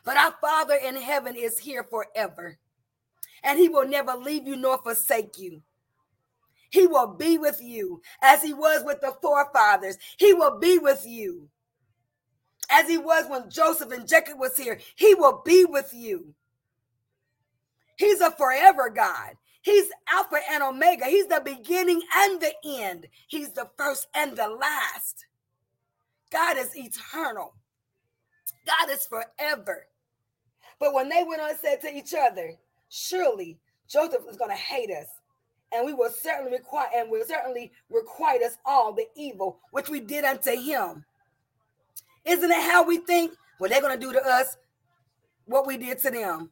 [0.04, 2.58] But our Father in heaven is here forever,
[3.42, 5.62] and He will never leave you nor forsake you.
[6.70, 9.98] He will be with you as He was with the forefathers.
[10.16, 11.48] He will be with you
[12.70, 14.80] as He was when Joseph and Jacob was here.
[14.96, 16.34] He will be with you.
[17.96, 19.34] He's a forever God.
[19.60, 21.06] He's Alpha and Omega.
[21.06, 23.06] He's the beginning and the end.
[23.28, 25.26] He's the first and the last.
[26.32, 27.54] God is eternal.
[28.66, 29.86] God is forever.
[30.82, 32.54] But when they went on and said to each other,
[32.88, 33.56] surely
[33.88, 35.06] Joseph is going to hate us,
[35.72, 40.00] and we will certainly require and will certainly requite us all the evil which we
[40.00, 41.04] did unto him.
[42.24, 43.32] Isn't it how we think?
[43.60, 44.56] Well, they're going to do to us
[45.44, 46.50] what we did to them.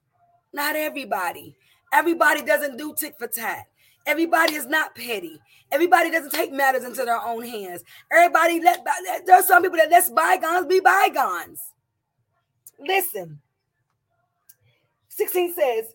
[0.52, 1.56] Not everybody.
[1.92, 3.66] Everybody doesn't do tick for tat.
[4.06, 5.40] Everybody is not petty.
[5.72, 7.82] Everybody doesn't take matters into their own hands.
[8.12, 8.86] Everybody let
[9.26, 11.60] there are some people that let bygones be bygones.
[12.78, 13.40] Listen,
[15.20, 15.94] 16 says,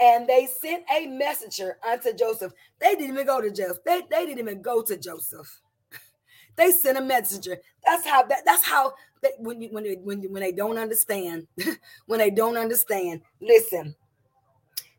[0.00, 2.52] and they sent a messenger unto Joseph.
[2.80, 3.78] They didn't even go to Joseph.
[3.86, 5.60] They, they didn't even go to Joseph.
[6.56, 7.58] they sent a messenger.
[7.84, 11.46] That's how that that's how they, when you, when they, when when they don't understand,
[12.06, 13.94] when they don't understand, listen.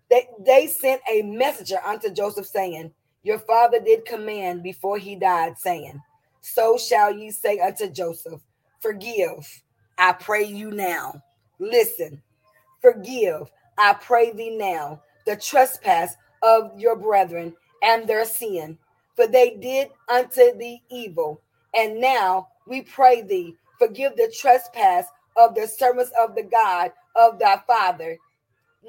[0.10, 5.58] They they sent a messenger unto Joseph saying, Your father did command before he died,
[5.58, 6.02] saying,
[6.40, 8.42] So shall ye say unto Joseph,
[8.80, 9.46] Forgive,
[9.98, 11.22] I pray you now.
[11.60, 12.22] Listen,
[12.82, 18.78] Forgive, I pray thee now, the trespass of your brethren and their sin,
[19.16, 21.42] for they did unto thee evil.
[21.76, 25.06] And now we pray thee, forgive the trespass
[25.38, 28.18] of the servants of the God of thy father.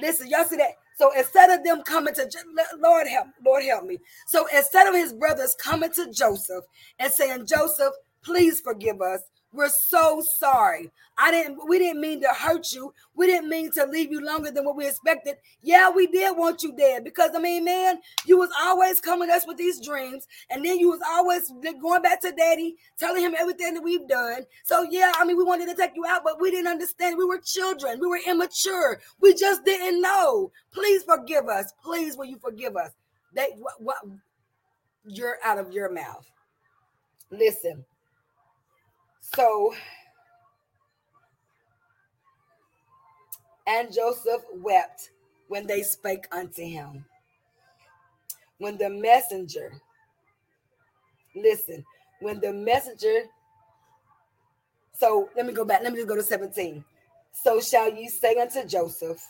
[0.01, 0.73] Listen, y'all see that?
[0.99, 2.31] So instead of them coming to
[2.79, 3.99] Lord help, Lord help me.
[4.27, 6.65] So instead of his brothers coming to Joseph
[6.99, 9.21] and saying, Joseph, please forgive us.
[9.53, 10.91] We're so sorry.
[11.19, 12.95] I didn't we didn't mean to hurt you.
[13.15, 15.37] We didn't mean to leave you longer than what we expected.
[15.61, 19.47] Yeah, we did want you dead because I mean, man, you was always coming us
[19.47, 21.53] with these dreams, and then you was always
[21.83, 24.47] going back to daddy, telling him everything that we've done.
[24.65, 27.19] So yeah, I mean, we wanted to take you out, but we didn't understand.
[27.19, 30.53] We were children, we were immature, we just didn't know.
[30.73, 31.73] Please forgive us.
[31.83, 32.93] Please, will you forgive us?
[33.35, 33.99] They what, what
[35.05, 36.25] you're out of your mouth.
[37.31, 37.85] Listen.
[39.35, 39.75] So,
[43.67, 45.11] and Joseph wept
[45.49, 47.05] when they spake unto him.
[48.59, 49.73] When the messenger,
[51.35, 51.85] listen,
[52.21, 53.25] when the messenger,
[54.99, 56.85] so let me go back, let me just go to 17.
[57.33, 59.25] So shall you say unto Joseph,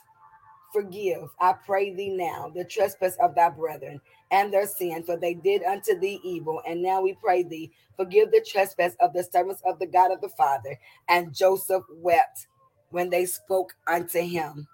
[0.72, 5.34] Forgive, I pray thee now, the trespass of thy brethren and their sin, for they
[5.34, 6.62] did unto thee evil.
[6.66, 10.20] And now we pray thee, forgive the trespass of the servants of the God of
[10.20, 10.78] the Father.
[11.08, 12.46] And Joseph wept
[12.90, 14.68] when they spoke unto him.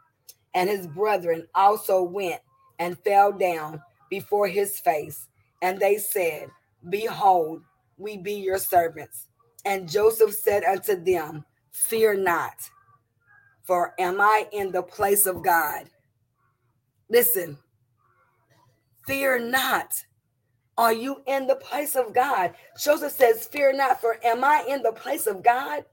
[0.55, 2.41] And his brethren also went
[2.79, 5.29] and fell down before his face.
[5.63, 6.51] And they said,
[6.89, 7.63] Behold,
[7.99, 9.29] we be your servants.
[9.65, 12.71] And Joseph said unto them, Fear not,
[13.67, 15.91] for am I in the place of God?
[17.11, 17.59] Listen,
[19.07, 19.93] Fear not.
[20.79, 22.55] Are you in the place of God?
[22.79, 25.85] Joseph says, Fear not, for am I in the place of God?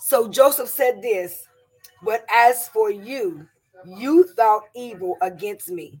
[0.00, 1.46] So Joseph said this,
[2.02, 3.46] but as for you,
[3.86, 6.00] you thought evil against me,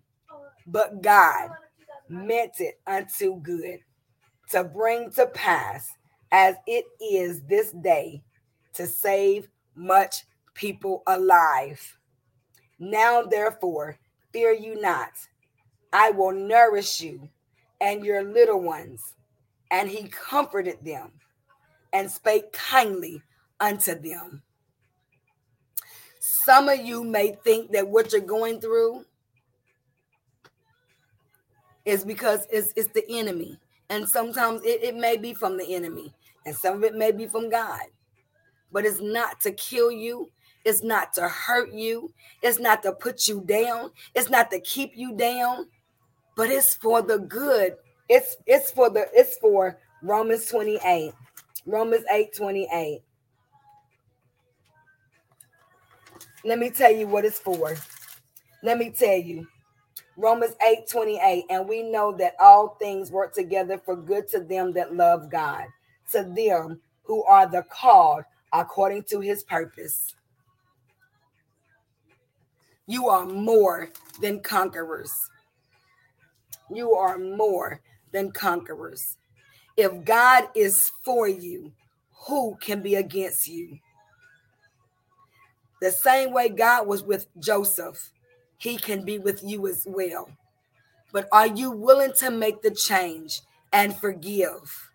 [0.66, 1.50] but God
[2.08, 3.80] meant it unto good
[4.50, 5.90] to bring to pass
[6.32, 8.22] as it is this day
[8.74, 9.48] to save
[9.78, 11.98] much people alive.
[12.78, 13.98] Now, therefore,
[14.32, 15.12] Fear you not.
[15.92, 17.28] I will nourish you
[17.80, 19.14] and your little ones.
[19.70, 21.12] And he comforted them
[21.92, 23.22] and spake kindly
[23.60, 24.42] unto them.
[26.20, 29.04] Some of you may think that what you're going through
[31.84, 33.58] is because it's, it's the enemy.
[33.90, 36.14] And sometimes it, it may be from the enemy,
[36.44, 37.80] and some of it may be from God.
[38.72, 40.30] But it's not to kill you,
[40.64, 42.12] it's not to hurt you.
[42.42, 43.90] It's not to put you down.
[44.14, 45.66] It's not to keep you down,
[46.36, 47.76] but it's for the good.
[48.08, 51.12] It's it's for the it's for Romans 28.
[51.64, 53.00] Romans 8 28.
[56.44, 57.74] Let me tell you what it's for.
[58.62, 59.46] Let me tell you.
[60.18, 61.44] Romans 8 28.
[61.48, 65.64] And we know that all things work together for good to them that love God,
[66.12, 70.14] to them who are the called according to his purpose.
[72.86, 75.12] You are more than conquerors.
[76.70, 77.80] You are more
[78.12, 79.18] than conquerors.
[79.76, 81.72] If God is for you,
[82.26, 83.78] who can be against you?
[85.80, 88.10] The same way God was with Joseph,
[88.56, 90.30] he can be with you as well.
[91.12, 93.40] But are you willing to make the change
[93.72, 94.90] and forgive?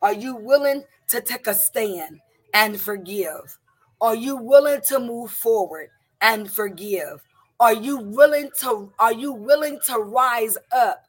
[0.00, 2.20] Are you willing to take a stand
[2.54, 3.58] and forgive?
[4.00, 7.22] Are you willing to move forward and forgive?
[7.60, 11.04] Are you willing to are you willing to rise up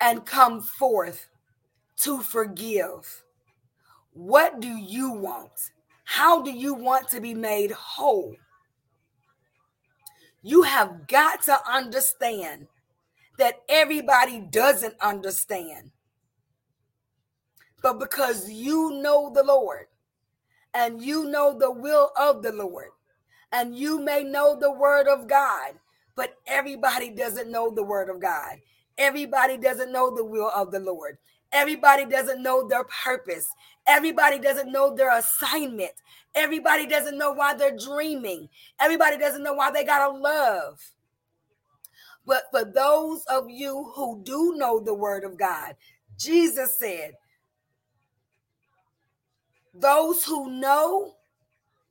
[0.00, 1.28] and come forth
[1.98, 3.22] to forgive?
[4.12, 5.70] What do you want?
[6.04, 8.34] How do you want to be made whole?
[10.42, 12.66] You have got to understand
[13.38, 15.90] that everybody doesn't understand.
[17.82, 19.86] But because you know the Lord
[20.74, 22.90] and you know the will of the Lord,
[23.52, 25.74] and you may know the word of God,
[26.16, 28.58] but everybody doesn't know the word of God.
[28.98, 31.18] Everybody doesn't know the will of the Lord.
[31.52, 33.48] Everybody doesn't know their purpose.
[33.86, 35.92] Everybody doesn't know their assignment.
[36.34, 38.48] Everybody doesn't know why they're dreaming.
[38.80, 40.80] Everybody doesn't know why they got to love.
[42.26, 45.76] But for those of you who do know the word of God,
[46.18, 47.14] Jesus said,
[49.74, 51.16] Those who know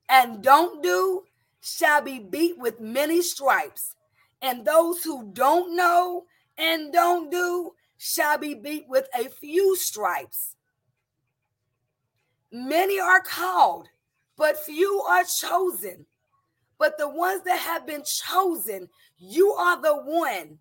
[0.10, 1.24] and don't do,
[1.64, 3.96] shall be beat with many stripes,
[4.42, 6.26] and those who don't know
[6.58, 10.56] and don't do shall be beat with a few stripes.
[12.52, 13.88] Many are called,
[14.38, 16.06] but few are chosen.
[16.78, 20.60] But the ones that have been chosen, you are the one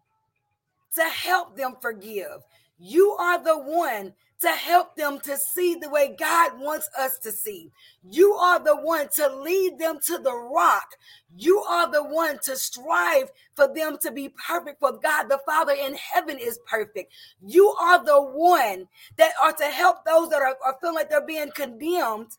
[0.95, 2.43] to help them forgive.
[2.79, 7.31] You are the one to help them to see the way God wants us to
[7.31, 7.71] see.
[8.11, 10.97] You are the one to lead them to the rock.
[11.37, 15.75] You are the one to strive for them to be perfect, for God the Father
[15.75, 17.13] in heaven is perfect.
[17.41, 21.25] You are the one that are to help those that are, are feeling like they're
[21.25, 22.33] being condemned.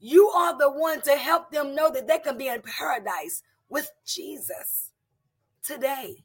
[0.00, 3.92] You are the one to help them know that they can be in paradise with
[4.04, 4.90] Jesus
[5.62, 6.24] today.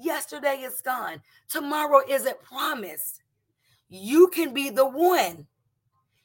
[0.00, 1.20] Yesterday is gone.
[1.50, 3.20] Tomorrow isn't promised.
[3.88, 5.46] You can be the one.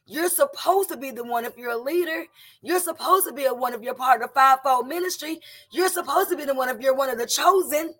[0.06, 2.26] You're supposed to be the one if you're a leader.
[2.61, 5.40] You're supposed to be a one if you're part of fivefold ministry.
[5.72, 7.95] You're supposed to be the one if you're one of the chosen.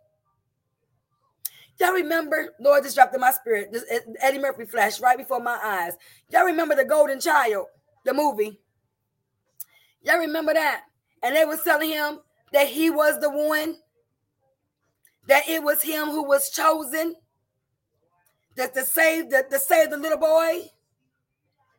[1.80, 3.72] Y'all remember, Lord, this dropped in my spirit.
[3.72, 3.86] This
[4.20, 5.94] Eddie Murphy flashed right before my eyes.
[6.30, 7.68] Y'all remember the Golden Child,
[8.06, 8.60] the movie?
[10.02, 10.84] Y'all remember that?
[11.24, 12.20] And they was telling him
[12.52, 13.78] that he was the one,
[15.28, 17.16] that it was him who was chosen
[18.56, 20.70] that to save the to save the little boy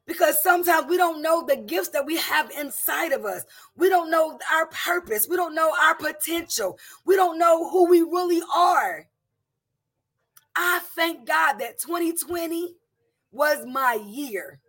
[0.06, 3.44] because sometimes we don't know the gifts that we have inside of us.
[3.76, 5.26] We don't know our purpose.
[5.28, 6.78] We don't know our potential.
[7.06, 9.06] We don't know who we really are.
[10.56, 12.74] I thank God that 2020
[13.32, 14.60] was my year.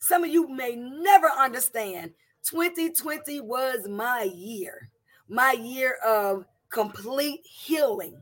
[0.00, 2.12] Some of you may never understand.
[2.44, 4.90] 2020 was my year,
[5.28, 8.20] my year of complete healing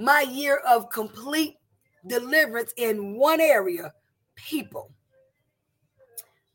[0.00, 1.56] my year of complete
[2.06, 3.92] deliverance in one area
[4.34, 4.90] people.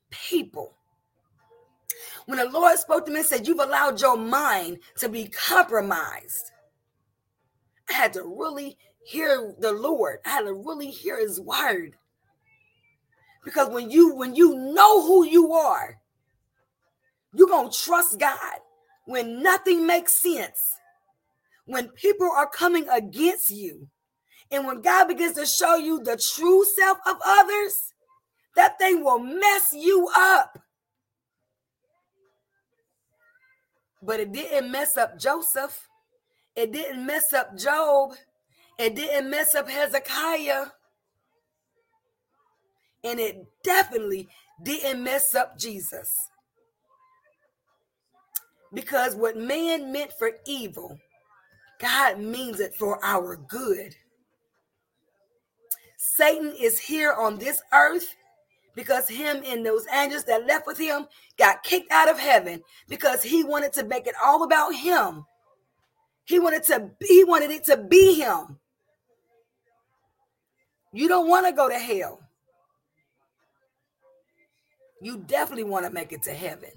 [0.09, 0.73] People.
[2.25, 6.51] When the Lord spoke to me and said, You've allowed your mind to be compromised,
[7.89, 10.19] I had to really hear the Lord.
[10.25, 11.95] I had to really hear his word.
[13.43, 15.99] Because when you when you know who you are,
[17.35, 18.57] you're gonna trust God
[19.05, 20.59] when nothing makes sense
[21.65, 23.87] when people are coming against you
[24.51, 27.93] and when God begins to show you the true self of others,
[28.55, 30.59] that thing will mess you up.
[34.01, 35.87] But it didn't mess up Joseph.
[36.55, 38.13] It didn't mess up Job.
[38.77, 40.65] It didn't mess up Hezekiah.
[43.03, 44.27] And it definitely
[44.63, 46.09] didn't mess up Jesus.
[48.73, 50.99] Because what man meant for evil,
[51.79, 53.95] God means it for our good.
[55.97, 58.15] Satan is here on this earth
[58.75, 61.07] because him and those angels that left with him
[61.37, 65.25] got kicked out of heaven because he wanted to make it all about him.
[66.25, 68.59] He wanted to he wanted it to be him.
[70.93, 72.21] You don't want to go to hell.
[75.01, 76.71] You definitely want to make it to heaven.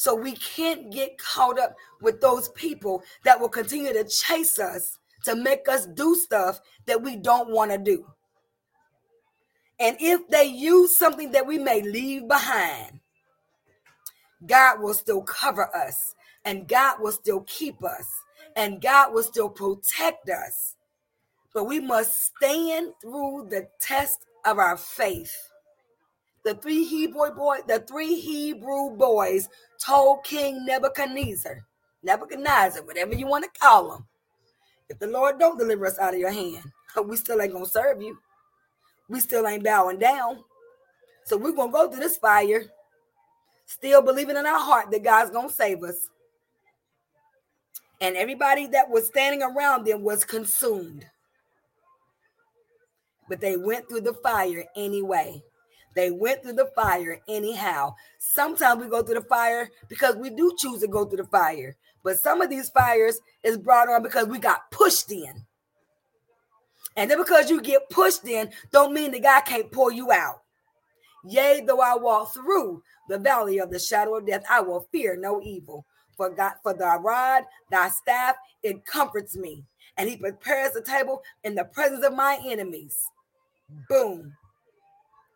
[0.00, 4.98] So we can't get caught up with those people that will continue to chase us
[5.26, 8.06] to make us do stuff that we don't want to do.
[9.78, 13.00] And if they use something that we may leave behind,
[14.46, 16.14] God will still cover us
[16.46, 18.06] and God will still keep us
[18.56, 20.76] and God will still protect us.
[21.52, 25.50] But we must stand through the test of our faith
[26.44, 29.48] the three Hebrew boy, the three Hebrew boys
[29.80, 31.64] told King Nebuchadnezzar,
[32.02, 34.06] Nebuchadnezzar, whatever you want to call him,
[34.88, 36.64] if the Lord don't deliver us out of your hand,
[37.04, 38.18] we still ain't gonna serve you.
[39.08, 40.44] We still ain't bowing down.
[41.24, 42.64] So we're gonna go through this fire,
[43.66, 46.08] still believing in our heart that God's gonna save us.
[48.00, 51.06] And everybody that was standing around them was consumed.
[53.28, 55.42] But they went through the fire anyway.
[55.94, 57.94] They went through the fire anyhow.
[58.18, 61.76] Sometimes we go through the fire because we do choose to go through the fire.
[62.02, 65.44] But some of these fires is brought on because we got pushed in.
[66.96, 70.42] And then because you get pushed in, don't mean the God can't pull you out.
[71.24, 75.16] Yea, though I walk through the valley of the shadow of death, I will fear
[75.16, 75.84] no evil.
[76.16, 79.64] For God, for thy rod, thy staff, it comforts me.
[79.96, 82.96] And he prepares the table in the presence of my enemies.
[83.88, 84.34] Boom.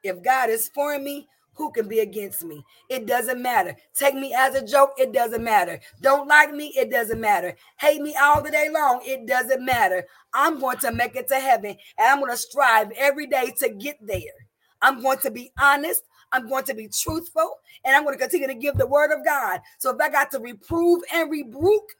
[0.04, 2.62] If God is for me, who can be against me?
[2.90, 3.74] It doesn't matter.
[3.94, 5.80] Take me as a joke, it doesn't matter.
[6.02, 7.56] Don't like me, it doesn't matter.
[7.80, 10.04] Hate me all the day long, it doesn't matter.
[10.34, 13.70] I'm going to make it to heaven and I'm going to strive every day to
[13.70, 14.18] get there.
[14.82, 16.02] I'm going to be honest.
[16.32, 19.24] I'm going to be truthful and I'm going to continue to give the word of
[19.24, 19.60] God.
[19.78, 21.92] So if I got to reprove and rebuke,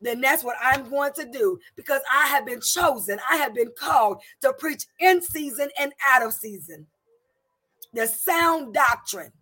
[0.00, 3.18] then that's what I'm going to do because I have been chosen.
[3.28, 6.86] I have been called to preach in season and out of season
[7.94, 9.32] the sound doctrine.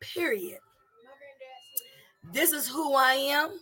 [0.00, 0.60] Period.
[2.32, 3.60] This is who I am,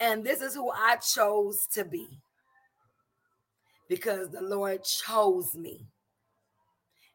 [0.00, 2.08] and this is who I chose to be.
[3.88, 5.86] because the Lord chose me.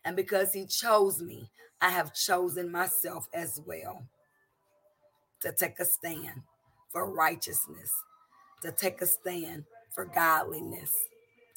[0.06, 1.50] And because he chose me,
[1.82, 4.04] I have chosen myself as well
[5.42, 6.44] to take a stand
[6.92, 7.92] for righteousness,
[8.64, 9.66] to take a stand
[9.96, 10.92] for godliness,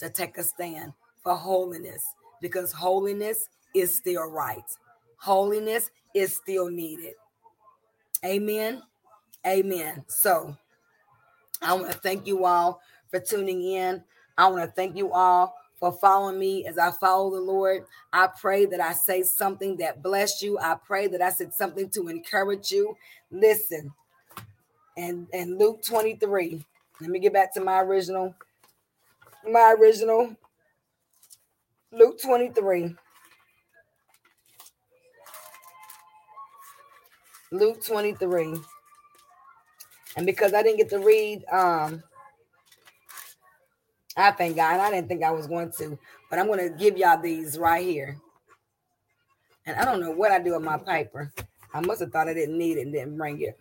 [0.01, 2.05] to take a stand for holiness,
[2.45, 4.71] because holiness is still right.
[5.17, 7.15] Holiness is still needed.
[8.23, 8.83] Amen.
[9.47, 10.05] Amen.
[10.09, 10.55] So
[11.63, 14.05] I want to thank you all for tuning in.
[14.37, 17.87] I want to thank you all for following me as I follow the Lord.
[18.13, 20.59] I pray that I say something that bless you.
[20.59, 22.95] I pray that I said something to encourage you.
[23.31, 23.91] Listen,
[24.99, 26.63] and and Luke 23.
[27.01, 28.35] Let me get back to my original,
[29.51, 30.37] my original
[31.95, 32.95] Luke 23.
[37.53, 38.55] Luke 23.
[40.17, 42.03] And because I didn't get to read um
[44.17, 44.81] I thank God.
[44.81, 45.99] I didn't think I was going to,
[46.31, 48.17] but I'm going to give y'all these right here.
[49.67, 51.33] And I don't know what I do with my paper.
[51.73, 53.59] I must have thought I didn't need it and didn't bring it.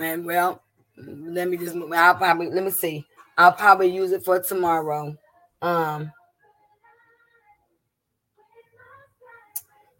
[0.00, 0.62] And well,
[0.96, 3.06] let me just I'll probably let me see.
[3.38, 5.16] I'll probably use it for tomorrow.
[5.62, 6.12] Um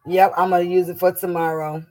[0.05, 1.85] Yep, I'm gonna use it for tomorrow.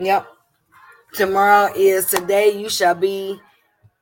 [0.00, 0.26] Yep.
[1.12, 3.38] Tomorrow is today you shall be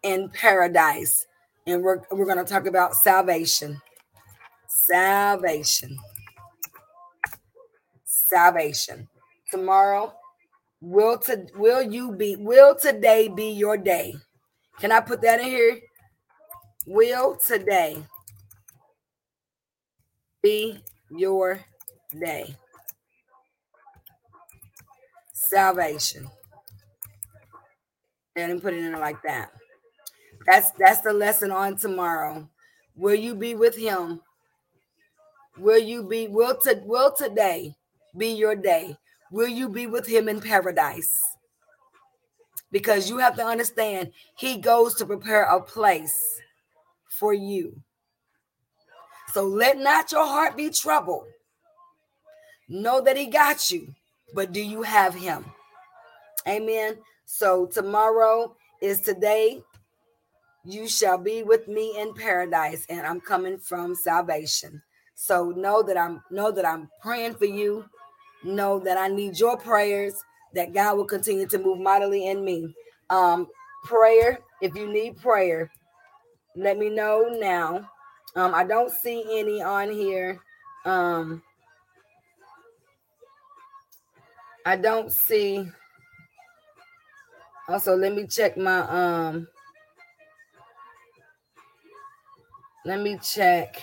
[0.05, 1.27] in paradise.
[1.67, 3.81] And we're, we're going to talk about salvation.
[4.69, 5.99] Salvation.
[8.05, 9.09] Salvation.
[9.51, 10.13] Tomorrow,
[10.81, 14.15] will to will you be will today be your day?
[14.81, 15.81] Can I put that in here?
[16.87, 18.03] Will today
[20.43, 20.79] be
[21.11, 21.61] your
[22.19, 22.57] day?
[25.49, 26.29] salvation.
[28.37, 29.51] And put it in like that.
[30.47, 32.49] That's that's the lesson on tomorrow.
[32.95, 34.21] Will you be with him?
[35.59, 37.75] Will you be will to will today
[38.17, 38.97] be your day?
[39.31, 41.19] Will you be with him in paradise?
[42.71, 46.15] Because you have to understand he goes to prepare a place
[47.19, 47.81] for you.
[49.33, 51.27] So let not your heart be troubled.
[52.69, 53.95] Know that he got you
[54.35, 55.45] but do you have him?
[56.47, 56.97] Amen.
[57.25, 59.63] So tomorrow is today.
[60.65, 64.83] You shall be with me in paradise, and I'm coming from salvation.
[65.15, 67.85] So know that I'm know that I'm praying for you.
[68.45, 70.15] Know that I need your prayers.
[70.55, 72.75] That God will continue to move mightily in me.
[73.11, 73.49] Um,
[73.85, 74.39] prayer.
[74.61, 75.71] If you need prayer,
[76.57, 77.89] let me know now.
[78.35, 80.41] Um, I don't see any on here.
[80.85, 81.43] Um,
[84.67, 85.69] I don't see.
[87.69, 89.49] Also, let me check my um.
[92.85, 93.83] Let me check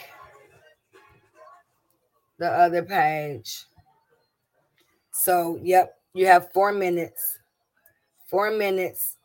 [2.40, 3.66] the other page.
[5.26, 7.40] So, yep, you have four minutes.
[8.30, 9.18] Four minutes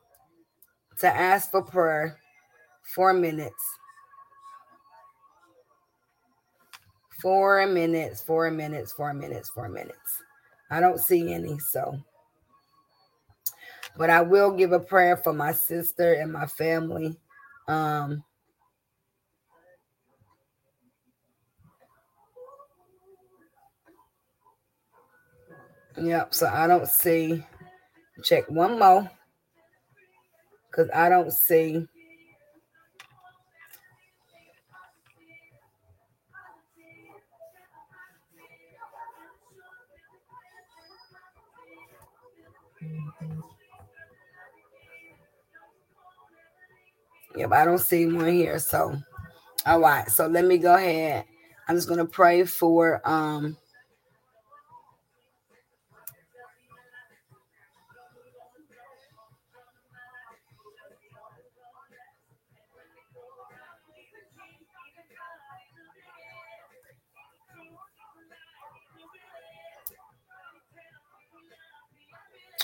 [0.96, 2.16] to ask for prayer.
[2.94, 3.62] Four minutes.
[7.20, 10.22] Four minutes, four minutes, four minutes, four minutes.
[10.70, 11.58] I don't see any.
[11.58, 11.94] So,
[13.98, 17.14] but I will give a prayer for my sister and my family.
[17.68, 18.24] Um,
[26.00, 26.34] Yep.
[26.34, 27.44] So I don't see.
[28.22, 29.10] Check one more.
[30.70, 31.86] Because I don't see.
[47.36, 48.58] Yep, I don't see one here.
[48.58, 48.96] So,
[49.66, 50.08] all right.
[50.10, 51.24] So let me go ahead.
[51.68, 53.56] I'm just gonna pray for um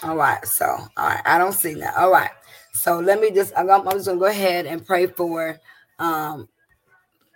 [0.03, 1.97] All right, so all right, I don't see that.
[1.97, 2.31] All right,
[2.73, 5.59] so let me just I'm, just gonna go ahead and pray for
[5.99, 6.49] um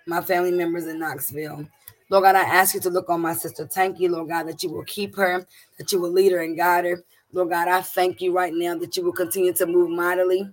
[0.07, 1.67] my family members in Knoxville.
[2.11, 4.71] Lord God, I ask you to look on my sister Tanky, Lord God, that you
[4.71, 5.47] will keep her,
[5.79, 7.05] that you will lead her and guide her.
[7.33, 10.51] Lord God, I thank you right now that you will continue to move mightily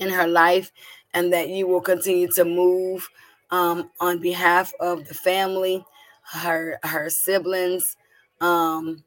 [0.00, 0.72] in her life
[1.14, 3.08] and that you will continue to move
[3.50, 5.84] um, on behalf of the family,
[6.32, 7.96] her her siblings,
[8.40, 9.02] um,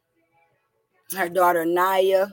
[1.14, 2.28] her daughter Naya.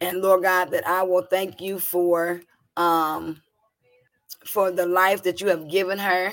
[0.00, 2.40] And Lord God, that I will thank you for
[2.76, 3.42] um
[4.46, 6.32] for the life that you have given her.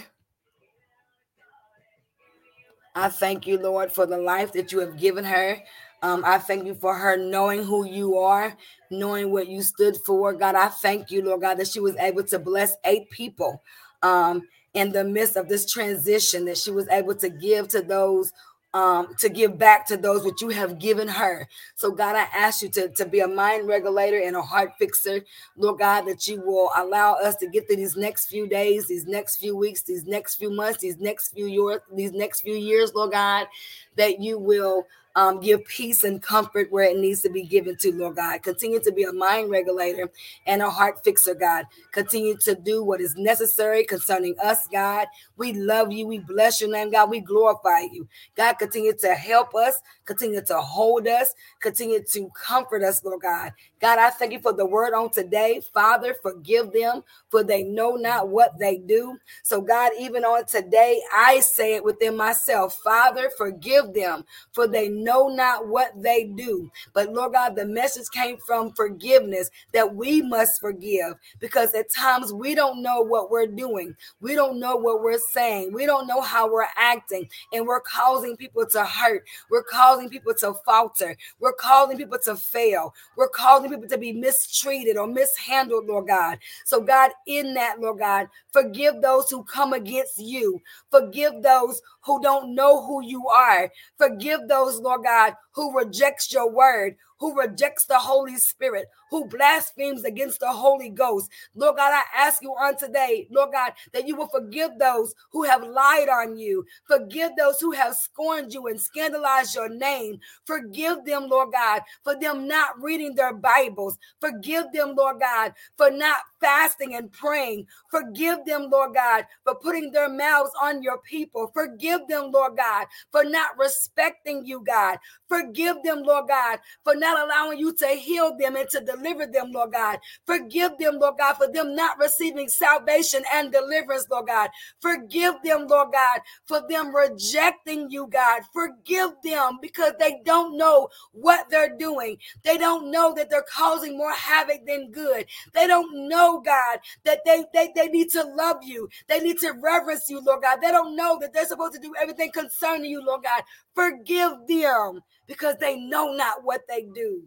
[2.95, 5.61] I thank you, Lord, for the life that you have given her.
[6.01, 8.55] Um, I thank you for her knowing who you are,
[8.89, 10.33] knowing what you stood for.
[10.33, 13.61] God, I thank you, Lord God, that she was able to bless eight people
[14.01, 14.43] um,
[14.73, 18.31] in the midst of this transition, that she was able to give to those
[18.73, 21.47] um, to give back to those which you have given her.
[21.75, 25.21] So, God, I ask you to, to be a mind regulator and a heart fixer.
[25.55, 29.05] Lord God, that you will allow us to get through these next few days, these
[29.05, 32.93] next few weeks, these next few months, these next few years, these next few years,
[32.93, 33.47] Lord God,
[33.95, 34.85] that you will
[35.17, 38.43] um, give peace and comfort where it needs to be given to, Lord God.
[38.43, 40.11] Continue to be a mind regulator
[40.45, 41.65] and a heart fixer, God.
[41.91, 45.07] Continue to do what is necessary concerning us, God.
[45.35, 46.05] We love you.
[46.07, 47.09] We bless your name, God.
[47.09, 48.07] We glorify you.
[48.35, 53.53] God, continue to help us, continue to hold us, continue to comfort us, Lord God.
[53.81, 55.61] God, I thank you for the word on today.
[55.73, 59.17] Father, forgive them, for they know not what they do.
[59.43, 64.89] So, God, even on today, I say it within myself Father, forgive them, for they
[64.89, 66.69] know not what they do.
[66.93, 72.33] But, Lord God, the message came from forgiveness that we must forgive because at times
[72.33, 73.95] we don't know what we're doing.
[74.21, 75.73] We don't know what we're saying.
[75.73, 77.29] We don't know how we're acting.
[77.53, 79.23] And we're causing people to hurt.
[79.49, 81.15] We're causing people to falter.
[81.39, 82.93] We're causing people to fail.
[83.15, 86.39] We're causing people to be mistreated or mishandled, Lord God.
[86.65, 90.61] So, God, in that, Lord God, forgive those who come against you.
[90.91, 93.71] Forgive those who don't know who you are.
[93.97, 100.03] Forgive those, Lord God, who rejects your word, who rejects the Holy Spirit, who blasphemes
[100.03, 101.31] against the Holy Ghost.
[101.55, 105.43] Lord God, I ask you on today, Lord God, that you will forgive those who
[105.43, 106.63] have lied on you.
[106.87, 110.19] Forgive those who have scorned you and scandalized your name.
[110.45, 113.97] Forgive them, Lord God, for them not reading their Bibles.
[114.21, 117.65] Forgive them, Lord God, for not fasting and praying.
[117.89, 121.49] Forgive them, Lord God, for putting their mouths on your people.
[121.51, 124.99] Forgive them, Lord God, for not respecting you, God.
[125.47, 129.51] Forgive them, Lord God, for not allowing you to heal them and to deliver them,
[129.53, 129.99] Lord God.
[130.25, 134.49] Forgive them, Lord God, for them not receiving salvation and deliverance, Lord God.
[134.81, 138.41] Forgive them, Lord God, for them rejecting you, God.
[138.53, 142.17] Forgive them because they don't know what they're doing.
[142.43, 145.27] They don't know that they're causing more havoc than good.
[145.53, 148.89] They don't know, God, that they, they, they need to love you.
[149.07, 150.59] They need to reverence you, Lord God.
[150.61, 153.43] They don't know that they're supposed to do everything concerning you, Lord God.
[153.75, 157.23] Forgive them because they know not what they do.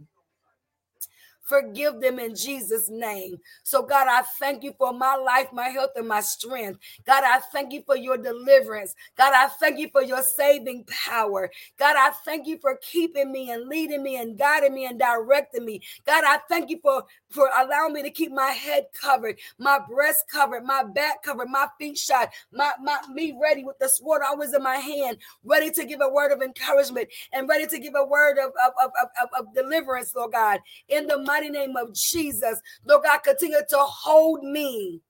[1.51, 3.39] Forgive them in Jesus' name.
[3.65, 6.79] So, God, I thank you for my life, my health, and my strength.
[7.07, 8.95] God, I thank you for your deliverance.
[9.19, 11.51] God, I thank you for your saving power.
[11.79, 15.65] God, I thank you for keeping me and leading me and guiding me and directing
[15.65, 15.83] me.
[16.07, 20.27] God, I thank you for, for allowing me to keep my head covered, my breast
[20.31, 24.53] covered, my back covered, my feet shot, my, my me ready with the sword always
[24.55, 28.05] in my hand, ready to give a word of encouragement and ready to give a
[28.05, 30.61] word of, of, of, of, of deliverance, Lord God.
[30.89, 32.61] In the mighty mighty name of Jesus.
[32.87, 35.01] Lord God, continue to hold me.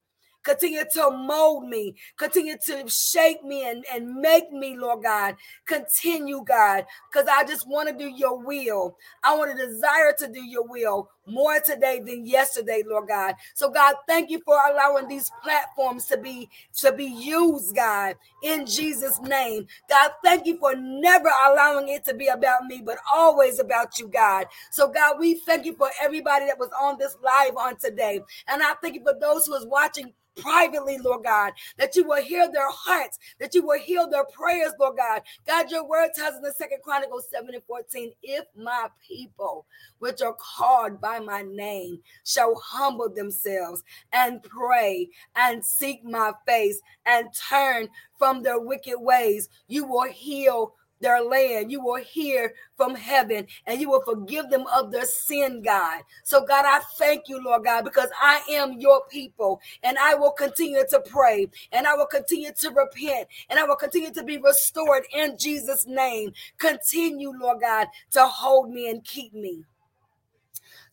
[0.43, 1.95] Continue to mold me.
[2.17, 5.37] Continue to shape me and, and make me, Lord God.
[5.67, 8.97] Continue, God, because I just want to do your will.
[9.23, 13.35] I want to desire to do your will more today than yesterday, Lord God.
[13.55, 16.49] So, God, thank you for allowing these platforms to be
[16.79, 19.67] to be used, God, in Jesus' name.
[19.89, 24.09] God, thank you for never allowing it to be about me, but always about you,
[24.09, 24.47] God.
[24.71, 28.21] So, God, we thank you for everybody that was on this live on today.
[28.49, 32.23] And I thank you for those who is watching privately, Lord God, that you will
[32.23, 35.23] hear their hearts, that you will heal their prayers, Lord God.
[35.47, 39.67] God, your word tells in the second Chronicles 7 and 14, if my people,
[39.99, 43.83] which are called by my name, shall humble themselves
[44.13, 47.89] and pray and seek my face and turn
[48.19, 51.71] from their wicked ways, you will heal their land.
[51.73, 56.03] You will hear from heaven and you will forgive them of their sin, God.
[56.25, 60.33] So, God, I thank you, Lord God, because I am your people and I will
[60.33, 64.39] continue to pray and I will continue to repent and I will continue to be
[64.39, 66.33] restored in Jesus' name.
[66.59, 69.65] Continue, Lord God, to hold me and keep me.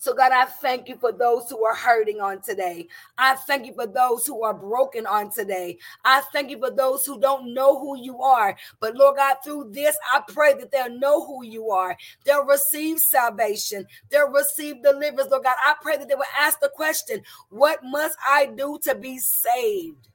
[0.08, 2.88] So, God, I thank you for those who are hurting on today.
[3.18, 5.80] I thank you for those who are broken on today.
[6.06, 8.56] I thank you for those who don't know who you are.
[8.80, 11.98] But, Lord God, through this, I pray that they'll know who you are.
[12.24, 13.86] They'll receive salvation.
[14.10, 15.30] They'll receive deliverance.
[15.30, 18.96] Lord God, I pray that they will ask the question, What must I do to
[18.96, 20.08] be saved?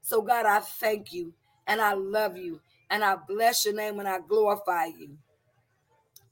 [0.00, 1.34] So, God, I thank you
[1.66, 5.18] and I love you and I bless your name and I glorify you.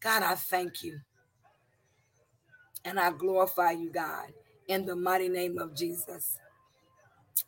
[0.01, 1.01] God, I thank you.
[2.85, 4.33] And I glorify you, God,
[4.69, 6.39] in the mighty name of Jesus.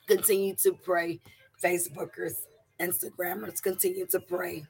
[0.06, 1.20] Continue to pray,
[1.62, 2.47] Facebookers,
[2.81, 4.65] Instagrammers, continue to pray,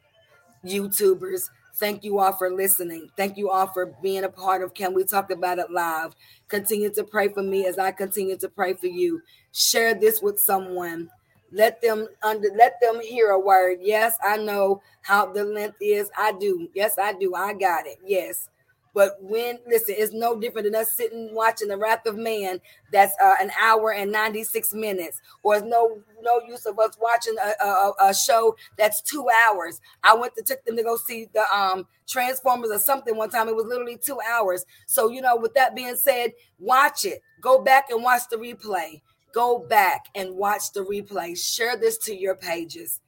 [0.64, 1.48] YouTubers.
[1.76, 3.10] Thank you all for listening.
[3.16, 6.14] Thank you all for being a part of Can We Talk About It Live.
[6.48, 9.20] Continue to pray for me as I continue to pray for you.
[9.52, 11.10] Share this with someone.
[11.50, 13.78] Let them under let them hear a word.
[13.80, 16.10] Yes, I know how the length is.
[16.16, 16.68] I do.
[16.74, 17.34] Yes, I do.
[17.34, 17.98] I got it.
[18.04, 18.48] Yes.
[18.94, 22.60] But when listen, it's no different than us sitting watching the Wrath of Man.
[22.92, 26.96] That's uh, an hour and ninety six minutes, or it's no no use of us
[27.00, 29.80] watching a, a, a, show that's two hours.
[30.04, 33.48] I went to took them to go see the um Transformers or something one time.
[33.48, 34.64] It was literally two hours.
[34.86, 37.20] So you know, with that being said, watch it.
[37.40, 39.00] Go back and watch the replay.
[39.32, 41.36] Go back and watch the replay.
[41.36, 43.00] Share this to your pages.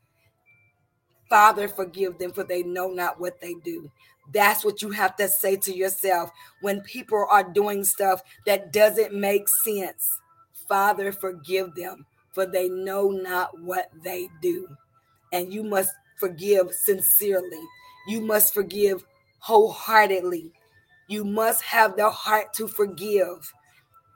[1.28, 3.90] Father, forgive them, for they know not what they do.
[4.32, 6.30] That's what you have to say to yourself
[6.60, 10.20] when people are doing stuff that doesn't make sense.
[10.68, 14.68] Father, forgive them, for they know not what they do.
[15.32, 17.62] And you must forgive sincerely.
[18.08, 19.04] You must forgive
[19.38, 20.52] wholeheartedly.
[21.08, 23.52] You must have the heart to forgive.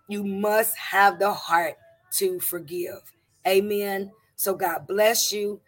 [0.09, 1.75] You must have the heart
[2.15, 3.01] to forgive.
[3.47, 4.11] Amen.
[4.35, 5.61] So God bless you.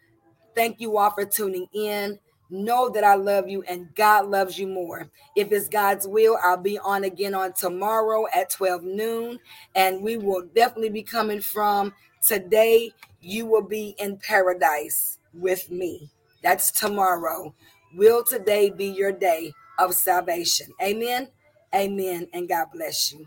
[0.54, 2.18] Thank you all for tuning in.
[2.54, 5.08] Know that I love you and God loves you more.
[5.34, 9.38] If it's God's will, I'll be on again on tomorrow at 12 noon.
[9.74, 12.92] And we will definitely be coming from today.
[13.22, 16.10] You will be in paradise with me.
[16.42, 17.54] That's tomorrow.
[17.94, 20.66] Will today be your day of salvation?
[20.82, 21.28] Amen.
[21.74, 22.28] Amen.
[22.34, 23.26] And God bless you.